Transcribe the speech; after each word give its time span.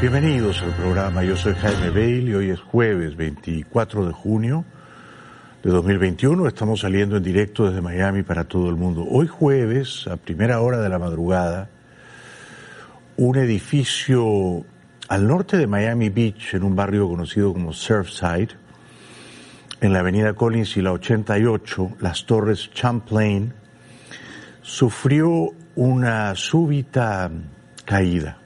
bienvenidos 0.00 0.62
al 0.62 0.72
programa. 0.74 1.22
Yo 1.22 1.36
soy 1.36 1.54
Jaime 1.54 1.90
Bailey, 1.90 2.34
hoy 2.34 2.50
es 2.50 2.60
jueves 2.60 3.16
24 3.16 4.06
de 4.06 4.12
junio 4.12 4.64
de 5.62 5.70
2021. 5.70 6.48
Estamos 6.48 6.80
saliendo 6.80 7.16
en 7.16 7.22
directo 7.22 7.66
desde 7.66 7.80
Miami 7.80 8.22
para 8.22 8.44
todo 8.44 8.70
el 8.70 8.76
mundo. 8.76 9.06
Hoy 9.08 9.28
jueves, 9.28 10.06
a 10.08 10.16
primera 10.16 10.60
hora 10.60 10.80
de 10.80 10.88
la 10.88 10.98
madrugada, 10.98 11.68
un 13.16 13.36
edificio 13.36 14.64
al 15.08 15.28
norte 15.28 15.56
de 15.56 15.66
Miami 15.66 16.08
Beach, 16.08 16.54
en 16.54 16.64
un 16.64 16.74
barrio 16.74 17.08
conocido 17.08 17.52
como 17.52 17.72
Surfside, 17.72 18.50
en 19.80 19.92
la 19.92 20.00
avenida 20.00 20.32
Collins 20.32 20.76
y 20.76 20.82
la 20.82 20.92
88, 20.92 21.96
las 22.00 22.24
torres 22.26 22.70
Champlain, 22.72 23.52
sufrió 24.62 25.52
una 25.76 26.34
súbita 26.34 27.30
caída. 27.84 28.38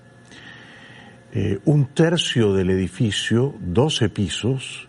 Eh, 1.34 1.60
un 1.64 1.86
tercio 1.86 2.52
del 2.52 2.68
edificio, 2.68 3.54
12 3.58 4.10
pisos, 4.10 4.88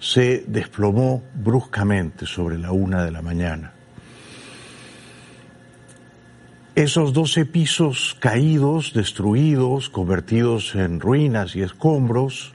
se 0.00 0.44
desplomó 0.48 1.22
bruscamente 1.32 2.26
sobre 2.26 2.58
la 2.58 2.72
una 2.72 3.04
de 3.04 3.12
la 3.12 3.22
mañana. 3.22 3.72
Esos 6.74 7.12
12 7.12 7.46
pisos 7.46 8.16
caídos, 8.18 8.94
destruidos, 8.94 9.88
convertidos 9.88 10.74
en 10.74 10.98
ruinas 10.98 11.54
y 11.54 11.62
escombros, 11.62 12.52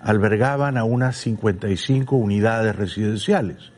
albergaban 0.00 0.76
a 0.76 0.82
unas 0.82 1.16
55 1.18 2.16
unidades 2.16 2.74
residenciales, 2.74 3.70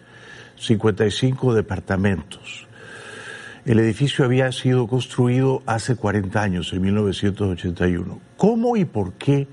55 0.56 1.52
departamentos. 1.52 2.66
El 3.66 3.78
edificio 3.80 4.24
había 4.24 4.50
sido 4.50 4.86
construido 4.86 5.62
hace 5.66 5.94
40 5.94 6.42
años, 6.42 6.72
en 6.72 6.80
1981. 6.80 8.23
¿Cómo 8.36 8.76
y 8.76 8.84
por 8.84 9.14
qué 9.14 9.48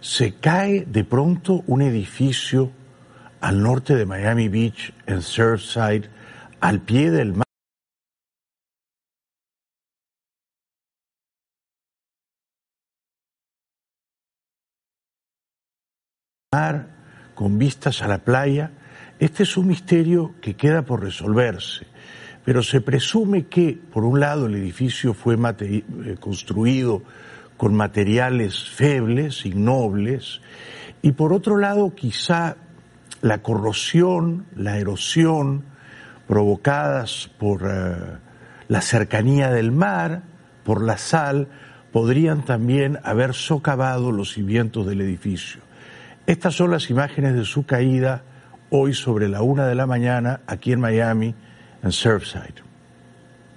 se 0.00 0.34
cae 0.34 0.84
de 0.86 1.04
pronto 1.04 1.64
un 1.66 1.82
edificio 1.82 2.70
al 3.40 3.62
norte 3.62 3.94
de 3.94 4.06
Miami 4.06 4.48
Beach, 4.48 4.92
en 5.06 5.22
Surfside, 5.22 6.08
al 6.60 6.80
pie 6.80 7.10
del 7.10 7.34
mar? 7.34 7.44
con 17.34 17.58
vistas 17.58 18.00
a 18.00 18.08
la 18.08 18.24
playa, 18.24 18.70
este 19.18 19.42
es 19.42 19.58
un 19.58 19.66
misterio 19.66 20.34
que 20.40 20.56
queda 20.56 20.80
por 20.82 21.02
resolverse 21.02 21.86
pero 22.46 22.62
se 22.62 22.80
presume 22.80 23.46
que, 23.46 23.76
por 23.92 24.04
un 24.04 24.20
lado, 24.20 24.46
el 24.46 24.54
edificio 24.54 25.14
fue 25.14 25.36
eh, 25.58 25.84
construido 26.20 27.02
con 27.56 27.74
materiales 27.74 28.68
febles, 28.68 29.46
ignobles, 29.46 30.40
y 31.02 31.12
por 31.12 31.32
otro 31.32 31.56
lado, 31.56 31.94
quizá 31.94 32.56
la 33.22 33.42
corrosión, 33.42 34.46
la 34.54 34.78
erosión 34.78 35.64
provocadas 36.26 37.30
por 37.38 37.62
eh, 37.62 38.18
la 38.68 38.80
cercanía 38.80 39.50
del 39.50 39.72
mar, 39.72 40.22
por 40.64 40.82
la 40.82 40.98
sal, 40.98 41.48
podrían 41.92 42.44
también 42.44 42.98
haber 43.04 43.34
socavado 43.34 44.12
los 44.12 44.32
cimientos 44.32 44.86
del 44.86 45.00
edificio. 45.00 45.60
Estas 46.26 46.54
son 46.54 46.72
las 46.72 46.90
imágenes 46.90 47.34
de 47.34 47.44
su 47.44 47.64
caída 47.64 48.22
hoy 48.70 48.92
sobre 48.92 49.28
la 49.28 49.42
una 49.42 49.66
de 49.66 49.76
la 49.76 49.86
mañana 49.86 50.40
aquí 50.46 50.72
en 50.72 50.80
Miami, 50.80 51.34
en 51.82 51.92
Surfside. 51.92 52.65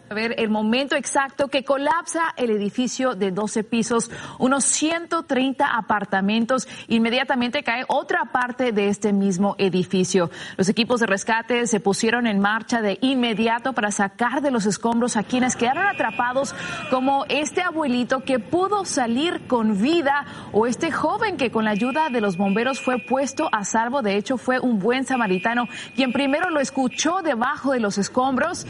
A 0.10 0.16
ver 0.16 0.34
el 0.40 0.50
momento 0.50 0.96
exacto 0.96 1.50
que 1.50 1.64
colapsa 1.64 2.34
el 2.36 2.50
edificio 2.50 3.14
de 3.14 3.30
12 3.30 3.64
pisos, 3.64 4.10
unos 4.40 4.64
130 4.64 5.68
apartamentos. 5.68 6.68
Inmediatamente 6.88 7.62
cae 7.62 7.86
otra 7.88 8.26
parte 8.32 8.72
de 8.72 8.88
este 8.88 9.14
mismo 9.14 9.54
edificio. 9.60 10.32
Los 10.58 10.68
equipos 10.68 11.00
de 11.00 11.06
rescate 11.06 11.68
se 11.68 11.80
pusieron 11.80 12.26
en 12.26 12.40
marcha 12.40 12.82
de 12.82 12.98
inmediato 13.02 13.74
para 13.74 13.92
sacar 13.92 14.42
de 14.42 14.50
los 14.50 14.66
escombros 14.66 15.16
a 15.16 15.22
quienes 15.22 15.56
quedaron 15.56 15.86
atrapados, 15.86 16.56
como 16.90 17.26
este 17.30 17.62
abuelito 17.62 18.22
que 18.22 18.40
pudo 18.40 18.86
salir 18.86 19.46
con 19.46 19.80
vida 19.80 20.26
o 20.54 20.66
este 20.66 20.92
joven 20.92 21.38
que 21.38 21.52
con 21.52 21.66
la 21.66 21.72
ayuda 21.72 22.10
de 22.10 22.22
los 22.22 22.36
bomberos 22.36 22.82
fue 22.82 22.98
puesto 22.98 23.48
a 23.52 23.64
salvo. 23.64 24.02
De 24.02 24.16
hecho, 24.16 24.38
fue 24.38 24.60
un 24.60 24.80
buen 24.80 25.06
samaritano 25.06 25.68
quien 25.96 26.12
primero 26.14 26.50
lo 26.50 26.62
escuchó 26.62 27.22
debajo 27.22 27.74
de 27.74 27.80
los 27.80 28.00
escombros. 28.00 28.66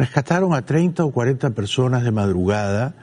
Rescataron 0.00 0.54
a 0.54 0.62
30 0.62 1.04
o 1.04 1.12
40 1.12 1.50
personas 1.50 2.04
de 2.04 2.10
madrugada, 2.10 2.94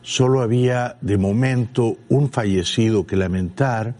solo 0.00 0.40
había 0.40 0.96
de 1.02 1.18
momento 1.18 1.98
un 2.08 2.32
fallecido 2.32 3.06
que 3.06 3.14
lamentar, 3.14 3.92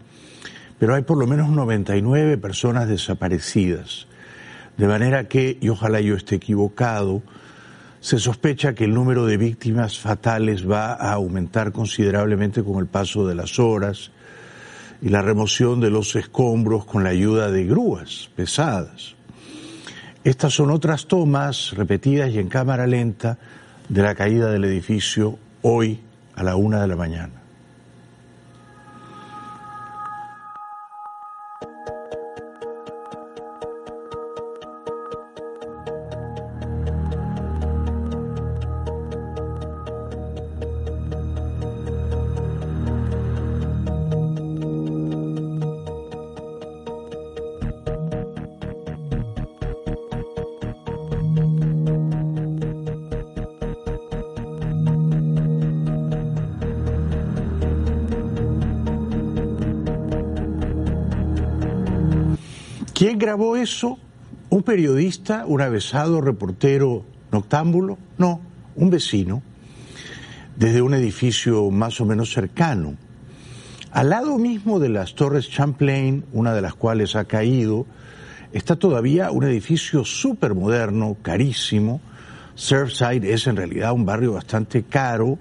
pero 0.79 0.95
hay 0.95 1.03
por 1.03 1.19
lo 1.19 1.27
menos 1.27 1.49
99 1.49 2.39
personas 2.39 2.87
desaparecidas. 2.87 4.07
De 4.75 4.87
manera 4.87 5.27
que, 5.27 5.59
y 5.61 5.69
ojalá 5.69 6.01
yo 6.01 6.15
esté 6.15 6.37
equivocado, 6.37 7.21
se 7.99 8.17
sospecha 8.17 8.73
que 8.73 8.85
el 8.85 8.93
número 8.95 9.27
de 9.27 9.37
víctimas 9.37 9.99
fatales 9.99 10.67
va 10.67 10.93
a 10.93 11.13
aumentar 11.13 11.71
considerablemente 11.71 12.63
con 12.63 12.79
el 12.79 12.87
paso 12.87 13.27
de 13.27 13.35
las 13.35 13.59
horas 13.59 14.09
y 14.99 15.09
la 15.09 15.21
remoción 15.21 15.79
de 15.79 15.91
los 15.91 16.15
escombros 16.15 16.85
con 16.85 17.03
la 17.03 17.11
ayuda 17.11 17.51
de 17.51 17.65
grúas 17.67 18.31
pesadas. 18.35 19.16
Estas 20.27 20.55
son 20.55 20.71
otras 20.71 21.07
tomas 21.07 21.71
repetidas 21.71 22.29
y 22.31 22.37
en 22.37 22.49
cámara 22.49 22.85
lenta 22.85 23.37
de 23.87 24.01
la 24.01 24.13
caída 24.13 24.51
del 24.51 24.65
edificio 24.65 25.39
hoy 25.61 26.01
a 26.35 26.43
la 26.43 26.57
una 26.57 26.81
de 26.81 26.87
la 26.89 26.97
mañana. 26.97 27.46
Eso? 63.67 63.99
¿Un 64.49 64.63
periodista, 64.63 65.45
un 65.45 65.61
avesado 65.61 66.21
reportero 66.21 67.03
noctámbulo? 67.31 67.97
No, 68.17 68.39
un 68.75 68.89
vecino, 68.89 69.43
desde 70.55 70.81
un 70.81 70.93
edificio 70.93 71.69
más 71.69 71.99
o 71.99 72.05
menos 72.05 72.31
cercano. 72.31 72.95
Al 73.91 74.09
lado 74.09 74.37
mismo 74.37 74.79
de 74.79 74.89
las 74.89 75.15
torres 75.15 75.49
Champlain, 75.49 76.23
una 76.31 76.53
de 76.53 76.61
las 76.61 76.75
cuales 76.75 77.15
ha 77.17 77.25
caído, 77.25 77.85
está 78.53 78.77
todavía 78.77 79.31
un 79.31 79.43
edificio 79.43 80.05
súper 80.05 80.55
moderno, 80.55 81.17
carísimo. 81.21 81.99
Surfside 82.55 83.33
es 83.33 83.47
en 83.47 83.57
realidad 83.57 83.91
un 83.91 84.05
barrio 84.05 84.33
bastante 84.33 84.83
caro. 84.83 85.37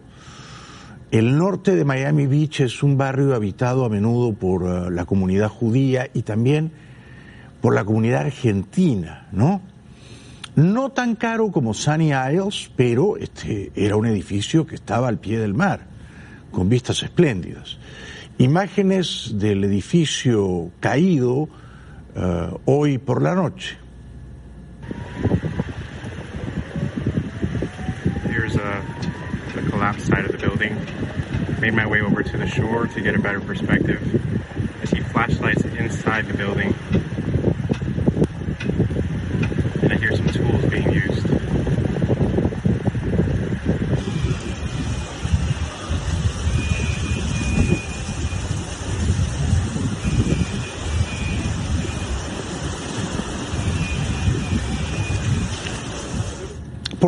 El 1.13 1.39
norte 1.39 1.77
de 1.77 1.85
Miami 1.85 2.27
Beach 2.27 2.61
es 2.61 2.83
un 2.83 2.99
barrio 2.99 3.37
habitado 3.37 3.85
a 3.85 3.89
menudo 3.89 4.33
por 4.33 4.65
eh, 4.65 4.91
la 4.91 5.05
comunidad 5.05 5.49
judía 5.49 6.11
y 6.13 6.23
también 6.23 6.73
por 7.67 7.75
la 7.75 7.85
comunidad 7.85 8.27
argentina, 8.27 9.27
¿no? 9.33 9.61
No 10.55 10.91
tan 10.91 11.17
caro 11.17 11.51
como 11.51 11.75
Sunny 11.75 12.13
Isles, 12.13 12.71
pero 12.77 13.17
este 13.17 13.73
era 13.75 13.97
un 13.97 14.07
edificio 14.07 14.69
que 14.69 14.77
estaba 14.77 15.09
al 15.09 15.19
pie 15.19 15.41
del 15.41 15.53
mar, 15.53 15.81
con 16.53 16.69
vistas 16.69 17.03
espléndidas. 17.03 17.77
Imágenes 18.39 19.33
del 19.35 19.65
edificio 19.65 20.71
caído 20.79 21.39
uh, 21.39 21.49
hoy 22.67 22.99
por 22.99 23.21
la 23.21 23.35
noche. 23.35 23.77
Here's 28.31 28.55
a, 28.55 28.81
the 29.57 29.69
collapsed 29.73 30.07
side 30.07 30.25
of 30.25 30.31
the 30.31 30.39
building. 30.39 30.77
Made 31.61 31.75
my 31.75 31.85
way 31.85 32.01
over 32.01 32.23
to 32.23 32.37
the 32.39 32.47
shore 32.47 32.87
to 32.87 33.01
get 33.01 33.17
a 33.17 33.19
better 33.19 33.41
perspective. 33.41 34.01
I 34.81 34.85
see 34.85 35.01
flashlights 35.01 35.65
inside 35.65 36.29
the 36.29 36.35
building. 36.35 36.73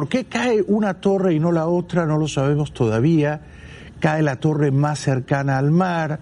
¿Por 0.08 0.20
qué 0.20 0.24
cae 0.24 0.64
una 0.66 0.94
torre 0.94 1.34
y 1.34 1.38
no 1.38 1.52
la 1.52 1.66
otra? 1.66 2.06
No 2.06 2.16
lo 2.16 2.28
sabemos 2.28 2.72
todavía. 2.72 3.42
cae 4.00 4.22
la 4.22 4.36
torre 4.36 4.70
más 4.70 5.00
cercana 5.00 5.58
al 5.58 5.70
mar. 5.70 6.18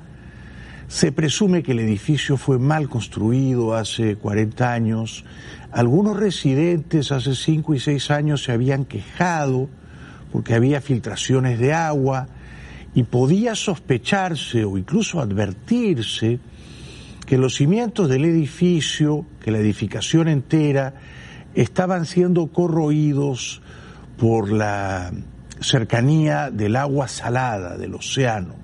Se 0.88 1.12
presume 1.12 1.62
que 1.62 1.71
el 1.71 1.79
edificio 1.79 2.37
fue 2.37 2.59
mal 2.59 2.88
construido 2.88 3.77
hace 3.77 4.17
40 4.17 4.73
años. 4.73 5.25
Algunos 5.71 6.17
residentes 6.17 7.12
hace 7.12 7.37
5 7.37 7.75
y 7.77 7.79
6 7.79 8.11
años 8.11 8.43
se 8.43 8.50
habían 8.50 8.87
quejado 8.87 9.69
porque 10.33 10.55
había 10.55 10.81
filtraciones 10.81 11.61
de 11.61 11.73
agua 11.73 12.27
y 12.93 13.05
podía 13.05 13.55
sospecharse 13.55 14.65
o 14.65 14.79
incluso 14.79 15.21
advertirse 15.21 16.41
que 17.25 17.38
los 17.38 17.55
cimientos 17.55 18.09
del 18.09 18.25
edificio, 18.25 19.25
que 19.41 19.53
la 19.53 19.59
edificación 19.59 20.27
entera, 20.27 20.93
estaban 21.56 22.05
siendo 22.05 22.47
corroídos 22.49 23.62
por 24.19 24.53
la 24.53 25.11
cercanía 25.61 26.50
del 26.50 26.76
agua 26.76 27.08
salada 27.08 27.76
del 27.79 27.94
océano, 27.94 28.55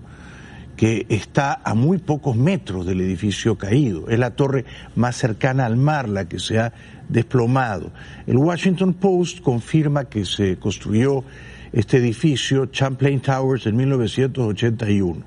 que 0.76 1.06
está 1.08 1.60
a 1.64 1.74
muy 1.74 1.98
pocos 1.98 2.36
metros 2.36 2.86
del 2.86 3.00
edificio 3.00 3.56
caído. 3.56 4.08
Es 4.08 4.18
la 4.18 4.36
torre 4.36 4.66
más 4.94 5.16
cercana 5.16 5.64
al 5.64 5.76
mar 5.76 6.08
la 6.08 6.26
que 6.26 6.38
se 6.38 6.58
ha 6.58 6.72
desplomado. 7.08 7.92
El 8.26 8.36
Washington 8.36 8.94
Post 8.94 9.40
confirma 9.40 10.04
que 10.04 10.26
se 10.26 10.58
construyó 10.58 11.24
este 11.72 11.96
edificio, 11.96 12.66
Champlain 12.66 13.20
Towers, 13.20 13.66
en 13.66 13.76
1981. 13.76 15.24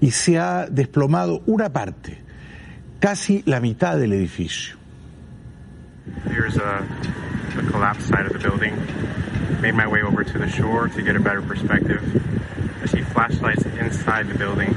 Y 0.00 0.10
se 0.10 0.38
ha 0.38 0.66
desplomado 0.66 1.42
una 1.46 1.70
parte, 1.70 2.18
casi 3.00 3.42
la 3.44 3.60
mitad 3.60 3.98
del 3.98 4.14
edificio. 4.14 4.83
Here's 6.26 6.56
a, 6.56 6.86
collapsed 7.70 8.08
side 8.08 8.26
of 8.26 8.32
the 8.32 8.38
building. 8.38 8.74
Made 9.60 9.74
my 9.74 9.86
way 9.86 10.02
over 10.02 10.22
to 10.22 10.38
the 10.38 10.48
shore 10.48 10.88
to 10.88 11.02
get 11.02 11.16
a 11.16 11.20
better 11.20 11.40
perspective. 11.40 12.02
I 12.82 12.86
see 12.86 13.02
flashlights 13.02 13.64
inside 13.64 14.28
the 14.28 14.36
building. 14.36 14.76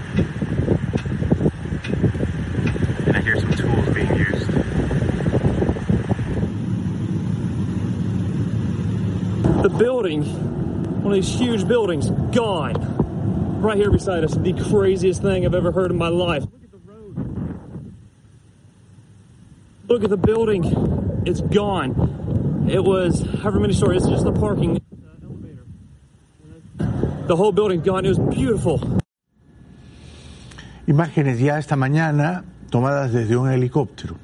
And 3.08 3.18
I 3.18 3.22
hear 3.22 3.40
some 3.40 3.52
tools 3.52 3.90
being 3.94 4.16
used. 4.16 4.48
The 9.64 9.70
building, 9.70 10.24
one 11.04 11.08
of 11.08 11.14
these 11.14 11.38
huge 11.38 11.68
buildings, 11.68 12.10
gone. 12.34 13.62
Right 13.62 13.78
here 13.78 13.92
beside 13.92 14.24
us, 14.24 14.34
the 14.34 14.54
craziest 14.54 15.22
thing 15.22 15.46
I've 15.46 15.56
ever 15.56 15.72
heard 15.72 15.92
in 15.92 15.98
my 15.98 16.10
life. 16.10 16.44
Look 16.44 16.64
at 16.64 16.72
the 16.72 16.78
road. 16.78 17.94
Look 19.88 20.04
at 20.04 20.10
the 20.10 20.18
building. 20.18 20.97
It's 21.28 21.42
gone. 21.42 21.92
It 22.72 22.82
was 22.82 23.20
however 23.44 23.60
many 23.60 23.74
stories. 23.74 24.04
It's 24.04 24.12
just 24.12 24.24
the 24.24 24.32
parking 24.32 24.78
uh, 24.78 25.26
elevator. 25.28 25.66
The 27.28 27.36
whole 27.36 27.52
building 27.52 27.82
gone. 27.82 28.06
It 28.06 28.16
was 28.16 28.20
beautiful. 28.20 28.80
Imágenes 30.88 31.42
ya 31.42 31.58
esta 31.58 31.76
mañana 31.76 32.46
tomadas 32.72 33.12
desde 33.12 33.36
un 33.36 33.52
helicóptero. 33.52 34.16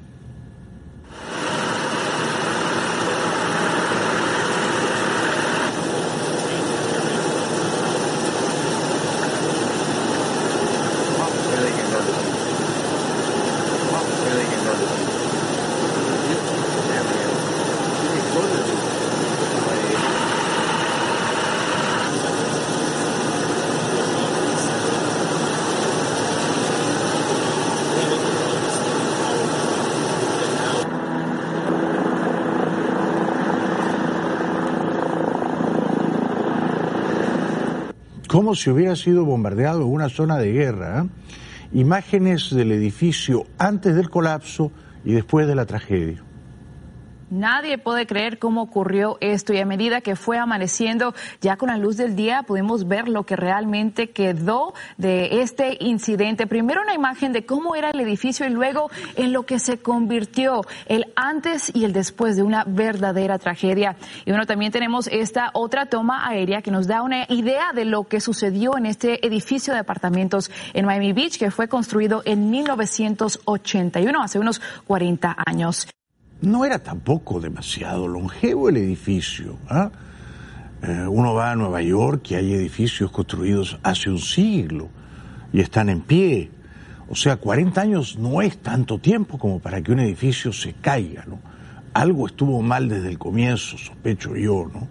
Como 38.34 38.56
si 38.56 38.68
hubiera 38.68 38.96
sido 38.96 39.24
bombardeado 39.24 39.86
una 39.86 40.08
zona 40.08 40.38
de 40.38 40.50
guerra. 40.50 41.04
¿eh? 41.04 41.78
Imágenes 41.78 42.52
del 42.52 42.72
edificio 42.72 43.46
antes 43.58 43.94
del 43.94 44.10
colapso 44.10 44.72
y 45.04 45.12
después 45.12 45.46
de 45.46 45.54
la 45.54 45.66
tragedia. 45.66 46.20
Nadie 47.34 47.78
puede 47.78 48.06
creer 48.06 48.38
cómo 48.38 48.62
ocurrió 48.62 49.18
esto 49.20 49.52
y 49.52 49.58
a 49.58 49.66
medida 49.66 50.00
que 50.00 50.14
fue 50.14 50.38
amaneciendo, 50.38 51.14
ya 51.40 51.56
con 51.56 51.68
la 51.68 51.76
luz 51.76 51.96
del 51.96 52.14
día 52.14 52.44
pudimos 52.44 52.86
ver 52.86 53.08
lo 53.08 53.24
que 53.24 53.34
realmente 53.34 54.10
quedó 54.10 54.72
de 54.98 55.40
este 55.42 55.76
incidente. 55.80 56.46
Primero 56.46 56.80
una 56.80 56.94
imagen 56.94 57.32
de 57.32 57.44
cómo 57.44 57.74
era 57.74 57.90
el 57.90 57.98
edificio 57.98 58.46
y 58.46 58.50
luego 58.50 58.88
en 59.16 59.32
lo 59.32 59.42
que 59.42 59.58
se 59.58 59.78
convirtió 59.78 60.60
el 60.86 61.06
antes 61.16 61.72
y 61.74 61.84
el 61.84 61.92
después 61.92 62.36
de 62.36 62.44
una 62.44 62.62
verdadera 62.68 63.36
tragedia. 63.40 63.96
Y 64.24 64.30
bueno, 64.30 64.46
también 64.46 64.70
tenemos 64.70 65.08
esta 65.08 65.50
otra 65.54 65.86
toma 65.86 66.28
aérea 66.28 66.62
que 66.62 66.70
nos 66.70 66.86
da 66.86 67.02
una 67.02 67.24
idea 67.28 67.72
de 67.74 67.84
lo 67.84 68.04
que 68.04 68.20
sucedió 68.20 68.78
en 68.78 68.86
este 68.86 69.26
edificio 69.26 69.74
de 69.74 69.80
apartamentos 69.80 70.52
en 70.72 70.86
Miami 70.86 71.12
Beach 71.12 71.36
que 71.36 71.50
fue 71.50 71.66
construido 71.66 72.22
en 72.26 72.48
1981, 72.48 74.22
hace 74.22 74.38
unos 74.38 74.60
40 74.86 75.34
años 75.44 75.88
no 76.40 76.64
era 76.64 76.78
tampoco 76.78 77.40
demasiado 77.40 78.08
longevo 78.08 78.68
el 78.68 78.76
edificio. 78.76 79.56
¿ah? 79.68 79.90
Eh, 80.82 81.06
uno 81.08 81.34
va 81.34 81.52
a 81.52 81.56
Nueva 81.56 81.80
York 81.80 82.30
y 82.30 82.34
hay 82.34 82.52
edificios 82.52 83.10
construidos 83.10 83.78
hace 83.82 84.10
un 84.10 84.18
siglo 84.18 84.88
y 85.52 85.60
están 85.60 85.88
en 85.88 86.00
pie. 86.02 86.50
O 87.08 87.14
sea, 87.14 87.36
40 87.36 87.80
años 87.80 88.18
no 88.18 88.42
es 88.42 88.58
tanto 88.58 88.98
tiempo 88.98 89.38
como 89.38 89.60
para 89.60 89.80
que 89.80 89.92
un 89.92 90.00
edificio 90.00 90.52
se 90.52 90.74
caiga, 90.74 91.24
¿no? 91.26 91.38
Algo 91.94 92.26
estuvo 92.26 92.60
mal 92.60 92.88
desde 92.88 93.08
el 93.08 93.18
comienzo, 93.18 93.78
sospecho 93.78 94.36
yo, 94.36 94.68
¿no? 94.72 94.88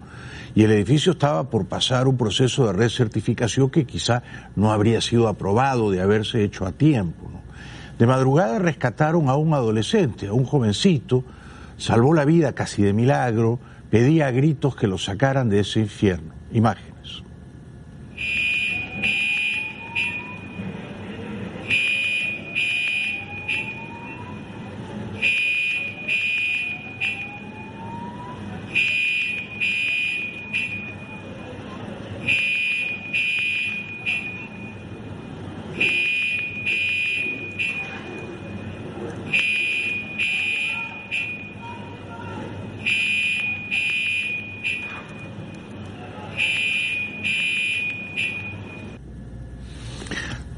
Y 0.54 0.62
el 0.62 0.70
edificio 0.70 1.12
estaba 1.12 1.50
por 1.50 1.66
pasar 1.66 2.08
un 2.08 2.16
proceso 2.16 2.66
de 2.66 2.72
recertificación 2.72 3.70
que 3.70 3.84
quizá 3.84 4.22
no 4.56 4.72
habría 4.72 5.00
sido 5.00 5.28
aprobado 5.28 5.90
de 5.90 6.00
haberse 6.00 6.42
hecho 6.42 6.64
a 6.66 6.72
tiempo, 6.72 7.28
¿no? 7.30 7.43
De 7.98 8.06
madrugada 8.06 8.58
rescataron 8.58 9.28
a 9.28 9.36
un 9.36 9.54
adolescente, 9.54 10.26
a 10.26 10.32
un 10.32 10.44
jovencito, 10.44 11.24
salvó 11.76 12.14
la 12.14 12.24
vida 12.24 12.52
casi 12.52 12.82
de 12.82 12.92
milagro, 12.92 13.58
pedía 13.90 14.26
a 14.26 14.30
gritos 14.30 14.74
que 14.74 14.88
lo 14.88 14.98
sacaran 14.98 15.48
de 15.48 15.60
ese 15.60 15.80
infierno. 15.80 16.32
Imagen. 16.52 16.93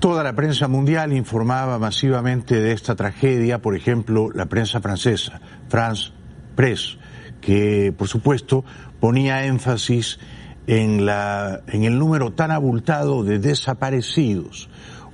Toda 0.07 0.23
la 0.23 0.37
prensa 0.37 0.69
mundial 0.69 1.13
informaba 1.13 1.81
masivamente 1.81 2.61
de 2.61 2.71
esta 2.71 2.95
tragedia, 2.95 3.61
por 3.61 3.75
ejemplo, 3.75 4.31
la 4.33 4.47
prensa 4.47 4.81
francesa, 4.81 5.41
France 5.69 6.13
Press, 6.55 6.97
que 7.41 7.93
por 7.99 8.07
supuesto 8.07 8.65
ponía 9.01 9.47
énfasis 9.47 10.21
en, 10.69 11.07
la, 11.07 11.63
en 11.67 11.83
el 11.83 11.99
número 11.99 12.33
tan 12.33 12.53
abultado 12.53 13.25
de 13.25 13.41
desaparecidos. 13.41 14.69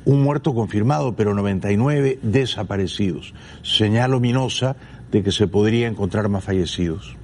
Un 0.04 0.22
muerto 0.22 0.54
confirmado, 0.54 1.16
pero 1.16 1.32
99 1.32 2.18
desaparecidos. 2.20 3.32
Señal 3.62 4.12
ominosa 4.12 4.76
de 5.10 5.22
que 5.22 5.32
se 5.32 5.48
podría 5.48 5.88
encontrar 5.88 6.28
más 6.28 6.44
fallecidos. 6.44 7.16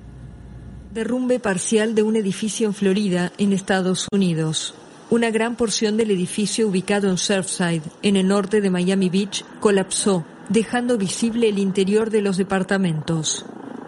Derrumbe 0.94 1.38
parcial 1.38 1.94
de 1.94 2.02
un 2.02 2.16
edificio 2.16 2.66
en 2.66 2.72
Florida, 2.72 3.30
en 3.36 3.52
Estados 3.52 4.08
Unidos. 4.10 4.74
Una 5.10 5.30
gran 5.30 5.56
porción 5.56 5.96
del 5.96 6.10
edificio 6.10 6.68
ubicado 6.68 7.08
en 7.08 7.16
Surfside, 7.16 7.80
en 8.02 8.16
el 8.16 8.28
norte 8.28 8.60
de 8.60 8.68
Miami 8.68 9.08
Beach, 9.08 9.42
colapsó, 9.58 10.26
dejando 10.50 10.98
visible 10.98 11.48
el 11.48 11.58
interior 11.58 12.10
de 12.10 12.20
los 12.20 12.36
departamentos. 12.36 13.46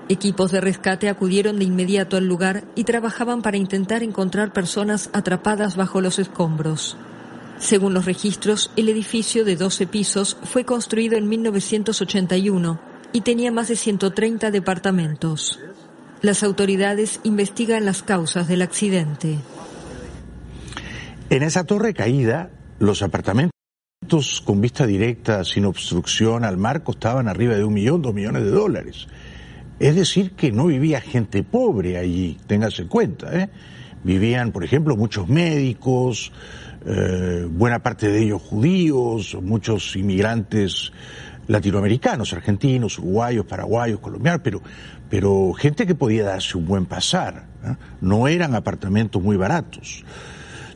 Equipos 0.08 0.50
de 0.50 0.62
rescate 0.62 1.10
acudieron 1.10 1.58
de 1.58 1.66
inmediato 1.66 2.16
al 2.16 2.24
lugar 2.24 2.64
y 2.74 2.84
trabajaban 2.84 3.42
para 3.42 3.58
intentar 3.58 4.02
encontrar 4.02 4.54
personas 4.54 5.10
atrapadas 5.12 5.76
bajo 5.76 6.00
los 6.00 6.18
escombros. 6.18 6.96
Según 7.58 7.92
los 7.92 8.06
registros, 8.06 8.70
el 8.76 8.88
edificio 8.88 9.44
de 9.44 9.56
12 9.56 9.86
pisos 9.88 10.38
fue 10.44 10.64
construido 10.64 11.18
en 11.18 11.28
1981 11.28 12.80
y 13.12 13.20
tenía 13.20 13.52
más 13.52 13.68
de 13.68 13.76
130 13.76 14.50
departamentos. 14.50 15.60
Las 16.22 16.42
autoridades 16.42 17.20
investigan 17.24 17.84
las 17.84 18.02
causas 18.02 18.48
del 18.48 18.62
accidente. 18.62 19.38
En 21.30 21.44
esa 21.44 21.62
torre 21.62 21.94
caída, 21.94 22.50
los 22.80 23.02
apartamentos 23.02 23.52
con 24.44 24.60
vista 24.60 24.84
directa, 24.84 25.44
sin 25.44 25.64
obstrucción 25.64 26.44
al 26.44 26.56
mar, 26.56 26.82
costaban 26.82 27.28
arriba 27.28 27.54
de 27.54 27.62
un 27.62 27.72
millón, 27.72 28.02
dos 28.02 28.12
millones 28.12 28.42
de 28.42 28.50
dólares. 28.50 29.06
Es 29.78 29.94
decir, 29.94 30.32
que 30.32 30.50
no 30.50 30.66
vivía 30.66 31.00
gente 31.00 31.44
pobre 31.44 31.98
allí, 31.98 32.36
téngase 32.48 32.88
cuenta. 32.88 33.32
¿eh? 33.32 33.48
Vivían, 34.02 34.50
por 34.50 34.64
ejemplo, 34.64 34.96
muchos 34.96 35.28
médicos, 35.28 36.32
eh, 36.84 37.46
buena 37.48 37.78
parte 37.78 38.08
de 38.08 38.24
ellos 38.24 38.42
judíos, 38.42 39.38
muchos 39.40 39.94
inmigrantes 39.94 40.90
latinoamericanos, 41.46 42.32
argentinos, 42.32 42.98
uruguayos, 42.98 43.46
paraguayos, 43.46 44.00
colombianos, 44.00 44.40
pero, 44.42 44.62
pero 45.08 45.52
gente 45.52 45.86
que 45.86 45.94
podía 45.94 46.24
darse 46.24 46.58
un 46.58 46.66
buen 46.66 46.86
pasar. 46.86 47.46
¿eh? 47.64 47.76
No 48.00 48.26
eran 48.26 48.56
apartamentos 48.56 49.22
muy 49.22 49.36
baratos. 49.36 50.04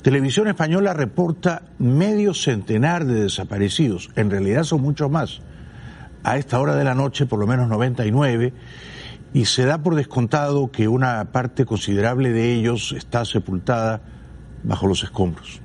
Televisión 0.05 0.49
Española 0.49 0.93
reporta 0.93 1.63
medio 1.79 2.35
centenar 2.35 3.07
de 3.07 3.23
desaparecidos. 3.23 4.11
En 4.17 4.31
realidad 4.31 4.65
son 4.65 4.83
muchos 4.83 5.11
más. 5.11 5.41
A 6.23 6.37
esta 6.37 6.61
hora 6.61 6.77
de 6.77 6.85
la 6.85 6.95
noche, 6.95 7.25
por 7.25 7.39
lo 7.39 7.47
menos 7.47 7.71
99, 7.71 8.53
y 9.33 9.47
se 9.47 9.65
da 9.65 9.79
por 9.79 9.95
descontado 9.95 10.71
que 10.71 10.89
una 10.89 11.33
parte 11.33 11.65
considerable 11.65 12.33
de 12.33 12.53
ellos 12.53 12.93
está 12.93 13.25
sepultada 13.25 14.03
bajo 14.63 14.87
los 14.87 15.03
escombros. 15.05 15.63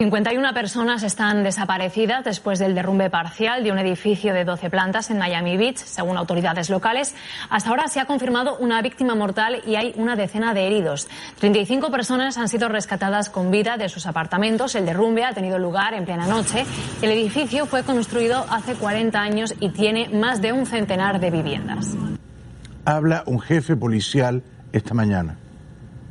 51 0.00 0.54
personas 0.54 1.02
están 1.02 1.42
desaparecidas 1.42 2.22
después 2.22 2.60
del 2.60 2.76
derrumbe 2.76 3.10
parcial 3.10 3.64
de 3.64 3.72
un 3.72 3.80
edificio 3.80 4.32
de 4.32 4.44
12 4.44 4.70
plantas 4.70 5.10
en 5.10 5.18
Miami 5.18 5.56
Beach, 5.56 5.78
según 5.78 6.16
autoridades 6.16 6.70
locales. 6.70 7.16
Hasta 7.50 7.70
ahora 7.70 7.88
se 7.88 7.98
ha 7.98 8.04
confirmado 8.04 8.56
una 8.58 8.80
víctima 8.80 9.16
mortal 9.16 9.60
y 9.66 9.74
hay 9.74 9.94
una 9.96 10.14
decena 10.14 10.54
de 10.54 10.68
heridos. 10.68 11.08
35 11.40 11.90
personas 11.90 12.38
han 12.38 12.48
sido 12.48 12.68
rescatadas 12.68 13.28
con 13.28 13.50
vida 13.50 13.76
de 13.76 13.88
sus 13.88 14.06
apartamentos. 14.06 14.76
El 14.76 14.86
derrumbe 14.86 15.24
ha 15.24 15.34
tenido 15.34 15.58
lugar 15.58 15.94
en 15.94 16.04
plena 16.04 16.28
noche. 16.28 16.64
El 17.02 17.10
edificio 17.10 17.66
fue 17.66 17.82
construido 17.82 18.46
hace 18.50 18.76
40 18.76 19.20
años 19.20 19.52
y 19.58 19.70
tiene 19.70 20.10
más 20.10 20.40
de 20.40 20.52
un 20.52 20.64
centenar 20.66 21.18
de 21.18 21.32
viviendas. 21.32 21.96
Habla 22.84 23.24
un 23.26 23.40
jefe 23.40 23.74
policial 23.74 24.44
esta 24.72 24.94
mañana. 24.94 25.38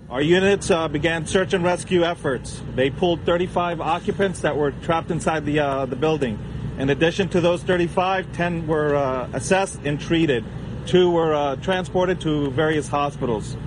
Our 0.10 0.22
units 0.22 0.72
uh, 0.72 0.88
began 0.88 1.26
search 1.26 1.54
and 1.54 1.66
rescue 1.66 2.06
efforts. 2.06 2.62
They 2.76 2.90
pulled 2.90 3.26
35 3.26 3.82
occupants 3.82 4.40
that 4.40 4.56
were 4.56 4.72
trapped 4.72 5.12
inside 5.12 5.46
the, 5.46 5.60
uh, 5.60 5.86
the 5.86 5.98
building. 5.98 6.40
In 6.78 6.90
addition 6.90 7.28
to 7.30 7.42
those 7.42 7.62
35, 7.64 8.32
10 8.32 8.68
were 8.68 8.96
uh, 8.96 9.28
assessed 9.34 9.82
and 9.84 10.00
treated. 10.00 10.46
Two 10.86 11.12
were 11.12 11.34
uh, 11.34 11.58
transported 11.58 12.22
to 12.22 12.50
various 12.52 12.88
hospitals. 12.88 13.58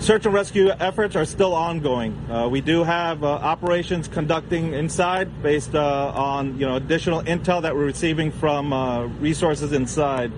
Search 0.00 0.26
and 0.26 0.34
rescue 0.34 0.70
efforts 0.70 1.14
are 1.14 1.26
still 1.26 1.54
ongoing. 1.54 2.16
Uh, 2.28 2.48
we 2.48 2.60
do 2.60 2.82
have 2.82 3.22
uh, 3.22 3.28
operations 3.28 4.08
conducting 4.08 4.72
inside 4.72 5.44
based 5.44 5.76
on 5.76 6.58
you 6.58 6.66
know 6.66 6.74
additional 6.74 7.22
intel 7.22 7.62
that 7.62 7.76
we're 7.76 7.84
receiving 7.84 8.32
from 8.32 8.72
resources 9.20 9.72
inside. 9.72 10.32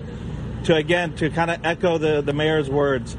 To 0.65 0.75
again 0.75 1.15
to 1.15 1.29
kind 1.31 1.49
of 1.49 1.65
echo 1.65 1.97
the, 1.97 2.21
the 2.21 2.31
mayor's 2.31 2.69
words, 2.69 3.17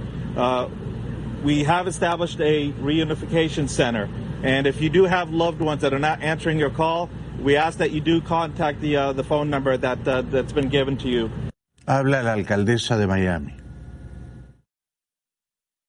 we 1.45 1.63
have 1.63 1.87
established 1.87 2.41
a 2.41 2.73
reunification 2.73 3.69
center. 3.69 4.09
And 4.43 4.67
if 4.67 4.81
you 4.81 4.89
do 4.89 5.05
have 5.05 5.31
loved 5.31 5.61
ones 5.61 5.83
that 5.83 5.93
are 5.93 5.99
not 5.99 6.23
answering 6.23 6.59
your 6.59 6.71
call, 6.71 7.11
we 7.39 7.57
ask 7.57 7.79
that 7.79 7.91
you 7.91 8.01
do 8.01 8.23
contact 8.23 8.81
the, 8.81 8.97
uh, 8.97 9.13
the 9.13 9.23
phone 9.23 9.51
number 9.51 9.77
that, 9.77 10.09
uh, 10.09 10.23
that's 10.23 10.53
been 10.53 10.71
given 10.71 10.97
to 10.99 11.09
you. 11.09 11.31
Habla 11.87 12.23
la 12.23 12.35
alcaldesa 12.37 12.97
de 12.97 13.07
Miami. 13.07 13.55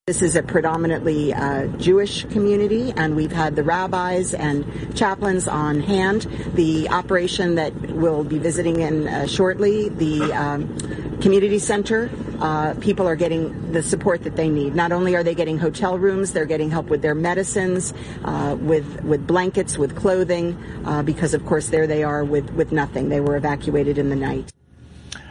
This 0.08 0.22
is 0.22 0.36
a 0.36 0.44
predominantly 0.44 1.34
uh, 1.34 1.66
Jewish 1.78 2.26
community, 2.26 2.94
and 2.96 3.16
we've 3.16 3.32
had 3.32 3.56
the 3.56 3.64
rabbis 3.64 4.36
and 4.36 4.96
chaplains 4.96 5.48
on 5.48 5.80
hand. 5.80 6.28
The 6.54 6.90
operation 6.90 7.56
that 7.56 7.74
we'll 7.92 8.24
be 8.24 8.38
visiting 8.38 8.82
in 8.82 9.08
uh, 9.08 9.26
shortly, 9.26 9.90
the 9.90 10.32
um, 10.32 11.20
community 11.22 11.58
center, 11.58 12.12
uh, 12.42 12.74
people 12.76 13.08
are 13.08 13.16
getting 13.16 13.72
the 13.72 13.84
support 13.84 14.24
that 14.24 14.36
they 14.36 14.50
need. 14.50 14.76
Not 14.76 14.92
only 14.92 15.16
are 15.16 15.24
they 15.24 15.36
getting 15.36 15.58
hotel 15.58 15.98
rooms, 15.98 16.34
they're 16.34 16.46
getting 16.46 16.70
help 16.70 16.88
with 16.88 17.02
their 17.02 17.16
medicines, 17.16 17.94
uh, 18.24 18.56
with 18.60 19.04
with 19.04 19.26
blankets, 19.28 19.78
with 19.78 19.96
clothing, 19.96 20.58
uh, 20.86 21.04
because 21.04 21.34
of 21.34 21.46
course 21.46 21.70
there 21.70 21.88
they 21.88 22.04
are 22.04 22.24
with 22.24 22.52
with 22.52 22.72
nothing. 22.72 23.10
They 23.10 23.22
were 23.22 23.36
evacuated 23.36 23.98
in 23.98 24.10
the 24.10 24.16
night. 24.16 24.52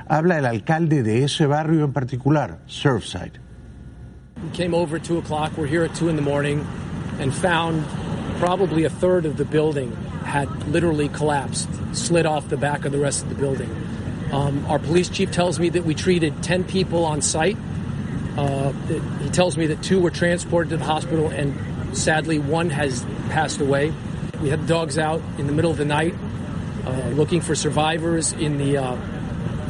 Habla 0.09 0.37
el 0.37 0.47
alcalde 0.47 1.03
de 1.03 1.25
ese 1.25 1.47
barrio 1.47 1.85
en 1.85 1.93
particular, 1.93 2.59
Surfside. 2.69 3.39
We 4.43 4.51
came 4.51 4.75
over 4.75 4.97
at 4.97 5.05
2 5.05 5.19
o'clock. 5.19 5.57
We're 5.57 5.67
here 5.67 5.85
at 5.85 5.95
2 5.95 6.09
in 6.09 6.17
the 6.17 6.23
morning 6.23 6.67
and 7.19 7.35
found 7.35 7.85
probably 8.39 8.85
a 8.85 8.91
third 8.91 9.25
of 9.25 9.39
the 9.39 9.45
building 9.45 9.93
had 10.25 10.49
literally 10.69 11.09
collapsed, 11.09 11.69
slid 11.95 12.27
off 12.27 12.49
the 12.49 12.57
back 12.57 12.85
of 12.85 12.93
the 12.93 12.99
rest 12.99 13.23
of 13.23 13.29
the 13.29 13.35
building. 13.37 13.71
Um, 14.35 14.67
our 14.67 14.81
police 14.81 15.09
chief 15.09 15.31
tells 15.31 15.61
me 15.61 15.69
that 15.69 15.85
we 15.85 15.95
treated 15.95 16.43
10 16.43 16.65
people 16.65 17.05
on 17.05 17.23
site. 17.23 17.57
Uh, 18.37 18.73
he 19.23 19.31
tells 19.31 19.57
me 19.57 19.67
that 19.69 19.81
two 19.81 20.01
were 20.01 20.11
transported 20.11 20.71
to 20.71 20.77
the 20.77 20.85
hospital 20.85 21.29
and 21.29 21.97
sadly 21.97 22.41
one 22.41 22.69
has 22.71 23.05
passed 23.31 23.61
away. 23.61 23.93
We 24.43 24.49
had 24.49 24.67
dogs 24.67 24.99
out 24.99 25.23
in 25.39 25.47
the 25.47 25.53
middle 25.53 25.71
of 25.71 25.77
the 25.77 25.85
night 25.85 26.17
uh, 26.85 26.91
looking 27.11 27.43
for 27.43 27.55
survivors 27.55 28.33
in 28.33 28.59
the, 28.59 28.79
uh, 28.79 28.97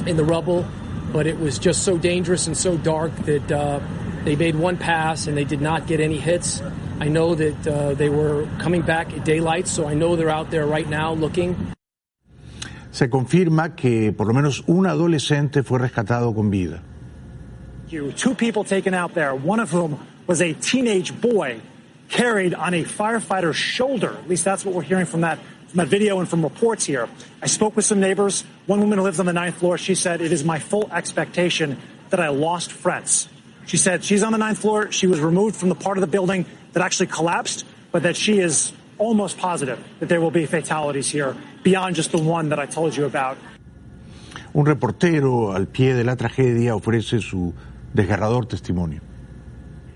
in 0.07 0.17
the 0.17 0.25
rubble, 0.25 0.67
but 1.13 1.27
it 1.27 1.39
was 1.39 1.59
just 1.59 1.83
so 1.83 1.99
dangerous 1.99 2.47
and 2.47 2.57
so 2.57 2.79
dark 2.79 3.15
that 3.27 3.53
uh, 3.53 3.81
they 4.25 4.35
made 4.35 4.55
one 4.55 4.79
pass 4.79 5.27
and 5.27 5.37
they 5.37 5.45
did 5.45 5.61
not 5.61 5.87
get 5.87 6.01
any 6.01 6.19
hits. 6.19 6.63
I 7.01 7.09
know 7.09 7.35
that 7.35 7.67
uh, 7.67 7.93
they 7.93 8.09
were 8.09 8.49
coming 8.61 8.81
back 8.81 9.13
at 9.13 9.27
daylight, 9.27 9.69
so 9.69 9.87
I 9.87 9.93
know 9.93 10.17
they're 10.17 10.31
out 10.31 10.51
there 10.51 10.65
right 10.65 10.89
now 10.89 11.13
looking. 11.13 11.75
Se 12.95 13.11
confirma 13.11 13.75
que 13.75 14.13
por 14.13 14.29
lo 14.29 14.33
menos 14.33 14.63
un 14.69 14.87
adolescente 14.87 15.65
fue 15.65 15.81
rescatado 15.81 16.33
con 16.33 16.49
vida. 16.49 16.81
Two 18.15 18.37
people 18.37 18.63
taken 18.63 18.95
out 18.95 19.15
there, 19.15 19.35
one 19.35 19.61
of 19.61 19.73
whom 19.73 19.99
was 20.29 20.41
a 20.41 20.55
teenage 20.55 21.13
boy 21.21 21.61
carried 22.09 22.55
on 22.55 22.73
a 22.73 22.85
firefighter's 22.85 23.57
shoulder. 23.57 24.17
At 24.17 24.29
least 24.29 24.45
that's 24.45 24.65
what 24.65 24.77
we're 24.77 24.83
hearing 24.83 25.07
from 25.07 25.23
that, 25.23 25.41
from 25.67 25.79
that 25.79 25.89
video 25.89 26.21
and 26.21 26.29
from 26.29 26.45
reports 26.45 26.85
here. 26.87 27.09
I 27.43 27.47
spoke 27.47 27.75
with 27.75 27.85
some 27.85 27.99
neighbors. 27.99 28.45
One 28.67 28.79
woman 28.79 28.99
who 28.99 29.05
lives 29.05 29.19
on 29.19 29.27
the 29.27 29.33
ninth 29.33 29.57
floor, 29.57 29.77
she 29.77 29.97
said, 29.97 30.21
It 30.21 30.31
is 30.31 30.45
my 30.45 30.61
full 30.61 30.89
expectation 30.93 31.79
that 32.11 32.21
I 32.21 32.29
lost 32.29 32.71
friends. 32.71 33.29
She 33.67 33.77
said 33.77 34.05
she's 34.05 34.23
on 34.23 34.31
the 34.31 34.39
ninth 34.39 34.59
floor. 34.59 34.93
She 34.93 35.09
was 35.09 35.19
removed 35.19 35.57
from 35.57 35.69
the 35.69 35.75
part 35.75 35.97
of 35.97 36.01
the 36.01 36.07
building 36.07 36.47
that 36.75 36.83
actually 36.85 37.09
collapsed, 37.09 37.65
but 37.91 38.05
that 38.05 38.15
she 38.15 38.39
is 38.39 38.73
almost 38.99 39.37
positive 39.37 39.83
that 39.99 40.09
there 40.09 40.21
will 40.21 40.31
be 40.31 40.47
fatalities 40.47 41.11
here 41.11 41.37
beyond 41.65 41.97
just 41.97 42.13
the 42.13 42.23
one 42.23 42.51
that 42.51 42.61
I 42.61 42.67
told 42.67 42.95
you 42.95 43.07
about. 43.07 43.37
Un 44.55 44.65
reportero 44.65 45.53
al 45.53 45.67
pie 45.67 45.95
de 45.95 46.05
la 46.05 46.15
tragedia 46.15 46.77
ofrece 46.77 47.21
su 47.21 47.53
desgarrador 47.93 48.47
testimonio. 48.47 49.01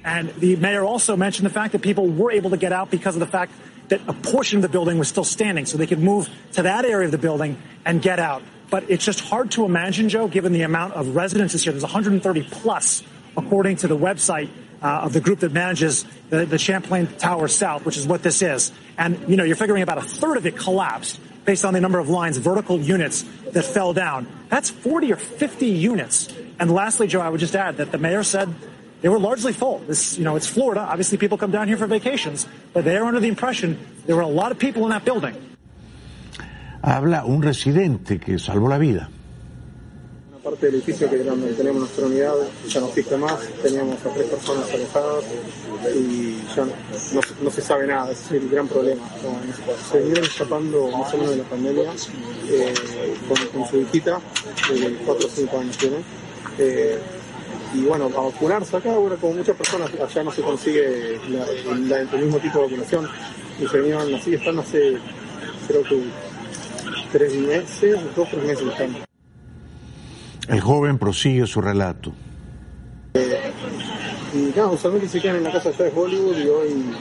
And 0.04 0.30
the 0.40 0.56
mayor 0.56 0.84
also 0.84 1.16
mentioned 1.16 1.46
the 1.46 1.52
fact 1.52 1.72
that 1.72 1.82
people 1.82 2.08
were 2.08 2.32
able 2.32 2.50
to 2.50 2.56
get 2.56 2.72
out 2.72 2.90
because 2.90 3.14
of 3.14 3.20
the 3.20 3.26
fact 3.26 3.52
that 3.88 4.00
a 4.08 4.12
portion 4.12 4.58
of 4.58 4.62
the 4.62 4.68
building 4.68 4.98
was 4.98 5.08
still 5.08 5.24
standing, 5.24 5.66
so 5.66 5.78
they 5.78 5.86
could 5.86 6.00
move 6.00 6.28
to 6.52 6.62
that 6.62 6.84
area 6.84 7.06
of 7.06 7.12
the 7.12 7.18
building 7.18 7.56
and 7.84 8.02
get 8.02 8.18
out. 8.18 8.42
But 8.70 8.90
it's 8.90 9.04
just 9.04 9.20
hard 9.20 9.50
to 9.52 9.64
imagine, 9.64 10.08
Joe, 10.08 10.28
given 10.28 10.52
the 10.52 10.62
amount 10.62 10.94
of 10.94 11.14
residences 11.14 11.62
here. 11.62 11.72
There's 11.72 11.82
130 11.82 12.42
plus 12.50 13.02
according 13.36 13.76
to 13.76 13.88
the 13.88 13.96
website 13.96 14.50
uh, 14.82 14.86
of 15.04 15.12
the 15.12 15.20
group 15.20 15.40
that 15.40 15.52
manages 15.52 16.04
the, 16.30 16.44
the 16.44 16.58
Champlain 16.58 17.06
Tower 17.18 17.48
South, 17.48 17.84
which 17.84 17.96
is 17.96 18.06
what 18.06 18.22
this 18.22 18.42
is. 18.42 18.72
And, 18.96 19.28
you 19.28 19.36
know, 19.36 19.44
you're 19.44 19.56
figuring 19.56 19.82
about 19.82 19.98
a 19.98 20.02
third 20.02 20.36
of 20.36 20.46
it 20.46 20.56
collapsed 20.56 21.20
based 21.48 21.64
on 21.64 21.72
the 21.72 21.80
number 21.80 21.98
of 21.98 22.10
lines, 22.10 22.36
vertical 22.36 22.78
units 22.78 23.24
that 23.54 23.64
fell 23.64 23.94
down. 23.94 24.26
That's 24.50 24.68
40 24.68 25.14
or 25.14 25.16
50 25.16 25.64
units. 25.64 26.28
And 26.60 26.70
lastly, 26.70 27.06
Joe, 27.06 27.22
I 27.22 27.30
would 27.30 27.40
just 27.40 27.56
add 27.56 27.78
that 27.78 27.90
the 27.90 27.96
mayor 27.96 28.22
said 28.22 28.52
they 29.00 29.08
were 29.08 29.18
largely 29.18 29.54
full. 29.54 29.78
This, 29.78 30.18
you 30.18 30.24
know, 30.24 30.36
it's 30.36 30.46
Florida. 30.46 30.82
Obviously, 30.82 31.16
people 31.16 31.38
come 31.38 31.50
down 31.50 31.66
here 31.66 31.78
for 31.78 31.86
vacations, 31.86 32.46
but 32.74 32.84
they 32.84 32.98
are 32.98 33.04
under 33.06 33.18
the 33.18 33.28
impression 33.28 33.78
there 34.04 34.14
were 34.14 34.28
a 34.28 34.34
lot 34.42 34.52
of 34.52 34.58
people 34.58 34.82
in 34.84 34.90
that 34.90 35.06
building. 35.06 35.34
Habla 36.84 37.24
un 37.24 37.40
residente 37.40 38.20
que 38.20 38.38
salvó 38.38 38.68
la 38.68 38.76
vida. 38.76 39.08
parte 40.48 40.66
del 40.66 40.76
edificio 40.76 41.10
que 41.10 41.16
era 41.16 41.30
donde 41.30 41.52
tenemos 41.52 41.80
nuestra 41.80 42.06
unidad 42.06 42.32
ya 42.66 42.80
no 42.80 42.88
existe 42.88 43.16
más, 43.18 43.40
teníamos 43.62 44.04
a 44.06 44.08
tres 44.10 44.28
personas 44.28 44.70
alejadas 44.72 45.24
y 45.94 46.37
ya 46.54 46.64
no, 46.64 47.20
no 47.42 47.50
se 47.50 47.60
sabe 47.60 47.86
nada, 47.86 48.10
es 48.10 48.30
el 48.30 48.48
gran 48.48 48.68
problema. 48.68 49.02
Se 49.90 49.98
vinieron 49.98 50.24
escapando 50.24 50.88
más 50.88 51.12
o 51.14 51.16
menos 51.16 51.30
de 51.32 51.36
la 51.38 51.44
pandemia 51.44 51.92
eh, 52.48 52.74
con, 53.28 53.46
con, 53.48 53.70
su 53.70 53.80
hijita, 53.80 54.20
de 54.70 54.96
4 55.04 55.26
o 55.26 55.30
5 55.30 55.58
años 55.58 55.78
tiene. 55.78 55.96
Eh, 56.58 56.98
y 57.74 57.82
bueno, 57.82 58.06
a 58.06 58.20
vacunarse 58.20 58.76
acá, 58.76 58.94
ahora 58.94 59.16
como 59.16 59.34
muchas 59.34 59.56
personas 59.56 59.90
allá 60.00 60.24
no 60.24 60.30
se 60.30 60.42
consigue 60.42 61.20
la, 61.28 61.44
la, 61.76 62.00
el 62.00 62.24
mismo 62.24 62.38
tipo 62.38 62.58
de 62.58 62.64
vacunación 62.64 63.08
y 63.60 63.66
se 63.66 63.78
vinieron 63.78 64.14
así, 64.14 64.34
están 64.34 64.58
hace 64.58 64.98
creo 65.66 65.82
que 65.82 66.02
tres 67.12 67.34
meses, 67.34 67.98
dos 68.16 68.26
o 68.26 68.30
tres 68.30 68.44
meses 68.44 68.66
están. 68.68 68.96
El 70.48 70.60
joven 70.60 70.98
prosigue 70.98 71.46
su 71.46 71.60
relato. 71.60 72.12
Y 74.34 74.52
nada, 74.54 74.68
usualmente 74.68 75.08
se 75.08 75.20
quedan 75.20 75.36
en 75.36 75.44
la 75.44 75.52
casa 75.52 75.70
allá 75.70 75.84
de 75.84 75.92
Hollywood 75.94 76.36
y 76.36 76.48
hoy 76.48 76.94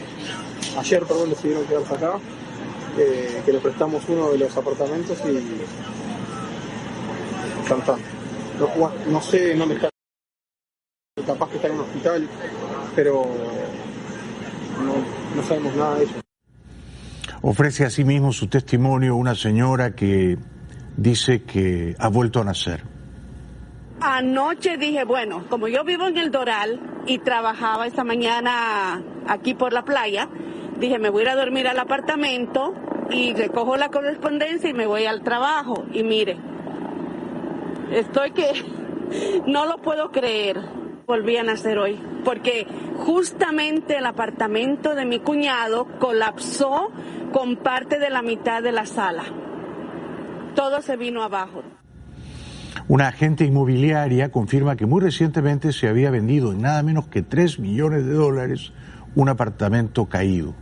ayer, 0.78 1.04
perdón, 1.06 1.30
decidieron 1.30 1.66
quedarse 1.66 1.94
acá, 1.96 2.14
eh, 2.98 3.42
que 3.46 3.54
le 3.54 3.60
prestamos 3.60 4.04
uno 4.08 4.32
de 4.32 4.38
los 4.38 4.56
apartamentos 4.56 5.18
y 5.26 5.44
cantando. 7.68 8.04
No, 8.60 8.92
no 9.12 9.22
sé 9.22 9.56
dónde 9.56 9.76
está, 9.76 9.90
capaz 11.26 11.50
que 11.50 11.56
está 11.58 11.68
en 11.68 11.74
un 11.76 11.82
hospital, 11.82 12.30
pero 12.96 13.30
no, 15.36 15.44
sabemos 15.44 15.76
nada 15.76 16.00
de 16.00 16.06
eso. 16.06 16.14
Ofrece 17.42 17.86
asimismo 17.86 18.32
su 18.34 18.48
testimonio 18.48 19.16
una 19.16 19.36
señora 19.36 19.96
que 19.96 20.38
dice 20.96 21.44
que 21.44 21.96
ha 22.00 22.08
vuelto 22.08 22.42
a 22.42 22.46
nacer. 22.46 22.84
Anoche 24.00 24.78
dije, 24.78 25.06
bueno, 25.06 25.46
como 25.50 25.68
yo 25.68 25.84
vivo 25.84 26.08
en 26.08 26.18
el 26.18 26.30
Doral 26.30 26.80
y 27.08 27.18
trabajaba 27.18 27.88
esta 27.88 28.04
mañana 28.04 29.02
aquí 29.28 29.56
por 29.56 29.74
la 29.74 29.84
playa, 29.84 30.30
dije, 30.80 31.00
me 31.00 31.10
voy 31.10 31.22
a 31.22 31.24
ir 31.24 31.30
a 31.30 31.36
dormir 31.36 31.68
al 31.68 31.80
apartamento 31.80 32.76
y 33.10 33.34
recojo 33.34 33.76
la 33.76 33.90
correspondencia 33.90 34.70
y 34.70 34.74
me 34.74 34.86
voy 34.86 35.06
al 35.06 35.24
trabajo. 35.24 35.86
Y 35.94 36.04
mire, 36.04 36.38
estoy 37.92 38.32
que 38.32 38.52
no 39.48 39.66
lo 39.66 39.78
puedo 39.78 40.12
creer. 40.12 40.62
Volví 41.08 41.38
a 41.38 41.44
nacer 41.44 41.80
hoy, 41.80 41.98
porque 42.26 42.68
justamente 42.98 43.98
el 43.98 44.06
apartamento 44.06 44.94
de 44.94 45.06
mi 45.06 45.20
cuñado 45.20 45.88
colapsó 46.00 46.92
con 47.32 47.56
parte 47.56 47.98
de 47.98 48.10
la 48.10 48.22
mitad 48.22 48.62
de 48.62 48.74
la 48.74 48.86
sala. 48.86 49.24
Todo 50.54 50.82
se 50.82 50.98
vino 50.98 51.24
abajo. 51.24 51.64
Una 52.88 53.08
agente 53.08 53.46
inmobiliaria 53.46 54.30
confirma 54.30 54.76
que 54.76 54.86
muy 54.86 55.02
recientemente 55.02 55.74
se 55.74 55.88
había 55.88 56.12
vendido 56.12 56.52
en 56.52 56.62
nada 56.62 56.84
menos 56.84 57.08
que 57.08 57.22
3 57.22 57.60
millones 57.60 58.06
de 58.06 58.14
dólares 58.14 58.72
un 59.16 59.30
apartamento 59.30 60.06
caído. 60.06 60.54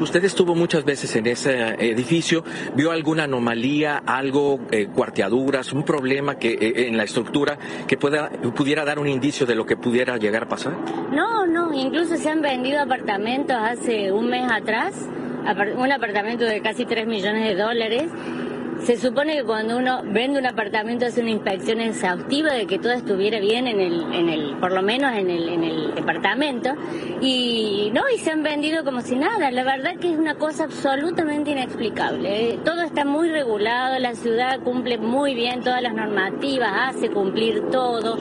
Usted 0.00 0.24
estuvo 0.24 0.54
muchas 0.54 0.84
veces 0.84 1.16
en 1.16 1.26
ese 1.26 1.74
edificio, 1.78 2.44
vio 2.74 2.90
alguna 2.90 3.24
anomalía, 3.24 4.02
algo, 4.04 4.60
eh, 4.70 4.88
cuarteaduras, 4.88 5.72
un 5.72 5.84
problema 5.84 6.34
que 6.38 6.52
eh, 6.52 6.88
en 6.88 6.98
la 6.98 7.04
estructura 7.04 7.58
que 7.86 7.96
pueda, 7.96 8.28
pudiera 8.54 8.84
dar 8.84 8.98
un 8.98 9.08
indicio 9.08 9.46
de 9.46 9.54
lo 9.54 9.64
que 9.64 9.76
pudiera 9.76 10.18
llegar 10.18 10.44
a 10.44 10.48
pasar. 10.48 10.74
No, 11.12 11.46
no, 11.46 11.72
incluso 11.72 12.16
se 12.16 12.28
han 12.28 12.42
vendido 12.42 12.80
apartamentos 12.80 13.56
hace 13.56 14.12
un 14.12 14.28
mes 14.28 14.50
atrás, 14.50 14.94
un 15.78 15.90
apartamento 15.90 16.44
de 16.44 16.60
casi 16.60 16.84
3 16.84 17.06
millones 17.06 17.48
de 17.48 17.54
dólares 17.54 18.10
se 18.84 18.96
supone 18.96 19.36
que 19.36 19.44
cuando 19.44 19.76
uno 19.76 20.02
vende 20.04 20.38
un 20.38 20.46
apartamento 20.46 21.06
hace 21.06 21.20
una 21.20 21.30
inspección 21.30 21.80
exhaustiva 21.80 22.52
de 22.52 22.66
que 22.66 22.78
todo 22.78 22.92
estuviera 22.92 23.40
bien 23.40 23.66
en 23.66 23.80
el, 23.80 24.14
en 24.14 24.28
el 24.28 24.56
por 24.56 24.72
lo 24.72 24.82
menos 24.82 25.12
en 25.14 25.30
el, 25.30 25.48
en 25.48 25.64
el 25.64 25.94
departamento 25.94 26.70
y 27.20 27.90
no 27.94 28.02
y 28.08 28.18
se 28.18 28.30
han 28.30 28.42
vendido 28.42 28.84
como 28.84 29.00
si 29.00 29.16
nada. 29.16 29.50
La 29.50 29.64
verdad 29.64 29.96
que 29.98 30.12
es 30.12 30.18
una 30.18 30.36
cosa 30.36 30.64
absolutamente 30.64 31.50
inexplicable. 31.50 32.58
Todo 32.64 32.82
está 32.82 33.04
muy 33.04 33.30
regulado, 33.30 33.98
la 33.98 34.14
ciudad 34.14 34.60
cumple 34.60 34.98
muy 34.98 35.34
bien 35.34 35.62
todas 35.62 35.82
las 35.82 35.94
normativas, 35.94 36.70
hace 36.90 37.10
cumplir 37.10 37.70
todo. 37.70 38.18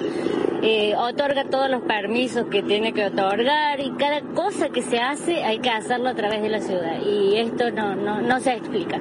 Eh, 0.62 0.96
otorga 0.98 1.44
todos 1.46 1.70
los 1.70 1.84
permisos 1.84 2.46
que 2.48 2.64
tiene 2.64 2.94
que 2.94 3.06
otorgar 3.06 3.80
y 3.80 3.92
cada 3.92 4.22
cosa 4.22 4.70
que 4.70 4.82
se 4.82 5.00
hace 5.00 5.44
hay 5.44 5.60
que 5.60 5.70
hacerlo 5.70 6.10
a 6.10 6.16
través 6.16 6.42
de 6.42 6.50
la 6.50 6.60
ciudad 6.60 7.02
y 7.06 7.38
esto 7.38 7.70
no, 7.72 7.96
no, 7.96 8.22
no 8.22 8.40
se 8.40 8.54
explica. 8.54 9.00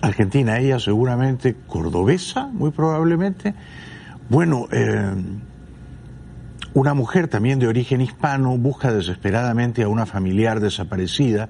Argentina, 0.00 0.58
ella 0.58 0.78
seguramente 0.78 1.56
cordobesa, 1.66 2.46
muy 2.46 2.70
probablemente. 2.70 3.54
Bueno, 4.28 4.68
eh, 4.70 5.14
una 6.74 6.94
mujer 6.94 7.28
también 7.28 7.58
de 7.58 7.66
origen 7.66 8.00
hispano 8.00 8.56
busca 8.58 8.92
desesperadamente 8.92 9.82
a 9.82 9.88
una 9.88 10.06
familiar 10.06 10.60
desaparecida 10.60 11.48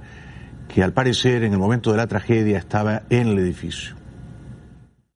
que 0.69 0.83
al 0.83 0.93
parecer 0.93 1.43
en 1.45 1.53
el 1.53 1.59
momento 1.59 1.91
de 1.91 1.97
la 1.97 2.07
tragedia 2.07 2.59
estaba 2.59 3.03
en 3.11 3.29
el 3.29 3.39
edificio. 3.39 3.97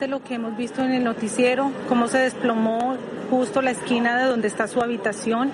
Lo 0.01 0.25
que 0.25 0.35
hemos 0.35 0.57
visto 0.57 0.83
en 0.83 0.93
el 0.93 1.05
noticiero, 1.05 1.71
cómo 1.89 2.09
se 2.09 2.19
desplomó 2.19 2.97
justo 3.31 3.63
la 3.63 3.71
esquina 3.71 4.19
de 4.19 4.25
donde 4.25 4.49
está 4.49 4.67
su 4.67 4.81
habitación, 4.81 5.53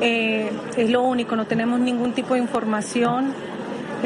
eh, 0.00 0.50
es 0.76 0.90
lo 0.90 1.02
único, 1.02 1.36
no 1.36 1.46
tenemos 1.46 1.78
ningún 1.80 2.12
tipo 2.12 2.34
de 2.34 2.40
información, 2.40 3.34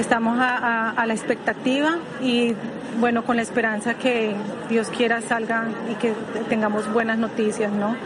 estamos 0.01 0.39
a, 0.41 1.05
la 1.07 1.15
expectativa 1.15 1.99
y 2.23 2.55
bueno, 2.99 3.25
con 3.25 3.37
la 3.37 3.43
esperanza 3.43 3.95
que 3.95 4.35
Dios 4.69 4.89
quiera 4.89 5.21
salga 5.21 5.69
y 5.91 5.95
que 5.95 6.15
tengamos 6.49 6.93
buenas 6.93 7.19
noticias, 7.19 7.71
¿no? 7.71 7.97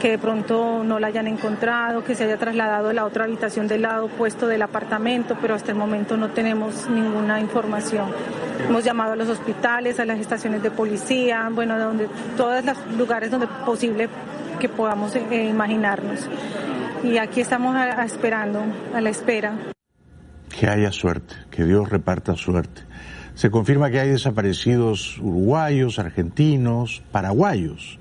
Que 0.00 0.12
de 0.12 0.18
pronto 0.18 0.82
no 0.84 0.98
la 0.98 1.08
hayan 1.08 1.26
encontrado, 1.26 2.04
que 2.04 2.14
se 2.14 2.24
haya 2.24 2.36
trasladado 2.36 2.90
a 2.90 2.92
la 2.92 3.04
otra 3.04 3.24
habitación 3.24 3.68
del 3.68 3.82
lado 3.82 4.06
opuesto 4.06 4.46
del 4.46 4.62
apartamento, 4.62 5.36
pero 5.40 5.54
hasta 5.54 5.72
el 5.72 5.78
momento 5.78 6.16
no 6.16 6.30
tenemos 6.30 6.88
ninguna 6.88 7.40
información. 7.40 8.10
Hemos 8.66 8.84
llamado 8.84 9.12
a 9.12 9.16
los 9.16 9.28
hospitales, 9.28 9.98
a 10.00 10.04
las 10.04 10.18
estaciones 10.18 10.62
de 10.62 10.70
policía, 10.70 11.48
bueno, 11.52 11.78
donde 11.78 12.08
todos 12.36 12.64
los 12.64 12.76
lugares 12.96 13.30
donde 13.30 13.46
posible 13.66 14.08
que 14.58 14.68
podamos 14.68 15.16
eh, 15.16 15.46
imaginarnos. 15.46 16.28
Y 17.02 17.18
aquí 17.18 17.40
estamos 17.40 17.76
esperando, 18.04 18.62
a 18.94 19.00
la 19.00 19.10
espera. 19.10 19.52
Que 20.50 20.68
haya 20.68 20.92
suerte, 20.92 21.34
que 21.50 21.64
Dios 21.64 21.88
reparta 21.88 22.34
suerte. 22.36 22.82
Se 23.34 23.50
confirma 23.50 23.90
que 23.90 24.00
hay 24.00 24.10
desaparecidos 24.10 25.18
uruguayos, 25.18 25.98
argentinos, 25.98 27.02
paraguayos. 27.10 27.98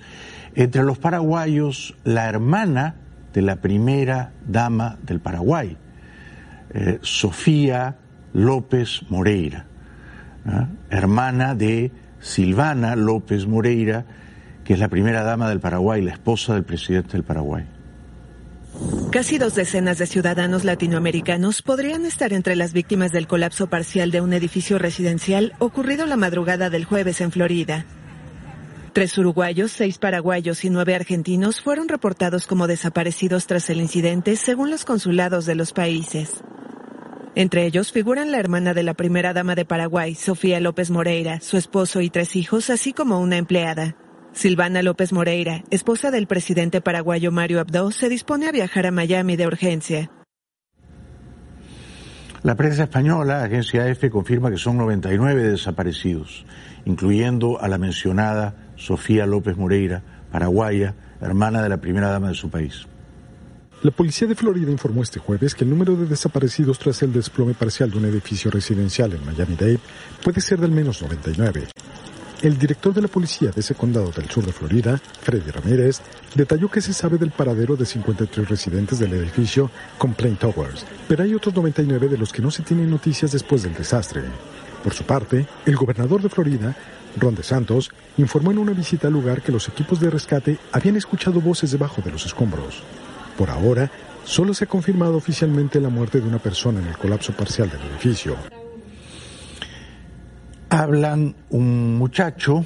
Entre 0.55 0.83
los 0.83 0.97
paraguayos, 0.97 1.95
la 2.03 2.27
hermana 2.27 2.95
de 3.33 3.41
la 3.41 3.57
primera 3.57 4.33
dama 4.45 4.97
del 5.03 5.19
Paraguay, 5.19 5.77
eh, 6.71 6.99
Sofía 7.01 7.97
López 8.33 9.03
Moreira, 9.09 9.65
¿ah? 10.45 10.67
hermana 10.89 11.55
de 11.55 11.91
Silvana 12.19 12.95
López 12.95 13.47
Moreira, 13.47 14.05
que 14.63 14.73
es 14.73 14.79
la 14.79 14.89
primera 14.89 15.23
dama 15.23 15.49
del 15.49 15.59
Paraguay, 15.59 16.01
la 16.01 16.11
esposa 16.11 16.53
del 16.53 16.63
presidente 16.63 17.13
del 17.13 17.23
Paraguay. 17.23 17.65
Casi 19.11 19.39
dos 19.39 19.55
decenas 19.55 19.97
de 19.97 20.05
ciudadanos 20.05 20.65
latinoamericanos 20.65 21.63
podrían 21.63 22.05
estar 22.05 22.31
entre 22.31 22.55
las 22.55 22.73
víctimas 22.73 23.11
del 23.11 23.25
colapso 23.25 23.65
parcial 23.67 24.11
de 24.11 24.21
un 24.21 24.33
edificio 24.33 24.77
residencial 24.77 25.53
ocurrido 25.57 26.05
la 26.05 26.15
madrugada 26.15 26.69
del 26.69 26.85
jueves 26.85 27.19
en 27.21 27.31
Florida. 27.31 27.87
Tres 28.93 29.17
uruguayos, 29.17 29.71
seis 29.71 29.97
paraguayos 29.97 30.63
y 30.63 30.69
nueve 30.69 30.93
argentinos 30.93 31.59
fueron 31.59 31.87
reportados 31.87 32.45
como 32.45 32.67
desaparecidos 32.67 33.47
tras 33.47 33.71
el 33.71 33.81
incidente 33.81 34.35
según 34.35 34.69
los 34.69 34.85
consulados 34.85 35.47
de 35.47 35.55
los 35.55 35.73
países. 35.73 36.43
Entre 37.33 37.65
ellos 37.65 37.91
figuran 37.91 38.31
la 38.31 38.37
hermana 38.37 38.75
de 38.75 38.83
la 38.83 38.93
primera 38.93 39.33
dama 39.33 39.55
de 39.55 39.65
Paraguay, 39.65 40.13
Sofía 40.13 40.59
López 40.59 40.91
Moreira, 40.91 41.39
su 41.39 41.57
esposo 41.57 42.01
y 42.01 42.11
tres 42.11 42.35
hijos, 42.35 42.69
así 42.69 42.93
como 42.93 43.19
una 43.19 43.37
empleada. 43.37 43.95
Silvana 44.33 44.81
López 44.83 45.11
Moreira, 45.11 45.63
esposa 45.69 46.11
del 46.11 46.27
presidente 46.27 46.81
paraguayo 46.81 47.31
Mario 47.31 47.59
Abdo, 47.59 47.91
se 47.91 48.09
dispone 48.09 48.47
a 48.47 48.51
viajar 48.51 48.85
a 48.85 48.91
Miami 48.91 49.35
de 49.35 49.47
urgencia. 49.47 50.11
La 52.41 52.55
prensa 52.55 52.83
española, 52.83 53.43
agencia 53.43 53.87
EFE, 53.87 54.09
confirma 54.09 54.49
que 54.49 54.57
son 54.57 54.77
99 54.77 55.43
desaparecidos, 55.43 56.45
incluyendo 56.85 57.59
a 57.59 57.67
la 57.67 57.77
mencionada 57.77 58.71
Sofía 58.77 59.25
López 59.25 59.57
Moreira, 59.57 60.03
paraguaya, 60.31 60.95
hermana 61.19 61.61
de 61.61 61.69
la 61.69 61.77
primera 61.77 62.09
dama 62.09 62.29
de 62.29 62.35
su 62.35 62.49
país. 62.49 62.87
La 63.81 63.91
policía 63.91 64.27
de 64.27 64.35
Florida 64.35 64.71
informó 64.71 65.03
este 65.03 65.19
jueves 65.19 65.55
que 65.55 65.63
el 65.63 65.69
número 65.69 65.95
de 65.95 66.05
desaparecidos 66.05 66.79
tras 66.79 67.01
el 67.01 67.11
desplome 67.11 67.53
parcial 67.53 67.91
de 67.91 67.97
un 67.97 68.05
edificio 68.05 68.51
residencial 68.51 69.13
en 69.13 69.25
Miami-Dade 69.25 69.79
puede 70.23 70.39
ser 70.39 70.59
del 70.59 70.71
menos 70.71 71.01
99. 71.01 71.67
El 72.41 72.57
director 72.57 72.93
de 72.93 73.01
la 73.01 73.09
policía 73.09 73.51
de 73.51 73.59
ese 73.59 73.75
condado 73.75 74.11
del 74.11 74.29
sur 74.29 74.45
de 74.45 74.53
Florida, 74.53 74.97
Freddy 75.21 75.51
Ramírez, 75.51 75.99
detalló 76.35 76.71
que 76.71 76.79
se 76.79 76.93
sabe 76.93 77.17
del 77.17 77.31
paradero 77.31 77.75
de 77.75 77.85
53 77.85 78.47
residentes 78.47 78.97
del 78.97 79.11
edificio 79.11 79.69
Complaint 79.97 80.39
Towers, 80.39 80.85
pero 81.09 81.23
hay 81.23 81.33
otros 81.33 81.53
99 81.53 82.07
de 82.07 82.17
los 82.17 82.31
que 82.31 82.41
no 82.41 82.49
se 82.49 82.63
tienen 82.63 82.89
noticias 82.89 83.33
después 83.33 83.63
del 83.63 83.73
desastre. 83.73 84.21
Por 84.81 84.93
su 84.93 85.03
parte, 85.03 85.47
el 85.65 85.75
gobernador 85.75 86.21
de 86.21 86.29
Florida, 86.29 86.77
Ron 87.17 87.35
DeSantos, 87.35 87.91
informó 88.17 88.51
en 88.51 88.59
una 88.59 88.71
visita 88.71 89.07
al 89.07 89.13
lugar 89.13 89.41
que 89.41 89.51
los 89.51 89.67
equipos 89.67 89.99
de 89.99 90.09
rescate 90.09 90.57
habían 90.71 90.95
escuchado 90.95 91.41
voces 91.41 91.71
debajo 91.71 92.01
de 92.01 92.11
los 92.11 92.25
escombros. 92.25 92.83
Por 93.37 93.49
ahora, 93.49 93.91
solo 94.23 94.53
se 94.53 94.63
ha 94.63 94.67
confirmado 94.67 95.17
oficialmente 95.17 95.81
la 95.81 95.89
muerte 95.89 96.21
de 96.21 96.27
una 96.29 96.39
persona 96.39 96.79
en 96.79 96.87
el 96.87 96.97
colapso 96.97 97.33
parcial 97.33 97.69
del 97.69 97.81
edificio 97.91 98.37
hablan 100.69 101.35
un 101.49 101.97
muchacho, 101.97 102.63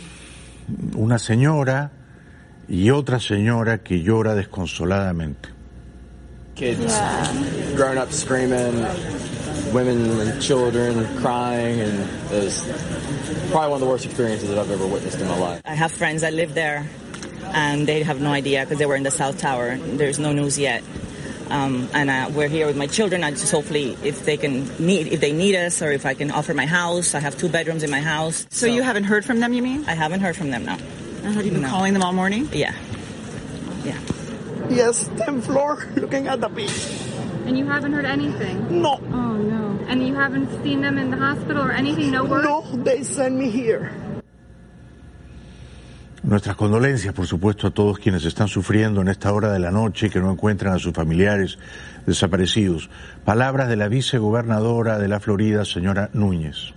una 0.96 1.18
señora 1.18 1.92
y 2.68 2.90
otra 2.90 3.20
señora 3.20 3.80
que 3.80 4.02
llora 4.02 4.36
desconsoladamente. 4.36 5.50
Kids 6.56 6.80
yeah. 6.82 7.76
growing 7.76 7.98
up 7.98 8.12
screaming, 8.12 8.86
women 9.74 10.20
and 10.20 10.40
children 10.40 11.04
crying, 11.18 11.80
and 11.82 12.08
it's 12.32 12.62
probably 13.50 13.72
one 13.72 13.74
of 13.74 13.80
the 13.80 13.88
worst 13.88 14.06
experiences 14.06 14.50
that 14.50 14.60
I've 14.60 14.70
ever 14.70 14.86
witnessed 14.86 15.20
in 15.20 15.28
my 15.28 15.40
life. 15.40 15.62
I 15.66 15.74
have 15.74 15.92
friends 15.92 16.22
that 16.22 16.34
live 16.34 16.54
there, 16.54 16.88
and 17.54 17.88
they 17.88 18.04
have 18.04 18.22
no 18.22 18.32
idea 18.32 18.62
because 18.62 18.78
they 18.78 18.86
were 18.86 18.96
in 18.96 19.02
the 19.02 19.10
South 19.10 19.40
Tower. 19.40 19.78
There's 19.78 20.20
no 20.20 20.32
news 20.32 20.60
yet. 20.60 20.84
Um, 21.54 21.88
and 21.94 22.10
uh, 22.10 22.32
we're 22.34 22.48
here 22.48 22.66
with 22.66 22.76
my 22.76 22.88
children. 22.88 23.24
I 23.24 23.30
just 23.30 23.52
hopefully, 23.52 23.96
if 24.04 24.26
they 24.26 24.38
can 24.38 24.66
need, 24.84 25.06
if 25.14 25.20
they 25.22 25.32
need 25.32 25.56
us, 25.56 25.84
or 25.84 25.92
if 25.92 26.04
I 26.04 26.16
can 26.16 26.32
offer 26.32 26.52
my 26.56 26.66
house. 26.66 27.14
I 27.14 27.20
have 27.20 27.38
two 27.38 27.48
bedrooms 27.48 27.84
in 27.84 27.92
my 27.92 28.02
house. 28.02 28.48
So, 28.50 28.66
you 28.66 28.82
haven't 28.82 29.04
heard 29.04 29.24
from 29.24 29.40
them, 29.40 29.54
you 29.54 29.62
mean? 29.62 29.86
I 29.88 29.94
haven't 29.94 30.22
heard 30.22 30.36
from 30.36 30.50
them, 30.50 30.66
no. 30.66 30.74
And 31.24 31.36
have 31.36 31.46
you 31.46 31.52
been 31.52 31.62
No. 31.62 31.70
calling 31.70 31.94
them 31.94 32.02
all 32.02 32.12
morning? 32.12 32.50
Yeah. 32.52 32.74
Yeah. 33.86 34.00
Yes, 34.68 35.08
10th 35.10 35.44
floor, 35.44 35.88
looking 35.96 36.28
at 36.28 36.42
the 36.42 36.50
beach. 36.50 36.90
And 37.46 37.56
you 37.56 37.68
haven't 37.68 37.94
heard 37.94 38.06
anything? 38.06 38.82
No. 38.82 39.00
Oh, 39.12 39.34
no. 39.38 39.78
And 39.88 40.08
you 40.08 40.16
haven't 40.16 40.64
seen 40.64 40.82
them 40.82 40.98
in 40.98 41.12
the 41.12 41.18
hospital 41.18 41.62
or 41.62 41.72
anything? 41.72 42.10
No 42.10 42.24
word? 42.26 42.46
No, 42.46 42.62
they 42.84 43.04
sent 43.04 43.36
me 43.36 43.52
here. 43.52 43.92
Nuestras 46.24 46.56
condolencias, 46.56 47.14
por 47.14 47.28
supuesto, 47.28 47.68
a 47.68 47.72
todos 47.72 48.00
quienes 48.00 48.24
están 48.24 48.48
sufriendo 48.48 49.02
en 49.02 49.10
esta 49.10 49.34
hora 49.34 49.52
de 49.52 49.60
la 49.60 49.72
noche 49.72 50.10
que 50.10 50.22
no 50.22 50.32
encuentran 50.32 50.74
a 50.74 50.80
sus 50.80 50.94
familiares 50.94 51.58
desaparecidos. 52.06 52.90
Palabras 53.26 53.68
de 53.68 53.76
la 53.76 53.90
vicegobernadora 53.90 55.00
de 55.00 55.10
la 55.10 55.20
Florida, 55.20 55.66
señora 55.66 56.10
Núñez. 56.14 56.74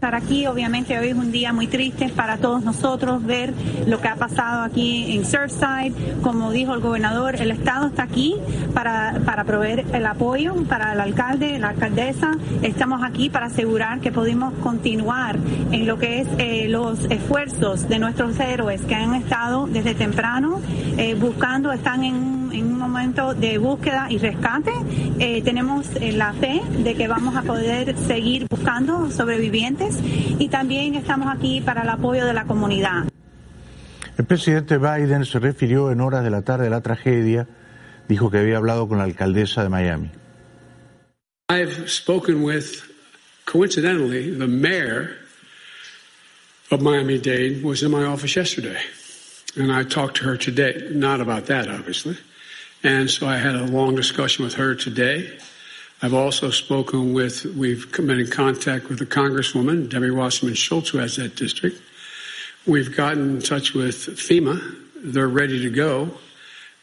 Estar 0.00 0.14
aquí. 0.14 0.46
Obviamente 0.46 0.98
hoy 0.98 1.08
es 1.08 1.14
un 1.14 1.30
día 1.30 1.52
muy 1.52 1.66
triste 1.66 2.08
para 2.08 2.38
todos 2.38 2.64
nosotros 2.64 3.22
ver 3.22 3.52
lo 3.86 4.00
que 4.00 4.08
ha 4.08 4.16
pasado 4.16 4.62
aquí 4.62 5.14
en 5.14 5.26
Surfside. 5.26 5.92
Como 6.22 6.50
dijo 6.52 6.72
el 6.72 6.80
gobernador, 6.80 7.36
el 7.36 7.50
Estado 7.50 7.88
está 7.88 8.04
aquí 8.04 8.34
para, 8.72 9.20
para 9.26 9.44
proveer 9.44 9.84
el 9.92 10.06
apoyo 10.06 10.54
para 10.66 10.94
el 10.94 11.00
alcalde, 11.00 11.58
la 11.58 11.68
alcaldesa. 11.68 12.38
Estamos 12.62 13.02
aquí 13.02 13.28
para 13.28 13.46
asegurar 13.46 14.00
que 14.00 14.10
podemos 14.10 14.54
continuar 14.62 15.36
en 15.70 15.86
lo 15.86 15.98
que 15.98 16.20
es 16.22 16.28
eh, 16.38 16.66
los 16.70 17.04
esfuerzos 17.10 17.86
de 17.86 17.98
nuestros 17.98 18.40
héroes 18.40 18.80
que 18.80 18.94
han 18.94 19.14
estado 19.14 19.66
desde 19.66 19.94
temprano 19.94 20.62
eh, 20.96 21.14
buscando, 21.14 21.72
están 21.72 22.04
en 22.04 22.39
en 22.52 22.66
un 22.66 22.78
momento 22.78 23.34
de 23.34 23.58
búsqueda 23.58 24.06
y 24.10 24.18
rescate. 24.18 24.72
Eh, 25.18 25.42
tenemos 25.42 25.86
eh, 25.96 26.12
la 26.12 26.32
fe 26.32 26.60
de 26.82 26.94
que 26.94 27.08
vamos 27.08 27.36
a 27.36 27.42
poder 27.42 27.96
seguir 27.96 28.46
buscando 28.48 29.10
sobrevivientes 29.10 29.98
y 30.38 30.48
también 30.48 30.94
estamos 30.94 31.32
aquí 31.34 31.60
para 31.60 31.82
el 31.82 31.88
apoyo 31.88 32.24
de 32.26 32.32
la 32.32 32.44
comunidad. 32.44 33.04
El 34.16 34.24
presidente 34.24 34.78
Biden 34.78 35.24
se 35.24 35.38
refirió 35.38 35.90
en 35.90 36.00
horas 36.00 36.22
de 36.24 36.30
la 36.30 36.42
tarde 36.42 36.66
a 36.66 36.70
la 36.70 36.80
tragedia, 36.80 37.46
dijo 38.08 38.30
que 38.30 38.38
había 38.38 38.58
hablado 38.58 38.86
con 38.88 38.98
la 38.98 39.04
alcaldesa 39.04 39.62
de 39.62 39.68
Miami. 39.68 40.10
I've 41.48 41.90
spoken 41.90 42.42
with, 42.42 42.82
coincidentally, 43.44 44.30
the 44.30 44.46
mayor 44.46 45.16
of 46.70 46.80
Miami 46.80 47.18
Dade 47.18 47.64
was 47.64 47.82
in 47.82 47.90
my 47.90 48.04
office 48.04 48.36
yesterday. 48.36 48.80
And 49.56 49.72
I 49.72 49.82
talked 49.82 50.18
to 50.18 50.24
her 50.24 50.36
today, 50.36 50.90
not 50.92 51.20
about 51.20 51.46
that, 51.46 51.68
obviously. 51.68 52.16
And 52.82 53.10
so 53.10 53.26
I 53.26 53.36
had 53.36 53.54
a 53.54 53.64
long 53.64 53.94
discussion 53.94 54.44
with 54.44 54.54
her 54.54 54.74
today. 54.74 55.38
I've 56.02 56.14
also 56.14 56.50
spoken 56.50 57.12
with, 57.12 57.44
we've 57.44 57.92
been 57.92 58.20
in 58.20 58.30
contact 58.30 58.88
with 58.88 58.98
the 58.98 59.06
Congresswoman, 59.06 59.90
Debbie 59.90 60.10
Wasserman 60.10 60.54
Schultz, 60.54 60.88
who 60.88 60.98
has 60.98 61.16
that 61.16 61.36
district. 61.36 61.80
We've 62.66 62.94
gotten 62.96 63.36
in 63.36 63.42
touch 63.42 63.74
with 63.74 63.96
FEMA. 64.16 64.76
They're 65.04 65.28
ready 65.28 65.60
to 65.62 65.70
go. 65.70 66.10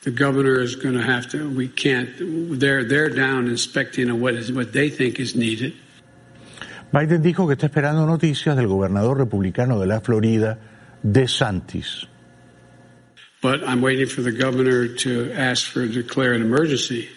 The 0.04 0.12
governor 0.12 0.60
is 0.60 0.76
going 0.76 0.94
to 0.94 1.02
have 1.02 1.28
to, 1.32 1.50
we 1.50 1.68
can't, 1.68 2.10
they're, 2.60 2.84
they're 2.84 3.10
down 3.10 3.48
inspecting 3.48 4.22
what 4.22 4.36
is, 4.36 4.52
what 4.52 4.72
they 4.72 4.90
think 4.90 5.20
is 5.20 5.36
needed. 5.36 5.74
Biden 6.92 7.22
dijo 7.22 7.48
que 7.48 7.54
está 7.56 7.66
esperando 7.66 8.06
noticias 8.06 8.56
del 8.56 8.68
gobernador 8.68 9.18
republicano 9.18 9.80
de 9.80 9.88
la 9.88 10.00
Florida, 10.00 10.58
DeSantis. 11.04 12.08
But 13.41 13.63
I'm 13.63 13.82
waiting 13.82 14.08
for 14.08 14.21
the 14.21 14.32
governor 14.32 14.88
to 14.88 15.32
ask 15.32 15.65
for 15.65 15.88
declare 15.88 16.34
an 16.34 16.41
emergency. 16.41 17.10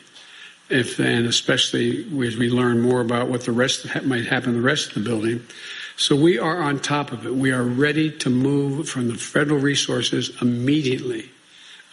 If 0.69 1.01
and 1.01 1.27
especially 1.27 2.03
as 2.27 2.37
we 2.37 2.49
learn 2.49 2.81
more 2.81 3.01
about 3.01 3.29
what 3.29 3.45
the 3.45 3.53
rest 3.53 3.87
might 4.05 4.27
happen 4.27 4.55
the 4.55 4.61
rest 4.61 4.89
of 4.89 4.95
the 4.95 5.01
building. 5.01 5.43
So 5.97 6.15
we 6.15 6.39
are 6.39 6.63
on 6.63 6.79
top 6.79 7.11
of 7.11 7.27
it. 7.27 7.35
We 7.35 7.51
are 7.51 7.65
ready 7.65 8.11
to 8.19 8.31
move 8.31 8.89
from 8.89 9.09
the 9.09 9.17
federal 9.17 9.59
resources 9.59 10.31
immediately, 10.41 11.29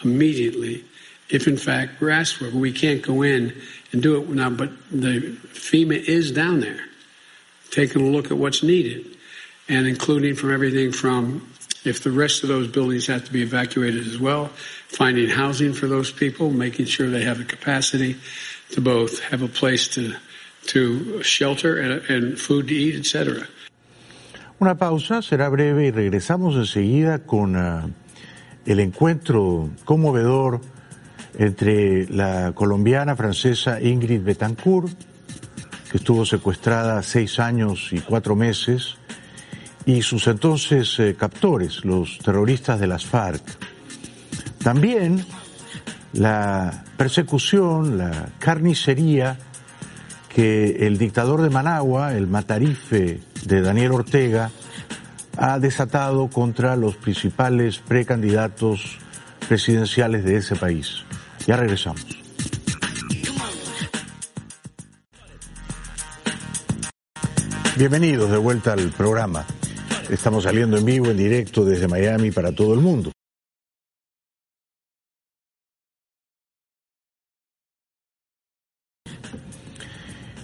immediately. 0.03 0.85
If 1.29 1.47
in 1.47 1.57
fact 1.57 1.99
we're 1.99 2.11
asked 2.11 2.37
for 2.37 2.49
we 2.51 2.71
can't 2.71 3.01
go 3.01 3.23
in 3.23 3.59
and 3.91 4.03
do 4.03 4.21
it 4.21 4.29
now. 4.29 4.49
But 4.49 4.71
the 4.91 5.37
FEMA 5.53 5.97
is 5.97 6.31
down 6.31 6.59
there, 6.59 6.85
taking 7.71 8.01
a 8.01 8.11
look 8.11 8.31
at 8.31 8.37
what's 8.37 8.61
needed, 8.61 9.17
and 9.67 9.87
including 9.87 10.35
from 10.35 10.53
everything 10.53 10.91
from 10.91 11.51
if 11.87 12.03
the 12.03 12.11
rest 12.11 12.43
of 12.43 12.49
those 12.49 12.67
buildings 12.67 13.07
have 13.07 13.25
to 13.25 13.31
be 13.31 13.41
evacuated 13.41 14.05
as 14.05 14.19
well, 14.19 14.49
finding 14.87 15.29
housing 15.29 15.73
for 15.73 15.87
those 15.87 16.11
people, 16.11 16.51
making 16.51 16.85
sure 16.85 17.09
they 17.09 17.23
have 17.23 17.37
the 17.37 17.45
capacity 17.45 18.15
to 18.71 18.81
both 18.81 19.19
have 19.23 19.41
a 19.41 19.47
place 19.47 19.87
to 19.89 20.13
to 20.67 21.23
shelter 21.23 21.79
and, 21.79 22.03
and 22.09 22.37
food 22.37 22.67
to 22.67 22.73
eat, 22.75 22.95
etc. 22.95 23.47
Una 24.59 24.75
pausa, 24.75 25.21
será 25.21 25.49
breve 25.49 25.87
y 25.87 25.91
regresamos 25.91 26.55
enseguida 26.55 27.19
con 27.19 27.55
ah, 27.55 27.87
el 28.65 28.79
encuentro 28.79 29.69
conmovedor 29.85 30.59
entre 31.37 32.07
la 32.09 32.53
colombiana 32.53 33.15
francesa 33.15 33.79
Ingrid 33.79 34.23
Betancourt, 34.23 34.91
que 35.91 35.97
estuvo 35.97 36.25
secuestrada 36.25 37.01
seis 37.03 37.39
años 37.39 37.89
y 37.91 37.99
cuatro 37.99 38.35
meses, 38.35 38.96
y 39.87 40.01
sus 40.01 40.27
entonces 40.27 40.99
eh, 40.99 41.15
captores, 41.17 41.85
los 41.85 42.19
terroristas 42.19 42.77
de 42.77 42.87
las 42.87 43.05
FARC. 43.05 43.41
También 44.61 45.25
la 46.11 46.83
persecución, 46.97 47.97
la 47.97 48.29
carnicería 48.37 49.37
que 50.27 50.85
el 50.85 50.97
dictador 50.97 51.41
de 51.41 51.49
Managua, 51.49 52.13
el 52.15 52.27
matarife 52.27 53.21
de 53.45 53.61
Daniel 53.61 53.93
Ortega, 53.93 54.51
ha 55.37 55.57
desatado 55.57 56.27
contra 56.27 56.75
los 56.75 56.97
principales 56.97 57.79
precandidatos 57.79 58.99
presidenciales 59.47 60.25
de 60.25 60.35
ese 60.35 60.57
país. 60.57 61.05
Ya 61.45 61.55
regresamos. 61.55 62.05
Bienvenidos 67.77 68.29
de 68.31 68.37
vuelta 68.37 68.73
al 68.73 68.89
programa. 68.89 69.45
Estamos 70.09 70.45
saliendo 70.45 70.77
en 70.77 70.85
vivo, 70.85 71.07
en 71.07 71.17
directo 71.17 71.65
desde 71.65 71.85
Miami 71.87 72.31
para 72.31 72.53
todo 72.53 72.73
el 72.73 72.79
mundo. 72.79 73.11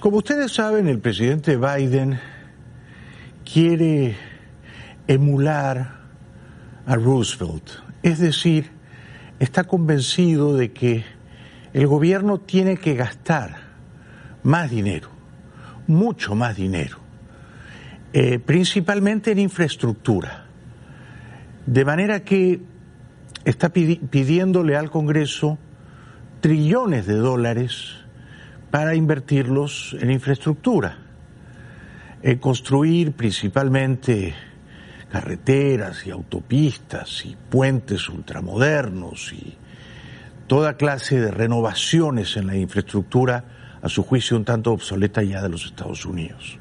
Como 0.01 0.17
ustedes 0.17 0.51
saben, 0.51 0.89
el 0.89 0.99
presidente 0.99 1.55
Biden 1.55 2.19
quiere 3.45 4.17
emular 5.07 6.01
a 6.85 6.95
Roosevelt, 6.95 7.69
es 8.01 8.19
decir, 8.19 8.69
está 9.39 9.63
convencido 9.63 10.57
de 10.57 10.73
que 10.73 11.05
el 11.71 11.87
gobierno 11.87 12.37
tiene 12.37 12.75
que 12.75 12.95
gastar 12.95 13.61
más 14.43 14.69
dinero, 14.69 15.07
mucho 15.87 16.35
más 16.35 16.57
dinero, 16.57 17.02
eh, 18.13 18.39
principalmente 18.39 19.31
en 19.31 19.39
infraestructura, 19.39 20.45
de 21.65 21.85
manera 21.85 22.23
que 22.23 22.61
está 23.43 23.73
pidi- 23.73 23.99
pidiéndole 24.09 24.75
al 24.75 24.89
Congreso 24.91 25.57
trillones 26.41 27.07
de 27.07 27.15
dólares 27.15 27.95
para 28.69 28.95
invertirlos 28.95 29.95
en 29.99 30.11
infraestructura, 30.11 30.97
en 32.21 32.37
construir 32.39 33.13
principalmente 33.13 34.33
carreteras 35.11 36.07
y 36.07 36.11
autopistas 36.11 37.25
y 37.25 37.35
puentes 37.49 38.09
ultramodernos 38.09 39.31
y 39.33 39.57
toda 40.47 40.75
clase 40.75 41.19
de 41.19 41.31
renovaciones 41.31 42.35
en 42.35 42.47
la 42.47 42.57
infraestructura, 42.57 43.45
a 43.81 43.89
su 43.89 44.03
juicio 44.03 44.37
un 44.37 44.45
tanto 44.45 44.71
obsoleta 44.71 45.21
ya 45.23 45.41
de 45.41 45.49
los 45.49 45.65
Estados 45.65 46.05
Unidos. 46.05 46.57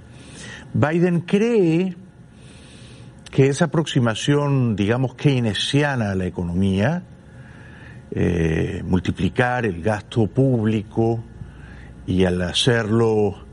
Biden 0.75 1.21
cree 1.21 1.95
que 3.31 3.49
esa 3.49 3.67
aproximación, 3.67 4.75
digamos, 4.75 5.15
keynesiana 5.15 6.13
a 6.13 6.15
la 6.15 6.27
economía, 6.27 7.03
eh, 8.11 8.83
multiplicar 8.85 9.67
el 9.67 9.83
gasto 9.83 10.27
público 10.27 11.23
y 12.07 12.25
al 12.25 12.41
hacerlo 12.43 13.45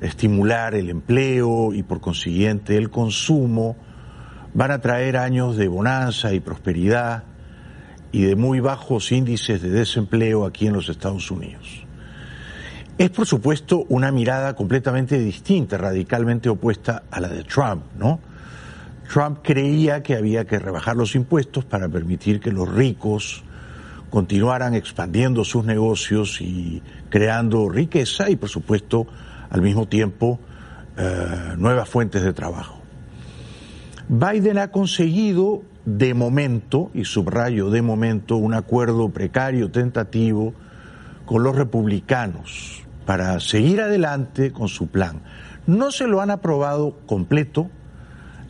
estimular 0.00 0.74
el 0.74 0.90
empleo 0.90 1.72
y 1.72 1.82
por 1.82 2.00
consiguiente 2.00 2.76
el 2.76 2.90
consumo, 2.90 3.76
van 4.54 4.70
a 4.70 4.80
traer 4.80 5.16
años 5.16 5.56
de 5.56 5.68
bonanza 5.68 6.32
y 6.32 6.40
prosperidad 6.40 7.24
y 8.12 8.22
de 8.22 8.36
muy 8.36 8.60
bajos 8.60 9.10
índices 9.12 9.60
de 9.60 9.70
desempleo 9.70 10.46
aquí 10.46 10.66
en 10.66 10.72
los 10.72 10.88
Estados 10.88 11.30
Unidos. 11.30 11.83
Es 12.96 13.10
por 13.10 13.26
supuesto 13.26 13.84
una 13.88 14.12
mirada 14.12 14.54
completamente 14.54 15.18
distinta, 15.18 15.76
radicalmente 15.76 16.48
opuesta 16.48 17.02
a 17.10 17.20
la 17.20 17.28
de 17.28 17.42
Trump, 17.42 17.82
¿no? 17.98 18.20
Trump 19.12 19.40
creía 19.42 20.02
que 20.02 20.14
había 20.14 20.44
que 20.44 20.60
rebajar 20.60 20.96
los 20.96 21.16
impuestos 21.16 21.64
para 21.64 21.88
permitir 21.88 22.38
que 22.40 22.52
los 22.52 22.72
ricos 22.72 23.42
continuaran 24.10 24.74
expandiendo 24.74 25.44
sus 25.44 25.64
negocios 25.64 26.40
y 26.40 26.82
creando 27.10 27.68
riqueza 27.68 28.30
y, 28.30 28.36
por 28.36 28.48
supuesto, 28.48 29.08
al 29.50 29.60
mismo 29.60 29.88
tiempo, 29.88 30.38
eh, 30.96 31.54
nuevas 31.56 31.88
fuentes 31.88 32.22
de 32.22 32.32
trabajo. 32.32 32.78
Biden 34.08 34.58
ha 34.58 34.70
conseguido 34.70 35.62
de 35.84 36.14
momento, 36.14 36.92
y 36.94 37.04
subrayo 37.04 37.70
de 37.70 37.82
momento, 37.82 38.36
un 38.36 38.54
acuerdo 38.54 39.08
precario, 39.08 39.70
tentativo, 39.70 40.54
con 41.26 41.42
los 41.42 41.56
republicanos 41.56 42.83
para 43.06 43.38
seguir 43.40 43.80
adelante 43.80 44.52
con 44.52 44.68
su 44.68 44.88
plan. 44.88 45.20
No 45.66 45.90
se 45.90 46.06
lo 46.06 46.20
han 46.20 46.30
aprobado 46.30 46.96
completo, 47.06 47.70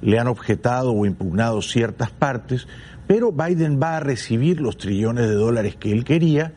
le 0.00 0.18
han 0.18 0.28
objetado 0.28 0.92
o 0.92 1.06
impugnado 1.06 1.62
ciertas 1.62 2.10
partes, 2.10 2.66
pero 3.06 3.32
Biden 3.32 3.80
va 3.82 3.96
a 3.96 4.00
recibir 4.00 4.60
los 4.60 4.76
trillones 4.76 5.28
de 5.28 5.34
dólares 5.34 5.76
que 5.76 5.92
él 5.92 6.04
quería 6.04 6.52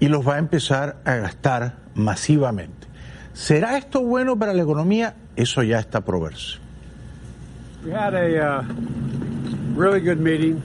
y 0.00 0.08
los 0.08 0.26
va 0.26 0.36
a 0.36 0.38
empezar 0.38 0.96
a 1.04 1.14
gastar 1.16 1.76
masivamente. 1.94 2.88
¿Será 3.34 3.78
esto 3.78 4.02
bueno 4.02 4.38
para 4.38 4.52
la 4.52 4.62
economía? 4.62 5.14
Eso 5.36 5.62
ya 5.62 5.78
está 5.78 6.00
por 6.02 6.20
verse. 6.20 6.58
We 7.84 7.92
had 7.92 8.14
a 8.14 8.60
uh, 8.60 8.64
really 9.74 10.00
good 10.00 10.18
meeting. 10.18 10.60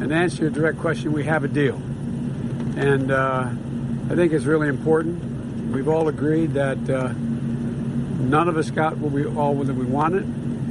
And 0.00 0.12
answer 0.12 0.44
your 0.44 0.50
direct 0.50 0.78
question, 0.78 1.12
we 1.12 1.24
have 1.24 1.44
a 1.44 1.48
deal. 1.48 1.76
And 2.76 3.10
uh, 3.10 3.48
I 4.10 4.14
think 4.14 4.32
it's 4.32 4.46
really 4.46 4.68
important. 4.68 5.29
We've 5.70 5.88
all 5.88 6.08
agreed 6.08 6.54
that 6.54 6.78
uh, 6.90 7.12
none 7.16 8.48
of 8.48 8.56
us 8.56 8.70
got 8.70 8.96
what 8.98 9.12
we 9.12 9.24
all 9.24 9.54
that 9.54 9.74
we 9.74 9.84
wanted. 9.84 10.26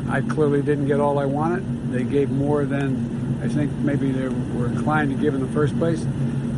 I 0.10 0.22
clearly 0.22 0.62
didn't 0.62 0.88
get 0.88 1.00
all 1.00 1.20
I 1.20 1.26
wanted. 1.26 1.92
They 1.92 2.04
gave 2.04 2.30
more 2.30 2.66
than 2.66 3.40
I 3.42 3.48
think 3.48 3.72
maybe 3.72 4.12
they 4.12 4.28
were 4.28 4.68
inclined 4.68 5.12
to 5.12 5.18
give 5.22 5.34
in 5.34 5.40
the 5.40 5.54
first 5.54 5.78
place. 5.78 6.04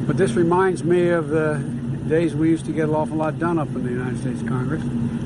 But 0.08 0.18
this 0.18 0.34
reminds 0.34 0.84
me 0.84 1.10
of 1.10 1.30
the 1.30 1.60
days 2.08 2.34
we 2.34 2.50
used 2.50 2.66
to 2.66 2.72
get 2.72 2.90
an 2.90 2.96
awful 2.96 3.18
lot 3.18 3.38
done 3.38 3.60
up 3.60 3.68
in 3.76 3.84
the 3.84 3.92
United 3.92 4.20
States 4.20 4.42
Congress. 4.48 4.84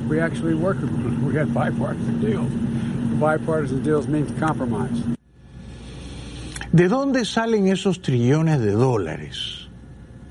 We 0.09 0.19
actually 0.19 0.53
worked. 0.53 0.81
We 0.81 1.35
had 1.35 1.53
bipartisan 1.53 2.19
deals. 2.19 2.51
Bipartisan 3.19 3.81
deals 3.81 4.07
means 4.07 4.29
compromise. 4.39 5.15
¿De 6.73 6.89
dónde 6.89 7.23
salen 7.23 7.67
esos 7.69 8.01
trillones 8.01 8.59
de 8.59 8.73
dólares? 8.73 9.69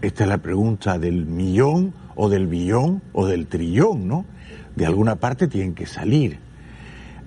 Esta 0.03 0.25
es 0.25 0.29
la 0.29 0.37
pregunta 0.37 0.99
del 0.99 1.25
millón 1.25 1.95
o 2.17 2.29
del 2.29 2.47
billón 2.47 3.03
o 3.13 3.27
del 3.27 3.47
trillón, 3.47 4.07
¿no? 4.09 4.25
De 4.77 4.87
alguna 4.87 5.17
parte 5.17 5.49
tienen 5.49 5.75
que 5.75 5.87
salir. 5.87 6.39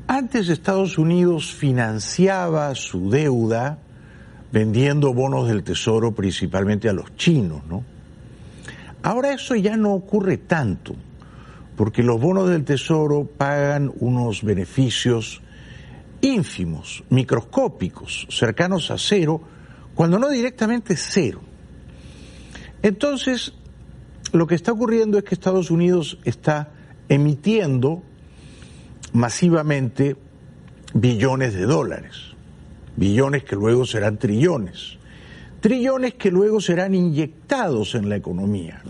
Antes 0.08 0.50
Estados 0.50 0.98
Unidos 0.98 1.54
financiaba 1.54 2.74
su 2.76 3.10
deuda 3.10 3.80
vendiendo 4.52 5.14
bonos 5.14 5.48
del 5.48 5.64
tesoro 5.64 6.14
principalmente 6.14 6.90
a 6.90 6.94
los 6.94 7.16
chinos, 7.16 7.66
¿no? 7.68 7.84
Ahora 9.04 9.34
eso 9.34 9.56
ya 9.56 9.78
no 9.78 9.94
ocurre 9.94 10.38
tanto, 10.38 10.96
porque 11.76 12.04
los 12.04 12.20
bonos 12.20 12.50
del 12.50 12.64
tesoro 12.64 13.26
pagan 13.26 13.92
unos 14.00 14.44
beneficios 14.44 15.42
ínfimos, 16.22 17.04
microscópicos, 17.10 18.28
cercanos 18.30 18.90
a 18.92 18.98
cero, 18.98 19.42
cuando 19.94 20.20
no 20.20 20.30
directamente 20.30 20.96
cero. 20.96 21.42
Entonces, 22.82 23.54
lo 24.34 24.48
que 24.48 24.56
está 24.56 24.72
ocurriendo 24.72 25.18
es 25.18 25.24
que 25.24 25.36
Estados 25.36 25.72
Unidos 25.72 26.18
está 26.24 26.70
emitiendo 27.10 28.04
masivamente 29.14 30.16
billones 30.94 31.54
de 31.54 31.66
dólares, 31.66 32.36
billones 32.96 33.44
que 33.44 33.56
luego 33.56 33.86
serán 33.86 34.18
trillones, 34.18 34.98
trillones 35.60 36.16
que 36.16 36.32
luego 36.32 36.62
serán 36.62 36.96
inyectados 36.96 37.96
en 37.96 38.10
la 38.10 38.16
economía. 38.16 38.82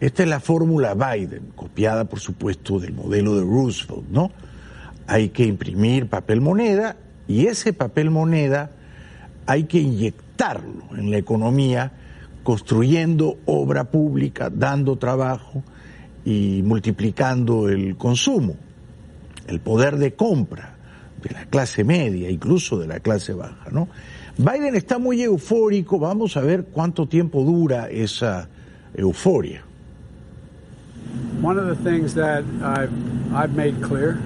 Esta 0.00 0.22
es 0.22 0.28
la 0.28 0.40
fórmula 0.40 0.94
Biden, 0.94 1.52
copiada 1.54 2.04
por 2.04 2.20
supuesto 2.20 2.78
del 2.78 2.92
modelo 2.92 3.36
de 3.36 3.42
Roosevelt, 3.42 4.08
¿no? 4.10 4.30
Hay 5.06 5.30
que 5.30 5.44
imprimir 5.44 6.08
papel 6.08 6.40
moneda 6.40 6.96
y 7.28 7.46
ese 7.46 7.72
papel 7.72 8.10
moneda 8.10 8.70
hay 9.46 9.64
que 9.64 9.78
inyectarlo 9.78 10.96
en 10.96 11.10
la 11.10 11.18
economía 11.18 11.92
construyendo 12.44 13.38
obra 13.46 13.90
pública, 13.90 14.50
dando 14.50 14.96
trabajo 14.96 15.64
y 16.24 16.62
multiplicando 16.62 17.68
el 17.68 17.96
consumo, 17.96 18.54
el 19.48 19.60
poder 19.60 19.96
de 19.96 20.14
compra 20.14 20.76
de 21.22 21.30
la 21.30 21.46
clase 21.46 21.82
media, 21.82 22.30
incluso 22.30 22.78
de 22.78 22.86
la 22.86 23.00
clase 23.00 23.32
baja. 23.32 23.70
Biden 24.36 24.74
está 24.74 24.98
muy 24.98 25.22
eufórico, 25.22 25.98
vamos 25.98 26.36
a 26.36 26.40
ver 26.40 26.66
cuánto 26.66 27.06
tiempo 27.06 27.42
dura 27.42 27.88
esa 27.88 28.48
euforia. 28.94 29.62
One 31.40 31.58
of 31.58 31.66
the 31.66 31.76
things 31.76 32.14
that 32.14 32.44
I've, 32.62 32.92
I've 33.34 33.54
made 33.54 33.80
clear, 33.82 34.18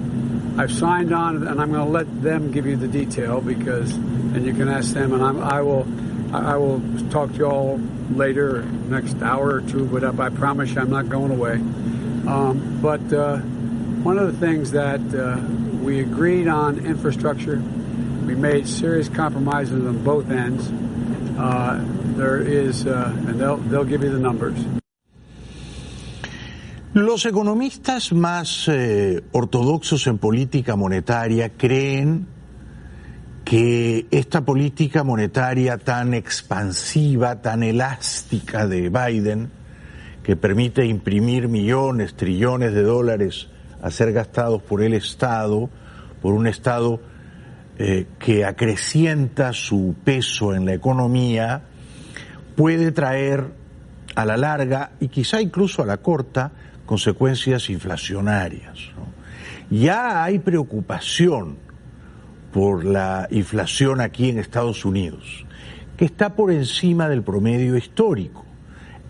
I've 0.56 0.72
signed 0.72 1.12
on, 1.12 1.46
and 1.46 1.60
I'm 1.60 1.70
going 1.72 1.84
to 1.84 1.90
let 1.90 2.06
them 2.22 2.50
give 2.50 2.66
you 2.66 2.76
the 2.76 2.88
detail 2.88 3.40
because, 3.40 3.92
and 4.34 4.44
you 4.46 4.54
can 4.54 4.68
ask 4.68 4.94
them, 4.94 5.12
and 5.12 5.22
I'm, 5.22 5.42
I 5.42 5.60
will, 5.60 5.86
I 6.32 6.56
will 6.56 6.82
talk 7.10 7.32
to 7.32 7.36
you 7.38 7.46
all 7.46 7.80
later, 8.10 8.62
next 8.62 9.22
hour 9.22 9.54
or 9.54 9.60
two. 9.62 9.86
But 9.86 10.04
I 10.04 10.28
promise 10.30 10.70
you, 10.70 10.80
I'm 10.80 10.90
not 10.90 11.08
going 11.08 11.30
away. 11.30 11.54
Um, 11.54 12.78
but 12.82 13.00
uh, 13.12 13.38
one 14.02 14.18
of 14.18 14.26
the 14.32 14.46
things 14.46 14.72
that 14.72 15.00
uh, 15.14 15.40
we 15.82 16.00
agreed 16.00 16.48
on 16.48 16.84
infrastructure, 16.84 17.62
we 18.26 18.34
made 18.34 18.68
serious 18.68 19.08
compromises 19.08 19.86
on 19.86 20.04
both 20.04 20.30
ends. 20.30 20.70
Uh, 21.38 21.82
there 22.16 22.40
is, 22.40 22.86
uh, 22.86 23.12
and 23.26 23.40
they'll 23.40 23.56
they'll 23.56 23.84
give 23.84 24.02
you 24.02 24.10
the 24.10 24.18
numbers. 24.18 24.58
Los 26.94 27.26
economistas 27.26 28.12
más 28.12 28.66
eh, 28.68 29.22
ortodoxos 29.32 30.06
en 30.08 30.18
política 30.18 30.74
monetaria 30.74 31.50
creen 31.50 32.26
que 33.48 34.06
esta 34.10 34.42
política 34.42 35.04
monetaria 35.04 35.78
tan 35.78 36.12
expansiva, 36.12 37.40
tan 37.40 37.62
elástica 37.62 38.66
de 38.66 38.90
Biden, 38.90 39.48
que 40.22 40.36
permite 40.36 40.84
imprimir 40.84 41.48
millones, 41.48 42.12
trillones 42.12 42.74
de 42.74 42.82
dólares 42.82 43.48
a 43.80 43.90
ser 43.90 44.12
gastados 44.12 44.60
por 44.60 44.82
el 44.82 44.92
Estado, 44.92 45.70
por 46.20 46.34
un 46.34 46.46
Estado 46.46 47.00
eh, 47.78 48.04
que 48.18 48.44
acrecienta 48.44 49.54
su 49.54 49.94
peso 50.04 50.54
en 50.54 50.66
la 50.66 50.74
economía, 50.74 51.62
puede 52.54 52.92
traer 52.92 53.46
a 54.14 54.26
la 54.26 54.36
larga 54.36 54.90
y 55.00 55.08
quizá 55.08 55.40
incluso 55.40 55.82
a 55.82 55.86
la 55.86 55.96
corta 55.96 56.52
consecuencias 56.84 57.70
inflacionarias. 57.70 58.78
Ya 59.70 60.22
hay 60.22 60.38
preocupación 60.38 61.67
por 62.52 62.84
la 62.84 63.28
inflación 63.30 64.00
aquí 64.00 64.30
en 64.30 64.38
Estados 64.38 64.84
Unidos, 64.84 65.44
que 65.96 66.04
está 66.04 66.34
por 66.34 66.50
encima 66.50 67.08
del 67.08 67.22
promedio 67.22 67.76
histórico 67.76 68.44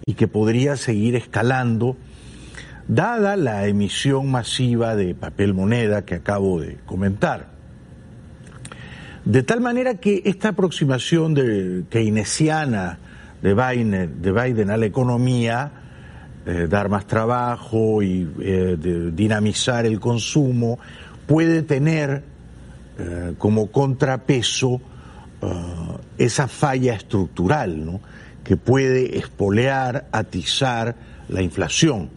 y 0.06 0.14
que 0.14 0.28
podría 0.28 0.76
seguir 0.76 1.14
escalando 1.16 1.96
dada 2.88 3.36
la 3.36 3.66
emisión 3.66 4.30
masiva 4.30 4.96
de 4.96 5.14
papel 5.14 5.54
moneda 5.54 6.04
que 6.04 6.16
acabo 6.16 6.60
de 6.60 6.78
comentar. 6.86 7.50
De 9.24 9.42
tal 9.42 9.60
manera 9.60 9.96
que 9.96 10.22
esta 10.24 10.48
aproximación 10.48 11.34
de 11.34 11.84
keynesiana 11.90 12.98
de 13.42 13.54
Biden, 13.54 14.22
de 14.22 14.32
Biden 14.32 14.70
a 14.70 14.78
la 14.78 14.86
economía, 14.86 15.70
eh, 16.46 16.66
dar 16.68 16.88
más 16.88 17.06
trabajo 17.06 18.02
y 18.02 18.26
eh, 18.40 19.10
dinamizar 19.12 19.84
el 19.84 20.00
consumo, 20.00 20.78
puede 21.26 21.62
tener 21.62 22.22
eh, 22.98 23.34
como 23.38 23.70
contrapeso 23.70 24.80
esa 26.18 26.48
falla 26.48 26.94
estructural, 26.94 27.86
¿no? 27.86 28.00
que 28.42 28.56
puede 28.56 29.18
espolear, 29.18 30.08
atizar 30.10 30.96
la 31.28 31.42
inflación 31.42 32.10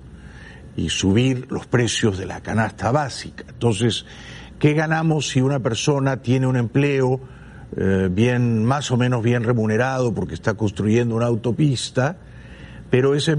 y 0.75 0.89
subir 0.89 1.45
los 1.51 1.67
precios 1.67 2.17
de 2.17 2.25
la 2.25 2.41
canasta 2.41 2.91
básica. 2.91 3.45
Entonces, 3.47 4.07
¿qué 4.57 4.73
ganamos 4.73 5.27
si 5.27 5.39
una 5.39 5.59
persona 5.59 6.23
tiene 6.23 6.47
un 6.47 6.57
empleo 6.57 7.21
bien, 8.09 8.65
más 8.65 8.89
o 8.89 8.97
menos 8.97 9.21
bien 9.21 9.43
remunerado 9.43 10.15
porque 10.15 10.33
está 10.33 10.55
construyendo 10.55 11.15
una 11.15 11.27
autopista? 11.27 12.17
pero 12.91 13.15
ese 13.15 13.31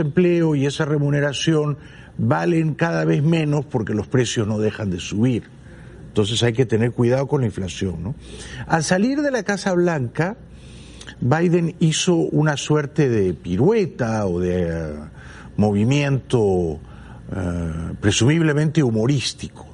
empleo, 0.00 0.54
y 0.54 0.64
esa 0.64 0.84
remuneración 0.86 1.76
valen 2.16 2.74
cada 2.74 3.04
vez 3.04 3.22
menos 3.22 3.66
porque 3.66 3.94
los 3.94 4.06
precios 4.06 4.46
no 4.46 4.58
dejan 4.58 4.90
de 4.90 5.00
subir. 5.00 5.42
Entonces 6.12 6.42
hay 6.42 6.52
que 6.52 6.66
tener 6.66 6.92
cuidado 6.92 7.26
con 7.26 7.40
la 7.40 7.46
inflación. 7.46 8.02
¿no? 8.02 8.14
Al 8.66 8.84
salir 8.84 9.22
de 9.22 9.30
la 9.30 9.44
Casa 9.44 9.72
Blanca, 9.72 10.36
Biden 11.22 11.74
hizo 11.80 12.16
una 12.16 12.58
suerte 12.58 13.08
de 13.08 13.32
pirueta 13.32 14.26
o 14.26 14.38
de 14.38 14.68
eh, 14.68 14.94
movimiento 15.56 16.78
eh, 17.34 17.94
presumiblemente 17.98 18.82
humorístico, 18.82 19.66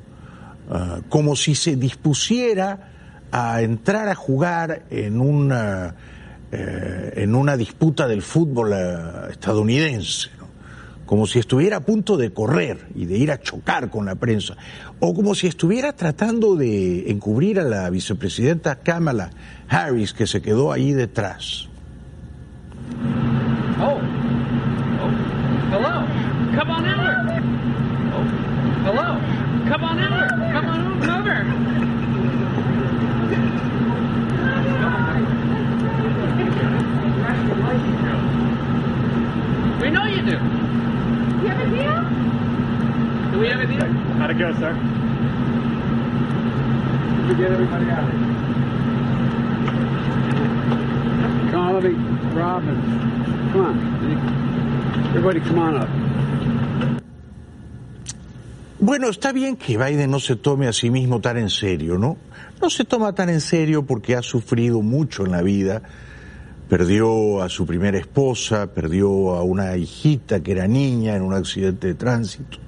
eh, 0.70 1.02
como 1.08 1.34
si 1.34 1.56
se 1.56 1.74
dispusiera 1.74 2.92
a 3.32 3.60
entrar 3.62 4.08
a 4.08 4.14
jugar 4.14 4.84
en 4.90 5.20
un 5.20 5.52
eh, 5.52 7.12
en 7.16 7.34
una 7.34 7.56
disputa 7.56 8.06
del 8.06 8.22
fútbol 8.22 8.72
estadounidense. 9.28 10.30
Como 11.08 11.26
si 11.26 11.38
estuviera 11.38 11.78
a 11.78 11.80
punto 11.80 12.18
de 12.18 12.34
correr 12.34 12.88
y 12.94 13.06
de 13.06 13.16
ir 13.16 13.32
a 13.32 13.40
chocar 13.40 13.88
con 13.88 14.04
la 14.04 14.16
prensa, 14.16 14.58
o 15.00 15.14
como 15.14 15.34
si 15.34 15.46
estuviera 15.46 15.94
tratando 15.94 16.54
de 16.54 17.10
encubrir 17.10 17.58
a 17.58 17.64
la 17.64 17.88
vicepresidenta 17.88 18.76
Kamala 18.76 19.30
Harris 19.70 20.12
que 20.12 20.26
se 20.26 20.42
quedó 20.42 20.70
ahí 20.70 20.92
detrás. 20.92 21.66
Oh. 23.80 23.94
Oh. 23.94 24.00
Hello. 25.70 26.04
Come 26.54 26.72
on 26.72 26.86
over. 26.86 27.16
Come 30.52 30.68
on 30.68 31.10
over. 31.10 31.46
We 39.80 39.90
know 39.90 40.04
you 40.04 40.22
do. 40.22 40.38
You 41.38 41.46
have 41.46 41.60
a 41.60 41.70
deal? 41.70 42.02
Do 43.30 43.38
we 43.38 43.46
have 43.48 43.60
a 43.60 43.66
How'd 44.18 44.30
it 44.30 44.38
go, 44.38 44.52
sir? 44.54 44.74
We 47.28 47.34
get 47.36 47.52
everybody 47.52 47.88
out. 47.90 48.10
Come 51.50 51.60
on, 51.60 51.74
let 51.74 51.84
me, 51.84 51.94
Robin. 52.34 52.76
Come 53.52 53.60
on. 53.60 53.74
Everybody 55.10 55.40
come 55.40 55.58
on 55.60 55.76
up. 55.76 55.88
Bueno, 58.80 59.08
está 59.08 59.32
bien 59.32 59.56
que 59.56 59.76
Biden 59.76 60.10
no 60.10 60.18
se 60.18 60.36
tome 60.36 60.66
a 60.66 60.72
sí 60.72 60.90
mismo 60.90 61.20
tan 61.20 61.36
en 61.36 61.50
serio, 61.50 61.98
¿no? 61.98 62.16
No 62.60 62.70
se 62.70 62.84
toma 62.84 63.12
tan 63.12 63.28
en 63.28 63.40
serio 63.40 63.84
porque 63.84 64.16
ha 64.16 64.22
sufrido 64.22 64.82
mucho 64.82 65.24
en 65.24 65.32
la 65.32 65.42
vida. 65.42 65.82
Perdió 66.68 67.42
a 67.42 67.48
su 67.48 67.66
primera 67.66 67.98
esposa, 67.98 68.72
perdió 68.72 69.34
a 69.34 69.42
una 69.42 69.76
hijita 69.76 70.40
que 70.40 70.52
era 70.52 70.66
niña 70.66 71.16
en 71.16 71.22
un 71.22 71.34
accidente 71.34 71.88
de 71.88 71.94
tránsito, 71.94 72.58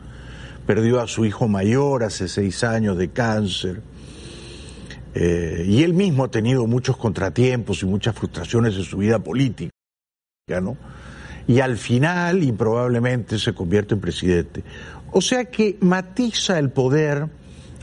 perdió 0.71 1.01
a 1.01 1.09
su 1.09 1.25
hijo 1.25 1.49
mayor 1.49 2.05
hace 2.05 2.29
seis 2.29 2.63
años 2.63 2.97
de 2.97 3.09
cáncer. 3.09 3.83
Eh, 5.17 5.65
y 5.67 5.83
él 5.83 5.95
mismo 5.95 6.23
ha 6.23 6.31
tenido 6.31 6.65
muchos 6.69 6.97
contratiempos 6.97 7.83
y 7.83 7.87
muchas 7.87 8.15
frustraciones 8.15 8.77
en 8.77 8.85
su 8.85 8.99
vida 8.99 9.19
política, 9.19 9.73
¿no? 10.63 10.77
Y 11.49 11.59
al 11.59 11.77
final, 11.77 12.45
improbablemente, 12.45 13.37
se 13.41 13.53
convierte 13.53 13.95
en 13.95 14.01
presidente. 14.01 14.63
O 15.11 15.21
sea 15.21 15.47
que 15.47 15.77
matiza 15.81 16.57
el 16.61 16.71
poder 16.71 17.27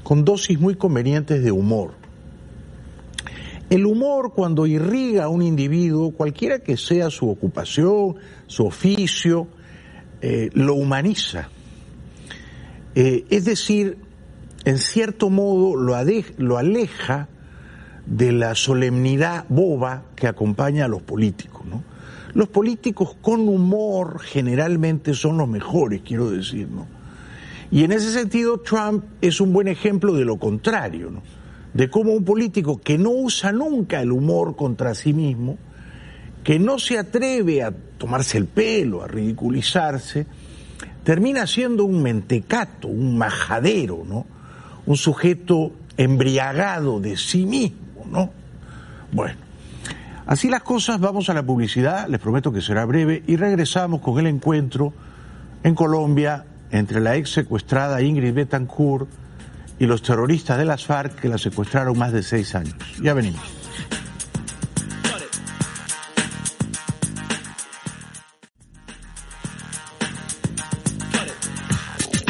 con 0.02 0.24
dosis 0.24 0.58
muy 0.58 0.76
convenientes 0.76 1.44
de 1.44 1.52
humor. 1.52 1.92
El 3.70 3.86
humor 3.86 4.32
cuando 4.34 4.66
irriga 4.66 5.26
a 5.26 5.28
un 5.28 5.42
individuo, 5.42 6.12
cualquiera 6.12 6.60
que 6.60 6.78
sea 6.78 7.10
su 7.10 7.30
ocupación, 7.30 8.16
su 8.46 8.66
oficio, 8.66 9.50
eh, 10.22 10.50
lo 10.54 10.76
humaniza. 10.76 11.50
Eh, 13.00 13.28
es 13.30 13.46
decir, 13.46 14.00
en 14.66 14.80
cierto 14.80 15.30
modo 15.30 15.76
lo, 15.76 16.58
aleja 16.58 17.30
de 18.08 18.32
la 18.32 18.56
solemnidad 18.56 19.46
boba 19.50 20.06
que 20.16 20.26
acompaña 20.26 20.86
a 20.86 20.88
los 20.88 21.04
políticos. 21.04 21.64
¿no? 21.68 21.84
Los 22.34 22.48
políticos 22.50 23.16
con 23.22 23.48
humor 23.50 24.20
generalmente 24.20 25.14
son 25.14 25.38
los 25.38 25.48
mejores, 25.48 26.02
quiero 26.02 26.32
decir. 26.32 26.70
¿no? 26.70 26.88
Y 27.70 27.84
en 27.84 27.92
ese 27.92 28.12
sentido, 28.12 28.62
Trump 28.62 29.04
es 29.22 29.40
un 29.42 29.54
buen 29.54 29.68
ejemplo 29.68 30.14
de 30.14 30.26
lo 30.26 30.38
contrario, 30.38 31.12
¿no? 31.12 31.22
de 31.76 31.92
cómo 31.92 32.14
un 32.14 32.26
político 32.26 32.82
que 32.82 32.98
no 32.98 33.12
usa 33.12 33.52
nunca 33.52 34.02
el 34.02 34.12
humor 34.12 34.56
contra 34.56 34.96
sí 34.96 35.14
mismo, 35.14 35.60
que 36.44 36.58
no 36.58 36.80
se 36.80 36.98
atreve 36.98 37.62
a 37.62 37.72
tomarse 38.00 38.40
el 38.40 38.48
pelo, 38.48 39.04
a 39.04 39.08
ridiculizarse, 39.08 40.26
termina 41.08 41.48
siendo 41.48 41.86
un 41.86 42.04
mentecato, 42.04 42.90
un 42.90 43.18
majadero, 43.18 44.04
¿no? 44.06 44.26
Un 44.86 44.98
sujeto 44.98 45.72
embriagado 45.96 47.00
de 47.00 47.16
sí 47.16 47.46
mismo, 47.46 48.06
¿no? 48.12 48.30
Bueno, 49.14 49.38
así 50.26 50.50
las 50.50 50.64
cosas, 50.64 51.00
vamos 51.00 51.30
a 51.30 51.34
la 51.34 51.44
publicidad, 51.44 52.10
les 52.10 52.20
prometo 52.20 52.52
que 52.52 52.60
será 52.60 52.84
breve, 52.84 53.24
y 53.26 53.38
regresamos 53.38 54.02
con 54.02 54.20
el 54.20 54.28
encuentro 54.28 54.92
en 55.64 55.76
Colombia 55.76 56.44
entre 56.72 57.00
la 57.00 57.16
ex 57.16 57.30
secuestrada 57.30 58.02
Ingrid 58.02 58.34
Betancourt 58.34 59.08
y 59.80 59.86
los 59.86 60.02
terroristas 60.02 60.58
de 60.58 60.66
las 60.66 60.86
FARC 60.86 61.22
que 61.22 61.30
la 61.30 61.38
secuestraron 61.38 61.98
más 61.98 62.12
de 62.12 62.22
seis 62.22 62.54
años. 62.54 62.76
Ya 63.02 63.14
venimos. 63.14 63.42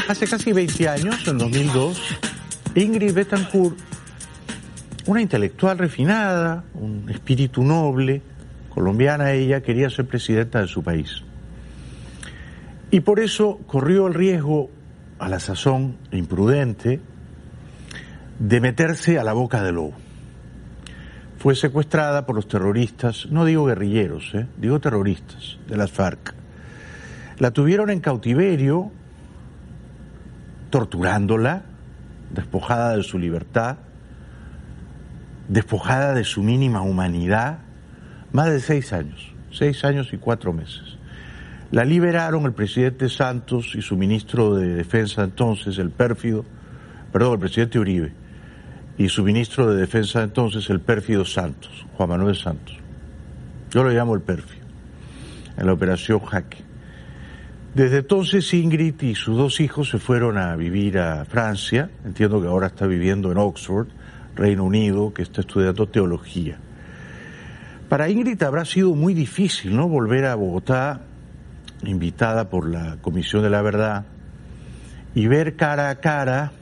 Hace 0.07 0.25
casi 0.25 0.53
20 0.53 0.87
años, 0.87 1.27
en 1.27 1.37
2002, 1.37 2.01
Ingrid 2.75 3.13
Betancourt, 3.13 3.77
una 5.05 5.21
intelectual 5.21 5.77
refinada, 5.77 6.63
un 6.75 7.09
espíritu 7.09 7.61
noble, 7.61 8.21
colombiana 8.69 9.33
ella, 9.33 9.61
quería 9.61 9.89
ser 9.89 10.07
presidenta 10.07 10.61
de 10.61 10.67
su 10.67 10.81
país. 10.81 11.23
Y 12.89 13.01
por 13.01 13.19
eso 13.19 13.59
corrió 13.67 14.07
el 14.07 14.13
riesgo, 14.13 14.69
a 15.19 15.27
la 15.27 15.41
sazón 15.41 15.97
imprudente, 16.11 17.01
de 18.39 18.61
meterse 18.61 19.19
a 19.19 19.25
la 19.25 19.33
boca 19.33 19.61
del 19.61 19.75
lobo. 19.75 19.93
Fue 21.37 21.53
secuestrada 21.53 22.25
por 22.25 22.35
los 22.35 22.47
terroristas, 22.47 23.27
no 23.29 23.43
digo 23.43 23.65
guerrilleros, 23.65 24.31
¿eh? 24.35 24.47
digo 24.57 24.79
terroristas 24.79 25.57
de 25.67 25.75
las 25.75 25.91
FARC. 25.91 26.33
La 27.39 27.51
tuvieron 27.51 27.89
en 27.89 27.99
cautiverio, 27.99 28.91
torturándola, 30.69 31.63
despojada 32.33 32.95
de 32.97 33.03
su 33.03 33.17
libertad, 33.17 33.77
despojada 35.47 36.13
de 36.13 36.23
su 36.23 36.43
mínima 36.43 36.81
humanidad, 36.81 37.59
más 38.31 38.49
de 38.49 38.59
seis 38.59 38.93
años, 38.93 39.33
seis 39.51 39.83
años 39.83 40.11
y 40.13 40.17
cuatro 40.17 40.53
meses. 40.53 40.97
La 41.71 41.83
liberaron 41.83 42.45
el 42.45 42.53
presidente 42.53 43.09
Santos 43.09 43.73
y 43.75 43.81
su 43.81 43.97
ministro 43.97 44.55
de 44.55 44.75
Defensa 44.75 45.23
entonces, 45.23 45.77
el 45.77 45.89
pérfido, 45.89 46.45
perdón, 47.11 47.33
el 47.33 47.39
presidente 47.39 47.79
Uribe, 47.79 48.13
y 48.97 49.09
su 49.09 49.23
ministro 49.23 49.71
de 49.71 49.79
Defensa 49.79 50.23
entonces, 50.23 50.69
el 50.69 50.79
pérfido 50.79 51.25
Santos, 51.25 51.85
Juan 51.95 52.09
Manuel 52.09 52.35
Santos. 52.35 52.77
Yo 53.69 53.83
lo 53.83 53.89
llamo 53.91 54.15
el 54.15 54.21
pérfido, 54.21 54.65
en 55.57 55.65
la 55.65 55.73
operación 55.73 56.19
Jaque. 56.19 56.66
Desde 57.77 57.99
entonces 57.99 58.51
Ingrid 58.55 58.99
y 59.03 59.13
sus 59.13 59.37
dos 59.37 59.59
hijos 59.59 59.89
se 59.89 59.99
fueron 59.99 60.39
a 60.39 60.55
vivir 60.55 60.97
a 60.97 61.25
Francia, 61.25 61.91
entiendo 62.03 62.41
que 62.41 62.47
ahora 62.47 62.65
está 62.65 62.87
viviendo 62.87 63.31
en 63.31 63.37
Oxford, 63.37 63.85
Reino 64.35 64.63
Unido, 64.63 65.13
que 65.13 65.21
está 65.21 65.41
estudiando 65.41 65.87
teología. 65.87 66.57
Para 67.87 68.09
Ingrid 68.09 68.41
habrá 68.41 68.65
sido 68.65 68.95
muy 68.95 69.13
difícil, 69.13 69.75
¿no? 69.75 69.87
Volver 69.87 70.25
a 70.25 70.33
Bogotá, 70.33 71.01
invitada 71.83 72.49
por 72.49 72.67
la 72.67 72.97
Comisión 72.99 73.43
de 73.43 73.51
la 73.51 73.61
Verdad, 73.61 74.05
y 75.13 75.27
ver 75.27 75.55
cara 75.55 75.91
a 75.91 75.99
cara 75.99 76.53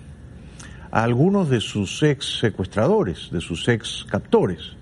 a 0.91 1.01
algunos 1.01 1.49
de 1.49 1.61
sus 1.61 2.03
ex 2.03 2.39
secuestradores, 2.39 3.29
de 3.31 3.39
sus 3.39 3.69
ex 3.69 4.05
captores, 4.09 4.75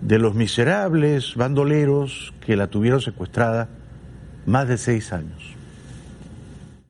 de 0.00 0.18
los 0.18 0.34
miserables 0.34 1.36
bandoleros 1.36 2.34
que 2.44 2.56
la 2.56 2.66
tuvieron 2.66 3.00
secuestrada 3.00 3.68
más 4.46 4.68
de 4.68 4.78
seis 4.78 5.12
años. 5.12 5.42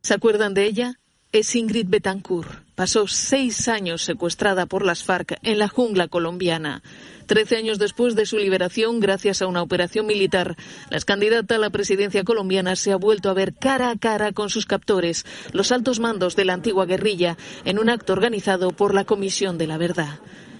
¿Se 0.03 0.15
acuerdan 0.15 0.55
de 0.55 0.65
ella? 0.67 1.01
Es 1.33 1.57
Ingrid 1.57 1.89
Betancourt. 1.89 2.65
Pasó 2.75 3.07
seis 3.07 3.69
años 3.69 4.03
secuestrada 4.03 4.67
por 4.67 4.85
las 4.85 5.05
FARC 5.05 5.39
en 5.43 5.59
la 5.59 5.69
jungla 5.69 6.09
colombiana. 6.09 6.83
Trece 7.27 7.57
años 7.57 7.79
después 7.79 8.15
de 8.15 8.27
su 8.27 8.37
liberación, 8.37 9.01
gracias 9.01 9.41
a 9.41 9.47
una 9.47 9.63
operación 9.63 10.07
militar, 10.07 10.57
la 10.91 11.01
candidata 11.01 11.55
a 11.55 11.59
la 11.59 11.71
presidencia 11.71 12.23
colombiana 12.23 12.77
se 12.77 12.93
ha 12.93 12.97
vuelto 12.97 13.31
a 13.31 13.35
ver 13.35 13.55
cara 13.55 13.91
a 13.91 13.97
cara 13.97 14.33
con 14.33 14.51
sus 14.51 14.67
captores, 14.67 15.25
los 15.53 15.73
altos 15.73 16.01
mandos 16.01 16.37
de 16.37 16.45
la 16.45 16.53
antigua 16.53 16.85
guerrilla, 16.85 17.39
en 17.65 17.79
un 17.79 17.89
acto 17.89 18.13
organizado 18.13 18.73
por 18.73 18.93
la 18.93 19.05
Comisión 19.05 19.57
de 19.57 19.67
la 19.67 19.79
Verdad. 19.79 20.19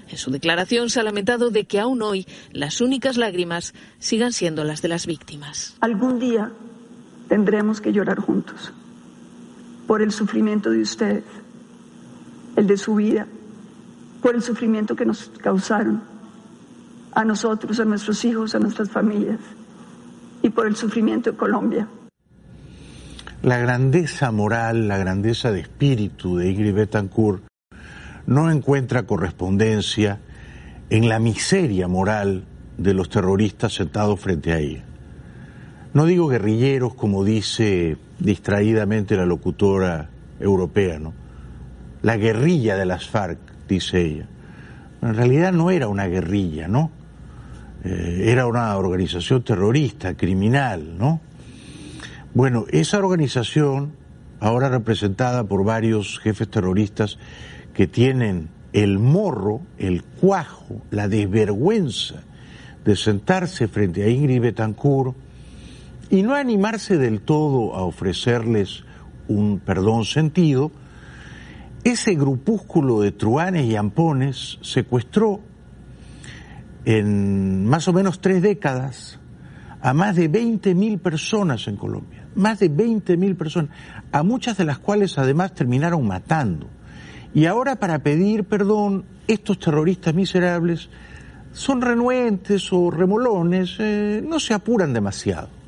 En 0.09 0.17
su 0.17 0.31
declaración 0.31 0.91
se 0.91 1.01
ha 1.01 1.03
lamentado 1.03 1.51
de 1.51 1.65
que 1.65 1.81
aún 1.81 2.01
hoy 2.01 2.27
las 2.53 2.81
únicas 2.81 3.17
lágrimas 3.17 3.75
sigan 3.99 4.33
siendo 4.33 4.65
las 4.65 4.81
de 4.81 4.89
las 4.89 5.07
víctimas. 5.07 5.77
Algún 5.81 6.19
día 6.19 6.53
tendremos 7.29 7.81
que 7.81 7.93
llorar 7.93 8.19
juntos 8.21 8.73
por 9.87 10.03
el 10.03 10.13
sufrimiento 10.13 10.71
de 10.71 10.83
ustedes, 10.83 11.25
el 12.57 12.67
de 12.67 12.77
su 12.77 12.95
vida, 12.95 13.27
por 14.23 14.35
el 14.35 14.43
sufrimiento 14.43 14.97
que 14.97 15.05
nos 15.05 15.31
causaron 15.43 16.03
a 17.13 17.25
nosotros, 17.25 17.79
a 17.81 17.85
nuestros 17.85 18.25
hijos, 18.25 18.55
a 18.55 18.59
nuestras 18.59 18.91
familias 18.91 19.39
y 20.43 20.51
por 20.51 20.67
el 20.67 20.77
sufrimiento 20.77 21.33
de 21.33 21.37
Colombia. 21.37 21.89
La 23.43 23.59
grandeza 23.59 24.31
moral, 24.31 24.89
la 24.89 24.97
grandeza 24.97 25.53
de 25.53 25.61
espíritu 25.61 26.39
de 26.39 26.51
Ingrid 26.51 26.75
Betancourt 26.75 27.45
no 28.27 28.51
encuentra 28.51 29.05
correspondencia 29.05 30.21
en 30.89 31.09
la 31.09 31.19
miseria 31.19 31.89
moral 31.89 32.45
de 32.79 32.95
los 32.95 33.11
terroristas 33.11 33.75
sentados 33.75 34.19
frente 34.21 34.53
a 34.53 34.59
ella. 34.59 34.85
No 35.95 36.07
digo 36.07 36.27
guerrilleros 36.27 36.95
como 36.95 37.23
dice 37.23 37.97
distraídamente 38.19 39.17
la 39.17 39.27
locutora 39.27 40.11
europea, 40.41 40.99
¿no? 40.99 41.13
La 42.03 42.17
guerrilla 42.17 42.77
de 42.77 42.85
las 42.85 43.07
FARC, 43.09 43.39
dice 43.69 44.01
ella. 44.01 44.27
En 45.03 45.15
realidad 45.15 45.53
no 45.53 45.71
era 45.71 45.87
una 45.87 46.07
guerrilla, 46.07 46.67
¿no? 46.67 46.91
Eh, 47.85 48.25
era 48.27 48.47
una 48.49 48.77
organización 48.77 49.45
terrorista, 49.45 50.15
criminal, 50.15 50.99
¿no? 50.99 51.21
Bueno, 52.35 52.67
esa 52.71 52.99
organización, 52.99 53.93
ahora 54.41 54.69
representada 54.69 55.45
por 55.45 55.65
varios 55.65 56.19
jefes 56.19 56.49
terroristas 56.49 57.19
que 57.73 57.87
tienen 57.87 58.49
el 58.73 58.99
morro, 58.99 59.61
el 59.79 60.03
cuajo, 60.03 60.83
la 60.91 61.07
desvergüenza 61.07 62.25
de 62.85 62.97
sentarse 62.97 63.69
frente 63.69 64.03
a 64.03 64.09
Ingrid 64.09 64.41
Betancourt 64.41 65.24
y 66.11 66.23
no 66.23 66.35
animarse 66.35 66.99
del 66.99 67.21
todo 67.21 67.75
a 67.75 67.83
ofrecerles 67.83 68.85
un 69.29 69.59
perdón 69.59 70.05
sentido, 70.05 70.71
ese 71.85 72.15
grupúsculo 72.15 73.01
de 73.01 73.13
truanes 73.13 73.67
y 73.67 73.77
ampones 73.77 74.59
secuestró 74.63 75.41
en 76.85 77.67
más 77.67 77.89
o 77.89 77.93
menos 77.93 78.21
tres 78.21 78.43
décadas 78.43 79.19
a 79.81 79.93
más 79.93 80.17
de 80.17 80.31
20.000 80.31 80.99
personas 80.99 81.69
en 81.69 81.77
Colombia, 81.77 82.27
más 82.35 82.59
de 82.59 82.71
20.000 82.71 83.37
personas, 83.37 83.71
a 84.13 84.23
muchas 84.23 84.57
de 84.57 84.65
las 84.65 84.79
cuales 84.79 85.19
además 85.19 85.55
terminaron 85.55 86.07
matando. 86.07 86.69
Y 87.35 87.47
ahora 87.47 87.77
para 87.77 87.99
pedir 87.99 88.45
perdón, 88.45 89.05
estos 89.27 89.59
terroristas 89.59 90.15
miserables 90.15 90.89
son 91.53 91.83
renuentes 91.83 92.73
o 92.73 92.91
remolones, 92.91 93.77
eh, 93.79 94.23
no 94.27 94.41
se 94.41 94.55
apuran 94.55 94.93
demasiado. 94.93 95.64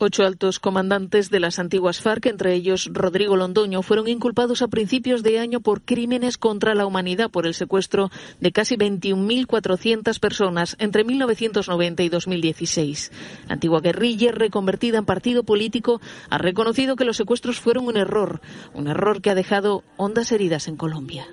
Ocho 0.00 0.24
altos 0.24 0.60
comandantes 0.60 1.28
de 1.28 1.40
las 1.40 1.58
antiguas 1.58 2.00
FARC, 2.00 2.26
entre 2.26 2.54
ellos 2.54 2.88
Rodrigo 2.92 3.34
Londoño, 3.34 3.82
fueron 3.82 4.06
inculpados 4.06 4.62
a 4.62 4.68
principios 4.68 5.24
de 5.24 5.40
año 5.40 5.58
por 5.58 5.82
crímenes 5.82 6.38
contra 6.38 6.76
la 6.76 6.86
humanidad 6.86 7.32
por 7.32 7.48
el 7.48 7.54
secuestro 7.54 8.08
de 8.38 8.52
casi 8.52 8.76
21.400 8.76 10.20
personas 10.20 10.76
entre 10.78 11.02
1990 11.02 12.04
y 12.04 12.08
2016. 12.10 13.10
La 13.48 13.54
antigua 13.54 13.80
guerrilla, 13.80 14.30
reconvertida 14.30 14.98
en 14.98 15.04
partido 15.04 15.42
político, 15.42 16.00
ha 16.30 16.38
reconocido 16.38 16.94
que 16.94 17.04
los 17.04 17.16
secuestros 17.16 17.58
fueron 17.58 17.88
un 17.88 17.96
error, 17.96 18.40
un 18.74 18.86
error 18.86 19.20
que 19.20 19.30
ha 19.30 19.34
dejado 19.34 19.82
hondas 19.96 20.30
heridas 20.30 20.68
en 20.68 20.76
Colombia. 20.76 21.26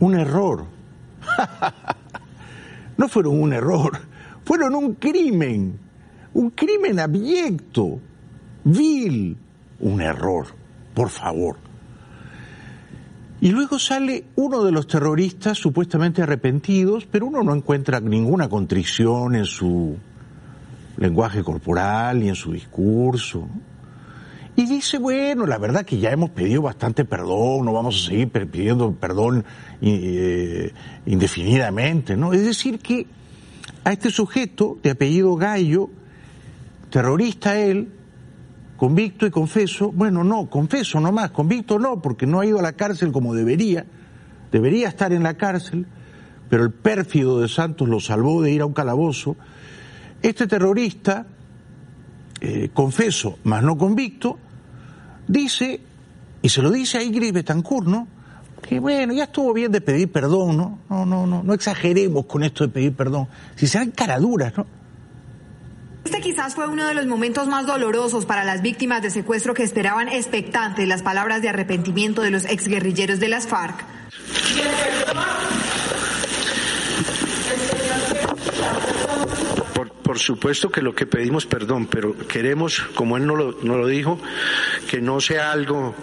Un 0.00 0.14
error. 0.14 0.64
no 2.96 3.08
fueron 3.10 3.42
un 3.42 3.52
error, 3.52 4.00
fueron 4.42 4.74
un 4.74 4.94
crimen 4.94 5.84
un 6.34 6.50
crimen 6.50 6.98
abyecto, 7.00 7.98
vil, 8.64 9.36
un 9.80 10.00
error, 10.00 10.46
por 10.94 11.08
favor. 11.08 11.56
Y 13.40 13.50
luego 13.50 13.78
sale 13.78 14.24
uno 14.36 14.64
de 14.64 14.72
los 14.72 14.86
terroristas 14.86 15.58
supuestamente 15.58 16.22
arrepentidos, 16.22 17.06
pero 17.06 17.26
uno 17.26 17.42
no 17.42 17.54
encuentra 17.54 18.00
ninguna 18.00 18.48
contrición 18.48 19.34
en 19.34 19.44
su 19.44 19.96
lenguaje 20.96 21.42
corporal 21.42 22.20
ni 22.20 22.28
en 22.28 22.34
su 22.34 22.52
discurso. 22.52 23.48
Y 24.56 24.66
dice, 24.66 24.98
bueno, 24.98 25.46
la 25.46 25.58
verdad 25.58 25.84
que 25.84 25.98
ya 25.98 26.10
hemos 26.10 26.30
pedido 26.30 26.62
bastante 26.62 27.04
perdón, 27.04 27.66
no 27.66 27.72
vamos 27.72 28.04
a 28.04 28.08
seguir 28.10 28.30
pidiendo 28.30 28.92
perdón 28.92 29.44
eh, 29.82 30.72
indefinidamente, 31.06 32.16
¿no? 32.16 32.32
Es 32.32 32.44
decir, 32.44 32.78
que 32.78 33.06
a 33.82 33.92
este 33.92 34.10
sujeto 34.10 34.78
de 34.82 34.90
apellido 34.90 35.34
Gallo, 35.34 35.90
terrorista 36.94 37.58
él, 37.58 37.88
convicto 38.76 39.26
y 39.26 39.30
confeso, 39.32 39.90
bueno, 39.90 40.22
no, 40.22 40.48
confeso 40.48 41.00
nomás, 41.00 41.32
convicto 41.32 41.76
no, 41.76 42.00
porque 42.00 42.24
no 42.24 42.38
ha 42.38 42.46
ido 42.46 42.60
a 42.60 42.62
la 42.62 42.74
cárcel 42.74 43.10
como 43.10 43.34
debería, 43.34 43.84
debería 44.52 44.86
estar 44.86 45.12
en 45.12 45.24
la 45.24 45.34
cárcel, 45.34 45.86
pero 46.48 46.62
el 46.62 46.70
pérfido 46.70 47.40
de 47.40 47.48
Santos 47.48 47.88
lo 47.88 47.98
salvó 47.98 48.42
de 48.42 48.52
ir 48.52 48.60
a 48.60 48.66
un 48.66 48.74
calabozo. 48.74 49.36
Este 50.22 50.46
terrorista, 50.46 51.26
eh, 52.40 52.70
confeso, 52.72 53.40
más 53.42 53.64
no 53.64 53.76
convicto, 53.76 54.38
dice, 55.26 55.80
y 56.42 56.48
se 56.48 56.62
lo 56.62 56.70
dice 56.70 56.98
a 56.98 57.02
Ingrid 57.02 57.34
Betancourt, 57.34 57.88
¿no? 57.88 58.06
Que 58.62 58.78
bueno, 58.78 59.12
ya 59.14 59.24
estuvo 59.24 59.52
bien 59.52 59.72
de 59.72 59.80
pedir 59.80 60.12
perdón, 60.12 60.56
¿no? 60.56 60.78
No, 60.88 61.04
no, 61.04 61.42
no, 61.42 61.54
exageremos 61.54 62.26
con 62.26 62.44
esto 62.44 62.62
de 62.62 62.72
pedir 62.72 62.94
perdón. 62.94 63.26
Si 63.56 63.66
sean 63.66 63.90
caraduras, 63.90 64.56
¿no? 64.56 64.83
Este 66.04 66.20
quizás 66.20 66.54
fue 66.54 66.68
uno 66.68 66.86
de 66.86 66.94
los 66.94 67.06
momentos 67.06 67.48
más 67.48 67.66
dolorosos 67.66 68.26
para 68.26 68.44
las 68.44 68.60
víctimas 68.60 69.00
de 69.00 69.10
secuestro 69.10 69.54
que 69.54 69.62
esperaban 69.62 70.08
expectantes 70.08 70.86
las 70.86 71.02
palabras 71.02 71.40
de 71.40 71.48
arrepentimiento 71.48 72.20
de 72.20 72.30
los 72.30 72.44
exguerrilleros 72.44 73.20
de 73.20 73.28
las 73.28 73.48
FARC. 73.48 73.84
Por, 80.02 80.18
supuesto 80.18 80.70
que 80.70 80.80
lo 80.80 80.94
que 80.94 81.06
pedimos 81.06 81.44
perdón, 81.44 81.86
pero 81.86 82.16
queremos, 82.28 82.80
como 82.94 83.16
él 83.16 83.26
no 83.26 83.34
lo, 83.34 83.58
no 83.62 83.78
lo 83.78 83.86
dijo, 83.88 84.20
que 84.88 85.00
no 85.00 85.20
sea 85.20 85.50
algo 85.50 85.94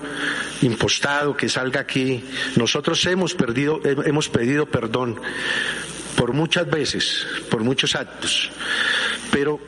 impostado, 0.64 1.38
que 1.38 1.48
salga 1.48 1.80
aquí. 1.80 2.24
Nosotros 2.58 3.06
hemos 3.06 3.36
perdido, 3.36 3.80
hemos 3.84 4.28
pedido 4.28 4.66
perdón 4.66 5.20
por 6.18 6.34
muchas 6.34 6.70
veces, 6.70 7.26
por 7.50 7.64
muchos 7.64 7.96
actos, 7.96 8.52
pero 9.32 9.60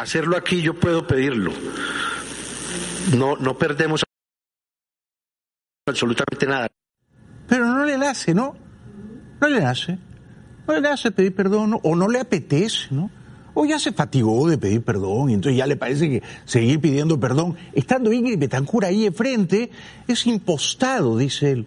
hacerlo 0.00 0.36
aquí 0.36 0.62
yo 0.62 0.74
puedo 0.74 1.06
pedirlo. 1.06 1.52
No, 3.16 3.36
no 3.36 3.56
perdemos 3.56 4.02
absolutamente 5.86 6.46
nada. 6.46 6.68
Pero 7.48 7.64
no 7.64 7.84
le 7.84 7.94
hace, 8.06 8.34
¿no? 8.34 8.56
No 9.40 9.48
le 9.48 9.64
hace. 9.64 9.98
No 10.66 10.78
le 10.78 10.88
hace 10.88 11.10
pedir 11.10 11.34
perdón, 11.34 11.80
o 11.82 11.96
no 11.96 12.08
le 12.08 12.20
apetece, 12.20 12.88
¿no? 12.90 13.10
O 13.54 13.64
ya 13.64 13.78
se 13.78 13.92
fatigó 13.92 14.48
de 14.48 14.58
pedir 14.58 14.82
perdón 14.82 15.30
y 15.30 15.34
entonces 15.34 15.56
ya 15.56 15.66
le 15.66 15.76
parece 15.76 16.08
que 16.08 16.22
seguir 16.44 16.80
pidiendo 16.80 17.18
perdón, 17.18 17.56
estando 17.72 18.12
Ingrid 18.12 18.38
Betancur 18.38 18.84
ahí 18.84 19.06
enfrente, 19.06 19.70
es 20.06 20.26
impostado, 20.26 21.16
dice 21.16 21.52
él. 21.52 21.66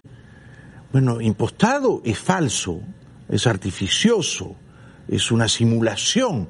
Bueno, 0.92 1.20
impostado 1.20 2.00
es 2.04 2.18
falso, 2.18 2.80
es 3.28 3.46
artificioso, 3.46 4.54
es 5.08 5.32
una 5.32 5.48
simulación 5.48 6.48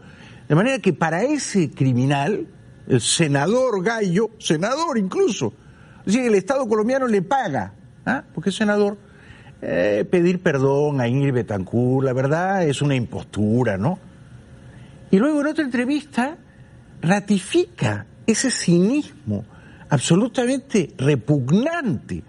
de 0.53 0.57
manera 0.57 0.80
que 0.80 0.92
para 0.92 1.22
ese 1.22 1.70
criminal, 1.70 2.46
el 2.86 3.00
senador 3.00 3.82
Gallo, 3.82 4.32
senador 4.38 4.98
incluso, 4.98 5.55
es 6.00 6.12
decir, 6.12 6.26
el 6.26 6.34
Estado 6.34 6.68
colombiano 6.68 7.07
le 7.07 7.22
paga, 7.22 7.72
¿ah? 8.05 8.24
porque 8.34 8.50
es 8.50 8.57
senador, 8.57 8.98
eh, 9.62 10.07
pedir 10.11 10.42
perdón 10.42 11.00
a 11.00 11.09
Ingrid 11.09 11.32
Betancourt, 11.32 12.05
la 12.05 12.12
verdad 12.12 12.66
es 12.66 12.82
una 12.82 12.94
impostura, 12.94 13.78
¿no? 13.78 13.98
Y 15.11 15.18
luego 15.18 15.40
en 15.40 15.46
otra 15.46 15.64
entrevista 15.64 16.36
ratifica 17.00 18.05
ese 18.26 18.50
cinismo 18.50 19.46
absolutamente 19.88 20.92
repugnante 20.98 22.24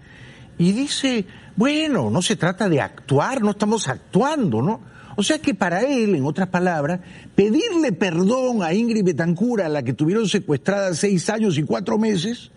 y 0.56 0.72
dice, 0.72 1.26
bueno, 1.56 2.08
no 2.08 2.22
se 2.22 2.36
trata 2.36 2.70
de 2.70 2.80
actuar, 2.80 3.42
no 3.42 3.50
estamos 3.50 3.86
actuando, 3.86 4.62
¿no? 4.62 4.93
O 5.16 5.22
sea 5.22 5.38
que 5.38 5.54
para 5.54 5.82
él, 5.82 6.14
en 6.14 6.24
otras 6.24 6.48
palabras, 6.48 7.00
pedirle 7.34 7.92
perdón 7.92 8.62
a 8.62 8.72
Ingrid 8.72 9.04
Betancur, 9.04 9.62
a 9.62 9.68
la 9.68 9.82
que 9.82 9.92
tuvieron 9.92 10.28
secuestrada 10.28 10.94
seis 10.94 11.28
años 11.30 11.58
y 11.58 11.62
cuatro 11.62 11.98
meses, 11.98 12.50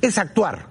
es 0.00 0.18
actuar. 0.18 0.68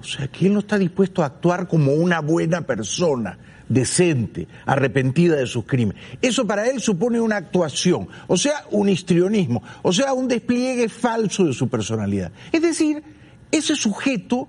O 0.00 0.04
sea 0.04 0.28
que 0.28 0.46
él 0.46 0.52
no 0.52 0.60
está 0.60 0.78
dispuesto 0.78 1.22
a 1.22 1.26
actuar 1.26 1.66
como 1.66 1.92
una 1.92 2.20
buena 2.20 2.62
persona, 2.62 3.38
decente, 3.68 4.46
arrepentida 4.64 5.36
de 5.36 5.46
sus 5.46 5.64
crímenes. 5.64 6.02
Eso 6.22 6.46
para 6.46 6.68
él 6.68 6.80
supone 6.80 7.20
una 7.20 7.36
actuación, 7.36 8.08
o 8.28 8.36
sea, 8.36 8.64
un 8.70 8.88
histrionismo, 8.88 9.62
o 9.82 9.92
sea, 9.92 10.12
un 10.12 10.28
despliegue 10.28 10.88
falso 10.88 11.44
de 11.44 11.52
su 11.52 11.68
personalidad. 11.68 12.30
Es 12.52 12.62
decir, 12.62 13.02
ese 13.50 13.74
sujeto, 13.74 14.48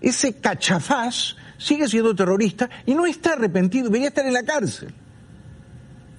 ese 0.00 0.34
cachafaz, 0.34 1.36
sigue 1.58 1.88
siendo 1.88 2.14
terrorista 2.14 2.70
y 2.86 2.94
no 2.94 3.04
está 3.04 3.34
arrepentido, 3.34 3.84
debería 3.84 4.08
estar 4.08 4.24
en 4.24 4.32
la 4.32 4.42
cárcel. 4.42 4.94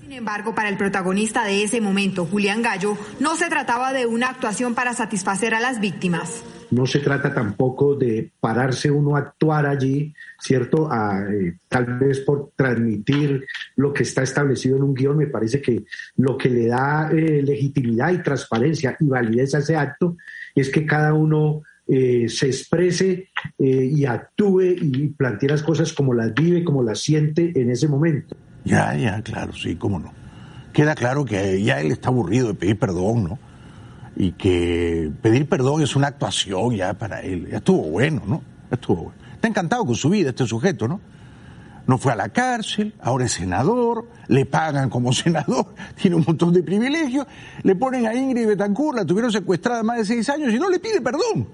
Sin 0.01 0.11
embargo, 0.11 0.53
para 0.53 0.69
el 0.69 0.77
protagonista 0.77 1.43
de 1.43 1.63
ese 1.63 1.81
momento, 1.81 2.25
Julián 2.25 2.61
Gallo, 2.61 2.97
no 3.19 3.35
se 3.35 3.47
trataba 3.49 3.93
de 3.93 4.05
una 4.05 4.29
actuación 4.29 4.75
para 4.75 4.93
satisfacer 4.93 5.53
a 5.53 5.59
las 5.59 5.79
víctimas. 5.79 6.43
No 6.71 6.85
se 6.85 6.99
trata 6.99 7.33
tampoco 7.33 7.95
de 7.95 8.31
pararse 8.39 8.91
uno 8.91 9.15
a 9.15 9.19
actuar 9.19 9.65
allí, 9.65 10.13
¿cierto? 10.39 10.89
Eh, 10.91 11.57
tal 11.67 11.99
vez 11.99 12.19
por 12.19 12.51
transmitir 12.55 13.45
lo 13.75 13.91
que 13.91 14.03
está 14.03 14.21
establecido 14.21 14.77
en 14.77 14.83
un 14.83 14.93
guion. 14.93 15.17
Me 15.17 15.27
parece 15.27 15.61
que 15.61 15.83
lo 16.17 16.37
que 16.37 16.49
le 16.49 16.67
da 16.67 17.09
eh, 17.11 17.41
legitimidad 17.41 18.11
y 18.11 18.21
transparencia 18.23 18.95
y 18.99 19.05
validez 19.05 19.55
a 19.55 19.59
ese 19.59 19.75
acto 19.75 20.17
es 20.53 20.69
que 20.69 20.85
cada 20.85 21.13
uno 21.13 21.63
eh, 21.91 22.29
se 22.29 22.45
exprese 22.45 23.29
eh, 23.57 23.89
y 23.91 24.05
actúe 24.05 24.75
y 24.79 25.07
plantee 25.07 25.49
las 25.49 25.63
cosas 25.63 25.91
como 25.91 26.13
las 26.13 26.35
vive, 26.35 26.63
como 26.63 26.83
las 26.83 26.99
siente 26.99 27.51
en 27.59 27.71
ese 27.71 27.87
momento. 27.87 28.37
Ya, 28.63 28.95
ya, 28.95 29.19
claro, 29.23 29.53
sí, 29.53 29.75
cómo 29.75 29.97
no. 29.97 30.13
Queda 30.71 30.93
claro 30.93 31.25
que 31.25 31.63
ya 31.63 31.81
él 31.81 31.91
está 31.91 32.09
aburrido 32.09 32.49
de 32.49 32.53
pedir 32.53 32.77
perdón, 32.77 33.23
¿no? 33.23 33.39
Y 34.15 34.33
que 34.33 35.11
pedir 35.23 35.49
perdón 35.49 35.81
es 35.81 35.95
una 35.95 36.07
actuación 36.09 36.75
ya 36.75 36.93
para 36.93 37.21
él. 37.21 37.47
Ya 37.49 37.57
estuvo 37.57 37.81
bueno, 37.89 38.21
¿no? 38.27 38.43
Ya 38.69 38.75
estuvo 38.75 39.05
bueno. 39.05 39.19
Está 39.33 39.47
encantado 39.47 39.83
con 39.83 39.95
su 39.95 40.11
vida 40.11 40.29
este 40.29 40.45
sujeto, 40.45 40.87
¿no? 40.87 41.01
No 41.87 41.97
fue 41.97 42.11
a 42.11 42.15
la 42.15 42.29
cárcel, 42.29 42.93
ahora 43.01 43.25
es 43.25 43.31
senador, 43.31 44.07
le 44.27 44.45
pagan 44.45 44.91
como 44.91 45.11
senador, 45.13 45.73
tiene 45.99 46.17
un 46.17 46.23
montón 46.27 46.53
de 46.53 46.61
privilegios, 46.61 47.25
le 47.63 47.75
ponen 47.75 48.05
a 48.05 48.13
Ingrid 48.13 48.45
Betancourt, 48.45 48.95
la 48.95 49.05
tuvieron 49.05 49.31
secuestrada 49.31 49.81
más 49.81 49.97
de 49.97 50.05
seis 50.05 50.29
años 50.29 50.53
y 50.53 50.59
no 50.59 50.69
le 50.69 50.79
pide 50.79 51.01
perdón. 51.01 51.47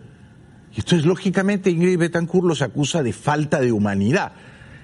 Y 0.75 0.81
entonces, 0.81 1.05
lógicamente, 1.05 1.69
Ingrid 1.69 1.97
Betancourt 1.97 2.47
los 2.47 2.61
acusa 2.61 3.01
de 3.01 3.13
falta 3.13 3.61
de 3.61 3.71
humanidad, 3.71 4.33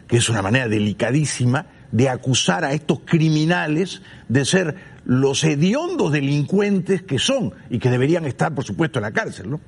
que 0.08 0.18
es 0.18 0.30
una 0.30 0.42
manera 0.42 0.70
delicadísima 0.70 1.66
de 1.92 2.08
acusar 2.08 2.64
a 2.64 2.72
estos 2.72 3.02
criminales 3.02 4.02
de 4.30 4.46
ser 4.46 4.76
los 5.04 5.44
hediondos 5.44 6.14
delincuentes 6.14 7.02
que 7.02 7.20
son 7.20 7.54
y 7.70 7.80
que 7.80 7.89
deberían 7.89 8.26
estar, 8.26 8.56
por 8.56 8.64
supuesto, 8.64 9.00
en 9.00 9.04
la 9.04 9.12
cárcel, 9.12 9.50
¿no? 9.50 9.60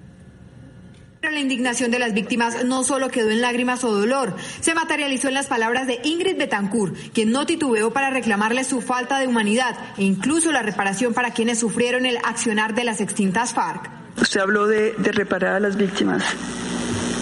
La 1.22 1.40
indignación 1.40 1.90
de 1.90 2.00
las 2.00 2.14
víctimas 2.14 2.66
no 2.66 2.84
solo 2.84 3.10
quedó 3.10 3.32
en 3.32 3.42
lágrimas 3.42 3.84
o 3.84 3.94
dolor, 3.94 4.36
se 4.60 4.76
materializó 4.76 5.30
en 5.30 5.34
las 5.34 5.48
palabras 5.48 5.88
de 5.88 6.00
Ingrid 6.04 6.38
Betancourt, 6.38 6.96
quien 7.14 7.32
no 7.32 7.46
titubeó 7.46 7.92
para 7.92 8.10
reclamarle 8.10 8.64
su 8.66 8.82
falta 8.82 9.20
de 9.20 9.28
humanidad 9.28 9.78
e 9.98 10.04
incluso 10.04 10.52
la 10.52 10.62
reparación 10.62 11.14
para 11.14 11.32
quienes 11.32 11.60
sufrieron 11.60 12.06
el 12.06 12.18
accionar 12.24 12.76
de 12.76 12.84
las 12.84 13.02
extintas 13.02 13.54
FARC. 13.54 14.03
Usted 14.22 14.42
habló 14.42 14.68
de, 14.68 14.96
reparar 14.98 15.56
a 15.56 15.60
las 15.60 15.76
víctimas, 15.76 16.24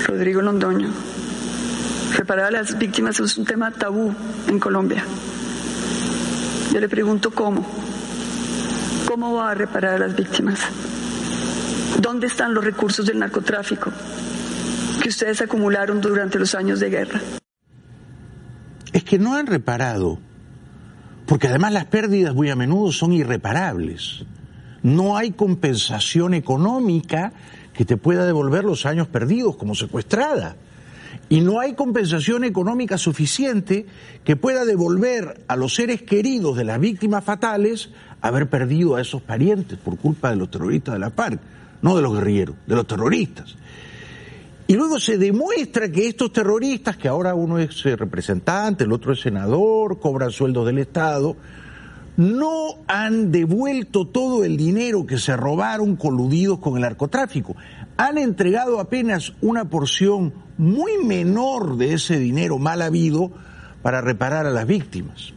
Rodrigo 0.06 0.42
Londoño. 0.42 0.89
Reparar 2.16 2.48
a 2.48 2.52
las 2.52 2.78
víctimas 2.78 3.20
es 3.20 3.38
un 3.38 3.46
tema 3.46 3.72
tabú 3.72 4.14
en 4.48 4.60
Colombia. 4.60 5.04
Yo 6.74 6.80
le 6.80 6.89
pregunto 6.89 7.32
cómo. 7.32 7.66
¿Cómo 9.08 9.34
va 9.36 9.52
a 9.52 9.56
reparar 9.56 9.96
a 9.96 10.08
las 10.08 10.16
víctimas? 10.16 10.60
¿Dónde 12.00 12.28
están 12.28 12.54
los 12.54 12.64
recursos 12.64 13.06
del 13.06 13.20
narcotráfico 13.20 13.92
que 15.02 15.10
ustedes 15.10 15.42
acumularon 15.42 16.02
durante 16.02 16.39
los 16.39 16.56
años 16.56 16.80
de 16.80 16.89
guerra? 16.89 17.22
Es 18.94 19.04
que 19.04 19.18
no 19.18 19.36
han 19.36 19.48
reparado, 19.48 20.20
porque 21.26 21.48
además 21.48 21.74
las 21.74 21.86
pérdidas 21.86 22.36
muy 22.36 22.50
a 22.50 22.56
menudo 22.56 22.92
son 22.92 23.14
irreparables. 23.14 24.26
No 24.84 25.17
hay 25.17 25.32
compensación 25.32 26.34
económica 26.34 27.34
que 27.73 27.86
te 27.86 27.97
pueda 27.97 28.25
devolver 28.25 28.63
los 28.63 28.86
años 28.86 29.07
perdidos 29.07 29.55
como 29.55 29.75
secuestrada. 29.75 30.55
Y 31.29 31.41
no 31.41 31.59
hay 31.59 31.75
compensación 31.75 32.43
económica 32.43 32.97
suficiente 32.97 33.86
que 34.23 34.36
pueda 34.36 34.65
devolver 34.65 35.41
a 35.47 35.55
los 35.55 35.75
seres 35.75 36.01
queridos 36.01 36.57
de 36.57 36.65
las 36.65 36.79
víctimas 36.79 37.23
fatales 37.23 37.89
haber 38.21 38.49
perdido 38.49 38.95
a 38.95 39.01
esos 39.01 39.21
parientes 39.21 39.77
por 39.79 39.97
culpa 39.97 40.29
de 40.29 40.36
los 40.36 40.51
terroristas 40.51 40.93
de 40.93 40.99
la 40.99 41.11
FARC, 41.11 41.39
no 41.82 41.95
de 41.95 42.01
los 42.01 42.13
guerrilleros, 42.13 42.55
de 42.67 42.75
los 42.75 42.86
terroristas. 42.86 43.55
Y 44.67 44.75
luego 44.75 44.99
se 44.99 45.17
demuestra 45.17 45.91
que 45.91 46.07
estos 46.07 46.32
terroristas, 46.32 46.95
que 46.95 47.07
ahora 47.07 47.34
uno 47.34 47.59
es 47.59 47.86
eh, 47.86 47.95
representante, 47.95 48.86
el 48.86 48.93
otro 48.93 49.11
es 49.11 49.19
senador, 49.19 49.99
cobran 49.99 50.32
sueldos 50.32 50.65
del 50.65 50.77
Estado, 50.77 51.36
no 52.18 52.76
han 52.88 53.32
devuelto 53.32 54.07
todo 54.07 54.43
el 54.43 54.57
dinero 54.57 55.05
que 55.05 55.18
se 55.18 55.36
robaron 55.36 55.95
coludidos 55.95 56.59
con 56.59 56.76
el 56.76 56.82
narcotráfico. 56.82 57.55
Han 57.97 58.18
entregado 58.18 58.80
apenas 58.80 59.34
una 59.41 59.66
porción 59.70 60.34
muy 60.57 60.97
menor 61.03 61.78
de 61.78 61.93
ese 61.93 62.20
dinero 62.20 62.57
mal 62.57 62.82
habido 62.82 63.32
para 63.82 64.01
reparar 64.01 64.45
a 64.45 64.51
las 64.51 64.68
víctimas. 64.68 65.34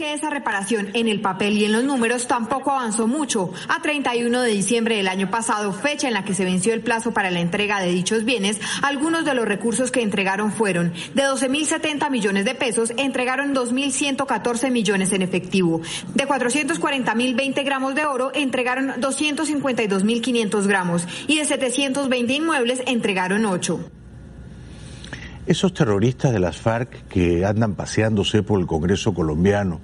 Que 0.00 0.14
esa 0.14 0.30
reparación 0.30 0.88
en 0.94 1.08
el 1.08 1.20
papel 1.20 1.58
y 1.58 1.66
en 1.66 1.72
los 1.72 1.84
números 1.84 2.26
tampoco 2.26 2.70
avanzó 2.70 3.06
mucho. 3.06 3.52
A 3.68 3.82
31 3.82 4.40
de 4.40 4.50
diciembre 4.50 4.96
del 4.96 5.08
año 5.08 5.30
pasado, 5.30 5.74
fecha 5.74 6.08
en 6.08 6.14
la 6.14 6.24
que 6.24 6.32
se 6.32 6.46
venció 6.46 6.72
el 6.72 6.80
plazo 6.80 7.12
para 7.12 7.30
la 7.30 7.40
entrega 7.40 7.82
de 7.82 7.90
dichos 7.90 8.24
bienes, 8.24 8.58
algunos 8.80 9.26
de 9.26 9.34
los 9.34 9.44
recursos 9.44 9.90
que 9.90 10.00
entregaron 10.00 10.52
fueron 10.52 10.94
de 11.12 11.22
12.070 11.24 12.08
millones 12.08 12.46
de 12.46 12.54
pesos, 12.54 12.94
entregaron 12.96 13.54
2.114 13.54 14.70
millones 14.70 15.12
en 15.12 15.20
efectivo. 15.20 15.82
De 16.14 16.26
440.020 16.26 17.62
gramos 17.62 17.94
de 17.94 18.06
oro, 18.06 18.30
entregaron 18.32 18.92
252.500 19.02 20.66
gramos 20.66 21.06
y 21.26 21.36
de 21.36 21.44
720 21.44 22.32
inmuebles 22.32 22.82
entregaron 22.86 23.44
8. 23.44 23.99
Esos 25.46 25.74
terroristas 25.74 26.32
de 26.32 26.38
las 26.38 26.56
FARC 26.56 27.08
que 27.08 27.44
andan 27.44 27.74
paseándose 27.74 28.42
por 28.42 28.60
el 28.60 28.66
Congreso 28.66 29.14
colombiano 29.14 29.80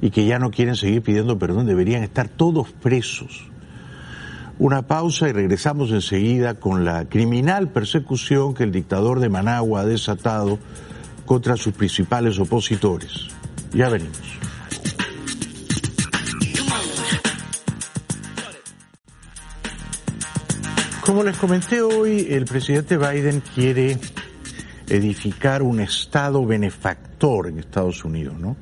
y 0.00 0.10
que 0.10 0.26
ya 0.26 0.38
no 0.38 0.50
quieren 0.50 0.76
seguir 0.76 1.02
pidiendo 1.02 1.38
perdón 1.38 1.66
deberían 1.66 2.02
estar 2.02 2.28
todos 2.28 2.70
presos. 2.70 3.50
Una 4.58 4.82
pausa 4.82 5.28
y 5.28 5.32
regresamos 5.32 5.90
enseguida 5.90 6.54
con 6.54 6.84
la 6.84 7.06
criminal 7.06 7.68
persecución 7.68 8.52
que 8.52 8.64
el 8.64 8.72
dictador 8.72 9.18
de 9.20 9.30
Managua 9.30 9.80
ha 9.80 9.86
desatado 9.86 10.58
contra 11.24 11.56
sus 11.56 11.72
principales 11.72 12.38
opositores. 12.38 13.28
Ya 13.72 13.88
venimos. 13.88 14.18
Como 21.06 21.24
les 21.24 21.36
comenté 21.38 21.80
hoy, 21.82 22.26
el 22.30 22.44
presidente 22.44 22.98
Biden 22.98 23.42
quiere 23.54 23.98
edificar 24.90 25.62
un 25.62 25.80
estado 25.80 26.44
benefactor 26.44 27.46
en 27.46 27.58
Estados 27.58 28.04
Unidos, 28.04 28.38
¿no? 28.38 28.56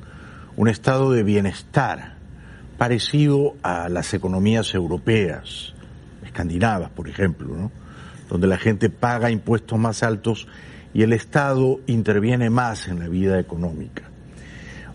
Un 0.55 0.67
estado 0.67 1.11
de 1.11 1.23
bienestar 1.23 2.15
parecido 2.77 3.55
a 3.63 3.89
las 3.89 4.13
economías 4.13 4.73
europeas, 4.73 5.73
escandinavas, 6.23 6.91
por 6.91 7.09
ejemplo, 7.09 7.55
¿no? 7.55 7.71
Donde 8.29 8.47
la 8.47 8.57
gente 8.57 8.89
paga 8.89 9.31
impuestos 9.31 9.77
más 9.79 10.03
altos 10.03 10.47
y 10.93 11.01
el 11.01 11.13
Estado 11.13 11.79
interviene 11.87 12.49
más 12.49 12.87
en 12.87 12.99
la 12.99 13.07
vida 13.07 13.39
económica. 13.39 14.03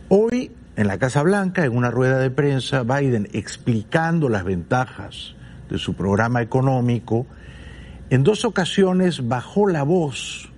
Hoy, 0.09 0.53
en 0.77 0.87
la 0.87 0.99
Casa 0.99 1.23
Blanca, 1.23 1.65
en 1.65 1.77
una 1.77 1.91
rueda 1.91 2.19
de 2.19 2.31
prensa, 2.31 2.85
Biden 2.85 3.29
explicando 3.33 4.29
las 4.29 4.45
ventajas 4.45 5.35
de 5.69 5.79
su 5.79 5.95
programa 5.95 6.43
económico, 6.43 7.27
en 8.11 8.23
dos 8.23 8.45
ocasiones 8.45 9.27
bajó 9.27 9.67
la 9.67 9.83
voz 9.83 10.54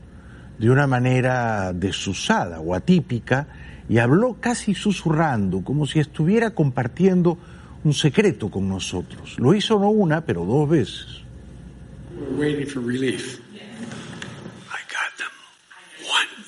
de 0.59 0.70
una 0.70 0.86
manera 0.86 1.72
desusada 1.72 2.61
o 2.61 2.74
atípica 2.74 3.46
y 3.88 3.98
habló 3.98 4.38
casi 4.40 4.74
susurrando, 4.74 5.62
como 5.62 5.86
si 5.86 6.00
estuviera 6.00 6.50
compartiendo 6.50 7.38
un 7.84 7.94
secreto 7.94 8.50
con 8.50 8.68
nosotros. 8.68 9.38
Lo 9.38 9.54
hizo 9.54 9.78
no 9.78 9.90
una, 9.90 10.22
pero 10.22 10.44
dos 10.44 10.68
veces. 10.68 11.22
We're 12.18 12.34
waiting 12.36 12.66
for 12.66 12.80
relief. 12.80 13.40
I 13.54 14.80
got 14.88 15.12
them. 15.18 15.30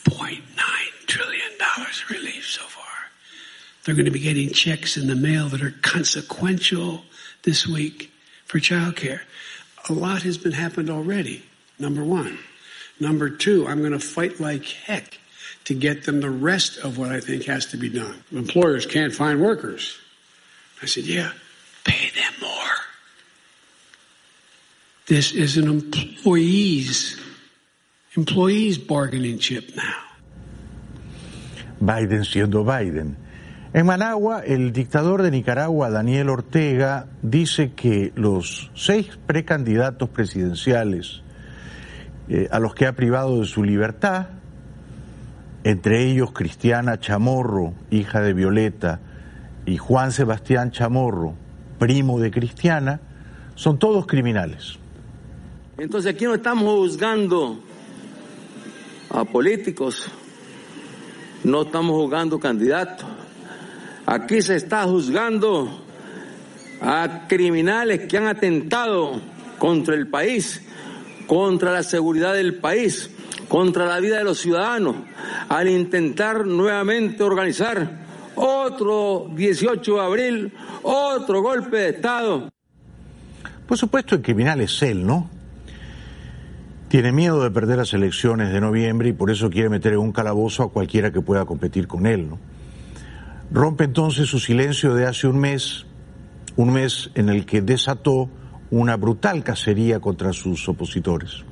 $1.9 0.04 0.42
trillion 1.06 1.52
relief 2.10 2.44
so 2.46 2.62
far. 2.62 2.84
They're 3.84 3.94
going 3.94 4.06
to 4.06 4.10
be 4.10 4.20
getting 4.20 4.50
checks 4.50 4.96
in 4.96 5.06
the 5.06 5.14
mail 5.14 5.48
that 5.50 5.62
are 5.62 5.74
consequential 5.82 7.04
this 7.42 7.66
week 7.66 8.10
for 8.46 8.58
childcare. 8.58 9.20
A 9.88 9.92
lot 9.92 10.22
has 10.22 10.38
been 10.38 10.52
happened 10.52 10.90
already, 10.90 11.42
number 11.78 12.02
one. 12.02 12.38
Number 13.00 13.30
two, 13.30 13.66
I'm 13.66 13.80
going 13.80 13.92
to 13.92 14.00
fight 14.00 14.40
like 14.40 14.64
heck 14.64 15.18
to 15.64 15.74
get 15.74 16.04
them 16.04 16.20
the 16.20 16.30
rest 16.30 16.78
of 16.78 16.98
what 16.98 17.10
I 17.10 17.20
think 17.20 17.44
has 17.44 17.66
to 17.66 17.76
be 17.76 17.88
done. 17.88 18.22
Employers 18.32 18.86
can't 18.86 19.12
find 19.12 19.40
workers. 19.40 19.96
I 20.82 20.86
said, 20.86 21.04
yeah, 21.04 21.30
pay 21.84 22.10
them 22.10 22.32
more. 22.40 22.76
This 25.06 25.32
is 25.32 25.56
an 25.56 25.68
employees, 25.68 27.18
employees 28.16 28.78
bargaining 28.78 29.38
chip 29.38 29.74
now. 29.76 30.04
Biden 31.80 32.24
siendo 32.24 32.64
Biden. 32.64 33.16
En 33.74 33.86
Managua, 33.86 34.42
el 34.44 34.72
dictador 34.72 35.22
de 35.22 35.30
Nicaragua, 35.30 35.90
Daniel 35.90 36.30
Ortega, 36.30 37.06
dice 37.22 37.72
que 37.74 38.12
los 38.16 38.70
seis 38.74 39.18
precandidatos 39.26 40.08
presidenciales 40.08 41.22
eh, 42.28 42.48
a 42.50 42.58
los 42.58 42.74
que 42.74 42.86
ha 42.86 42.92
privado 42.92 43.40
de 43.40 43.46
su 43.46 43.64
libertad, 43.64 44.26
entre 45.64 46.04
ellos 46.04 46.32
Cristiana 46.32 47.00
Chamorro, 47.00 47.72
hija 47.90 48.20
de 48.20 48.34
Violeta, 48.34 49.00
y 49.64 49.76
Juan 49.76 50.12
Sebastián 50.12 50.70
Chamorro, 50.70 51.34
primo 51.78 52.20
de 52.20 52.30
Cristiana, 52.30 53.00
son 53.54 53.78
todos 53.78 54.06
criminales. 54.06 54.78
Entonces 55.78 56.14
aquí 56.14 56.24
no 56.24 56.34
estamos 56.34 56.64
juzgando 56.64 57.60
a 59.10 59.24
políticos, 59.24 60.10
no 61.44 61.62
estamos 61.62 61.96
juzgando 61.96 62.38
candidatos, 62.38 63.06
aquí 64.06 64.42
se 64.42 64.56
está 64.56 64.84
juzgando 64.84 65.84
a 66.80 67.26
criminales 67.28 68.06
que 68.06 68.18
han 68.18 68.26
atentado 68.26 69.20
contra 69.58 69.94
el 69.94 70.08
país 70.08 70.67
contra 71.28 71.72
la 71.72 71.84
seguridad 71.84 72.34
del 72.34 72.56
país, 72.56 73.10
contra 73.46 73.86
la 73.86 74.00
vida 74.00 74.18
de 74.18 74.24
los 74.24 74.40
ciudadanos 74.40 74.96
al 75.48 75.68
intentar 75.68 76.44
nuevamente 76.46 77.22
organizar 77.22 78.06
otro 78.34 79.30
18 79.34 79.94
de 79.94 80.00
abril, 80.00 80.52
otro 80.82 81.42
golpe 81.42 81.76
de 81.76 81.88
Estado. 81.90 82.48
Por 83.66 83.76
supuesto, 83.76 84.14
el 84.14 84.22
criminal 84.22 84.60
es 84.60 84.82
él, 84.82 85.06
¿no? 85.06 85.28
Tiene 86.88 87.12
miedo 87.12 87.42
de 87.42 87.50
perder 87.50 87.76
las 87.76 87.92
elecciones 87.92 88.50
de 88.50 88.60
noviembre 88.60 89.10
y 89.10 89.12
por 89.12 89.30
eso 89.30 89.50
quiere 89.50 89.68
meter 89.68 89.92
en 89.92 89.98
un 89.98 90.12
calabozo 90.12 90.62
a 90.62 90.70
cualquiera 90.70 91.12
que 91.12 91.20
pueda 91.20 91.44
competir 91.44 91.86
con 91.86 92.06
él, 92.06 92.30
¿no? 92.30 92.38
Rompe 93.50 93.84
entonces 93.84 94.28
su 94.28 94.38
silencio 94.38 94.94
de 94.94 95.06
hace 95.06 95.26
un 95.26 95.38
mes, 95.38 95.84
un 96.56 96.72
mes 96.72 97.10
en 97.14 97.28
el 97.28 97.44
que 97.44 97.60
desató 97.60 98.30
una 98.70 98.96
brutal 98.96 99.42
cacería 99.44 100.00
contra 100.00 100.32
sus 100.32 100.68
opositores. 100.68 101.44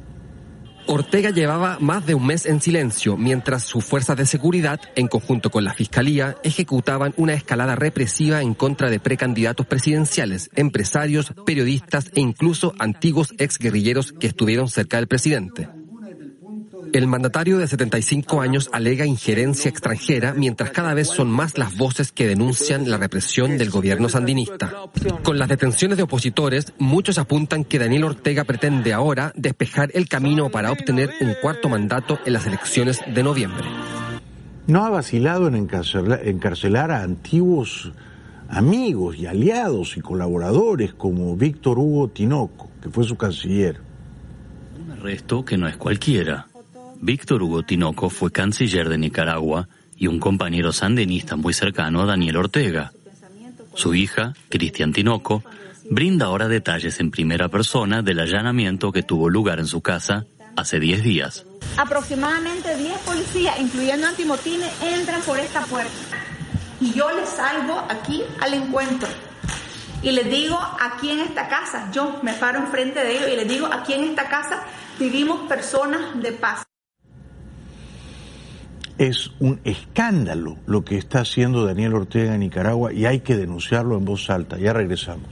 Ortega 0.89 1.31
llevaba 1.31 1.79
más 1.81 2.07
de 2.07 2.15
un 2.15 2.27
mes 2.27 2.47
en 2.47 2.61
silencio, 2.61 3.17
mientras 3.17 3.65
sus 3.65 3.85
fuerzas 3.85 4.17
de 4.17 4.25
seguridad, 4.25 4.81
en 4.95 5.09
conjunto 5.09 5.51
con 5.51 5.65
la 5.65 5.75
Fiscalía, 5.75 6.37
ejecutaban 6.45 7.13
una 7.17 7.35
escalada 7.35 7.75
represiva 7.75 8.41
en 8.41 8.55
contra 8.55 8.89
de 8.89 9.01
precandidatos 9.01 9.67
presidenciales, 9.67 10.49
empresarios, 10.55 11.33
periodistas 11.45 12.13
e 12.15 12.21
incluso 12.21 12.73
antiguos 12.79 13.35
exguerrilleros 13.39 14.13
que 14.13 14.29
estuvieron 14.29 14.69
cerca 14.69 14.99
del 14.99 15.09
presidente. 15.09 15.69
El 16.93 17.07
mandatario 17.07 17.59
de 17.59 17.67
75 17.67 18.41
años 18.41 18.71
alega 18.73 19.07
injerencia 19.07 19.69
extranjera 19.69 20.35
mientras 20.35 20.71
cada 20.71 20.95
vez 20.95 21.09
son 21.09 21.31
más 21.31 21.59
las 21.59 21.77
voces 21.77 22.13
que 22.13 22.27
denuncian 22.27 22.91
la 22.91 22.99
represión 22.99 23.59
del 23.59 23.71
gobierno 23.71 24.09
sandinista. 24.09 24.73
Con 25.23 25.39
las 25.39 25.49
detenciones 25.49 25.97
de 25.97 26.05
opositores, 26.05 26.73
muchos 26.79 27.19
apuntan 27.19 27.65
que 27.65 27.79
Daniel 27.79 28.05
Ortega 28.05 28.45
pretende 28.45 28.93
ahora 28.93 29.33
despejar 29.37 29.91
el 29.95 30.09
camino 30.09 30.51
para 30.51 30.73
obtener 30.73 31.11
un 31.21 31.35
cuarto 31.41 31.69
mandato 31.69 32.19
en 32.25 32.33
las 32.33 32.47
elecciones 32.47 33.01
de 33.07 33.23
noviembre. 33.23 33.67
No 34.67 34.85
ha 34.85 34.91
vacilado 34.91 35.49
en 35.49 35.55
encarcelar, 35.55 36.27
encarcelar 36.27 36.91
a 36.91 37.03
antiguos 37.03 37.93
amigos 38.49 39.17
y 39.17 39.27
aliados 39.27 39.97
y 39.97 40.01
colaboradores 40.01 40.95
como 40.95 41.37
Víctor 41.37 41.79
Hugo 41.79 42.09
Tinoco, 42.09 42.71
que 42.83 42.89
fue 42.91 43.05
su 43.05 43.17
canciller. 43.17 43.81
Un 44.85 44.93
arresto 44.93 45.45
que 45.45 45.57
no 45.57 45.69
es 45.69 45.77
cualquiera. 45.77 46.47
Víctor 47.01 47.43
Hugo 47.43 47.63
Tinoco 47.63 48.11
fue 48.11 48.33
canciller 48.33 48.89
de 48.89 48.99
Nicaragua 48.99 49.69
y 49.97 50.07
un 50.07 50.19
compañero 50.19 50.73
sandinista 50.73 51.37
muy 51.37 51.55
cercano 51.55 52.03
a 52.03 52.07
Daniel 52.07 52.37
Ortega. 52.37 52.93
Su 53.75 53.95
hija, 53.95 54.35
Cristian 54.49 54.93
Tinoco, 54.93 55.43
brinda 55.91 56.27
ahora 56.27 56.49
detalles 56.49 57.01
en 57.01 57.11
primera 57.11 57.49
persona 57.49 58.03
del 58.03 58.21
allanamiento 58.21 58.93
que 58.93 59.03
tuvo 59.03 59.29
lugar 59.29 59.59
en 59.59 59.67
su 59.67 59.81
casa 59.81 60.25
hace 60.57 60.81
10 60.81 61.03
días. 61.03 61.47
Aproximadamente 61.77 62.77
10 62.77 62.99
policías, 63.01 63.61
incluyendo 63.61 64.07
antimotines, 64.07 64.71
entran 64.83 65.21
por 65.23 65.39
esta 65.39 65.61
puerta. 65.67 65.93
Y 66.81 66.93
yo 66.93 67.11
les 67.11 67.29
salgo 67.29 67.79
aquí 67.89 68.23
al 68.41 68.55
encuentro. 68.55 69.09
Y 70.03 70.13
les 70.13 70.31
digo, 70.31 70.59
aquí 70.81 71.11
en 71.11 71.21
esta 71.21 71.49
casa, 71.49 71.91
yo 71.93 72.21
me 72.23 72.33
paro 72.35 72.59
enfrente 72.59 73.01
de 73.01 73.17
ellos 73.17 73.31
y 73.33 73.37
les 73.37 73.49
digo, 73.49 73.67
aquí 73.67 73.95
en 73.95 74.05
esta 74.05 74.29
casa 74.29 74.63
vivimos 74.99 75.49
personas 75.49 76.21
de 76.23 76.33
paz. 76.33 76.66
Es 78.99 79.31
un 79.41 79.61
escándalo 79.65 80.57
lo 80.67 80.85
que 80.85 80.97
está 80.97 81.21
haciendo 81.21 81.67
Daniel 81.67 81.95
Ortega 81.95 82.35
en 82.35 82.41
Nicaragua 82.41 82.93
y 82.93 83.05
hay 83.05 83.21
que 83.21 83.37
denunciarlo 83.37 83.97
en 83.99 84.05
voz 84.05 84.31
alta. 84.31 84.59
Ya 84.59 84.73
regresamos. 84.73 85.29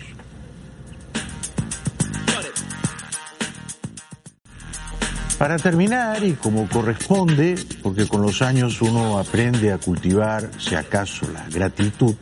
Para 5.38 5.56
terminar, 5.56 6.22
y 6.22 6.34
como 6.34 6.68
corresponde, 6.68 7.56
porque 7.82 8.06
con 8.06 8.22
los 8.22 8.40
años 8.40 8.80
uno 8.80 9.18
aprende 9.18 9.72
a 9.72 9.78
cultivar, 9.78 10.48
si 10.58 10.74
acaso, 10.74 11.26
la 11.32 11.44
gratitud, 11.52 12.14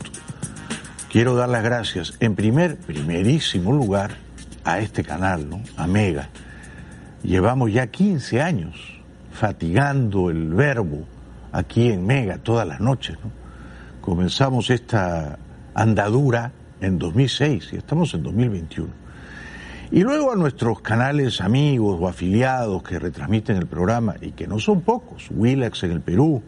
quiero 1.11 1.35
dar 1.35 1.49
las 1.51 1.63
gracias 1.63 2.15
en 2.21 2.35
primer, 2.35 2.79
primerísimo 2.79 3.73
lugar 3.73 4.17
a 4.65 4.79
este 4.79 5.05
canal, 5.05 5.49
¿no? 5.49 5.61
A 5.77 5.87
Mega. 5.87 6.31
Llevamos 7.23 7.73
ya 7.73 7.89
15 7.89 8.41
años 8.41 9.03
fatigando 9.33 10.31
el 10.31 10.55
verbo 10.55 11.07
aquí 11.53 11.91
en 11.91 12.07
Mega 12.07 12.39
todas 12.39 12.67
las 12.67 12.81
noches. 12.81 13.17
¿no? 13.23 13.31
Comenzamos 14.01 14.71
esta 14.71 15.39
andadura 15.75 16.53
en 16.81 16.99
2006 16.99 17.73
y 17.73 17.77
estamos 17.77 18.13
en 18.15 18.23
2021. 18.23 19.03
Y 19.93 20.01
luego 20.01 20.33
a 20.33 20.37
nuestros 20.37 20.81
canales 20.81 21.43
amigos 21.43 21.99
o 22.01 22.09
afiliados 22.09 22.83
que 22.83 22.99
retransmiten 22.99 23.57
el 23.57 23.67
programa, 23.67 24.15
y 24.23 24.33
que 24.33 24.47
no 24.47 24.59
son 24.59 24.81
pocos, 24.81 25.29
Willax 25.31 25.85
en 25.85 25.93
el 25.93 26.01
Perú, 26.01 26.43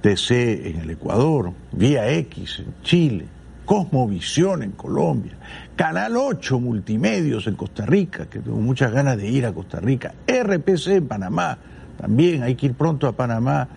TC 0.00 0.30
en 0.66 0.80
el 0.80 0.90
Ecuador, 0.90 1.52
Vía 1.72 2.10
X 2.10 2.60
en 2.60 2.74
Chile, 2.82 3.26
Cosmovisión 3.66 4.62
en 4.62 4.72
Colombia, 4.72 5.36
Canal 5.76 6.16
8 6.16 6.58
Multimedios 6.58 7.46
en 7.46 7.56
Costa 7.56 7.84
Rica, 7.84 8.26
que 8.26 8.40
tengo 8.40 8.56
muchas 8.56 8.90
ganas 8.90 9.18
de 9.18 9.28
ir 9.28 9.44
a 9.44 9.52
Costa 9.52 9.78
Rica, 9.78 10.14
RPC 10.26 10.86
en 10.88 11.08
Panamá, 11.08 11.58
también 12.00 12.42
hay 12.42 12.54
que 12.54 12.66
ir 12.66 12.74
pronto 12.74 13.06
a 13.06 13.12
Panamá 13.12 13.68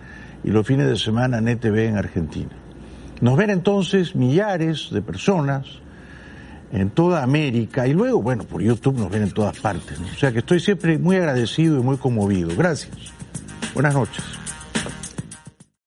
y 0.42 0.50
los 0.50 0.66
fines 0.66 0.86
de 0.88 0.96
semana 0.96 1.38
NTV 1.38 1.88
en 1.88 1.96
Argentina. 1.96 2.50
Nos 3.20 3.36
ven 3.36 3.50
entonces 3.50 4.14
millares 4.14 4.88
de 4.90 5.02
personas 5.02 5.66
en 6.72 6.90
toda 6.90 7.22
América 7.22 7.86
y 7.86 7.92
luego, 7.92 8.22
bueno, 8.22 8.44
por 8.44 8.62
YouTube 8.62 8.98
nos 8.98 9.10
ven 9.10 9.22
en 9.22 9.30
todas 9.30 9.58
partes. 9.60 9.98
O 10.00 10.18
sea 10.18 10.32
que 10.32 10.38
estoy 10.38 10.60
siempre 10.60 10.98
muy 10.98 11.16
agradecido 11.16 11.78
y 11.78 11.82
muy 11.82 11.96
conmovido. 11.96 12.50
Gracias. 12.56 12.92
Buenas 13.74 13.94
noches. 13.94 14.24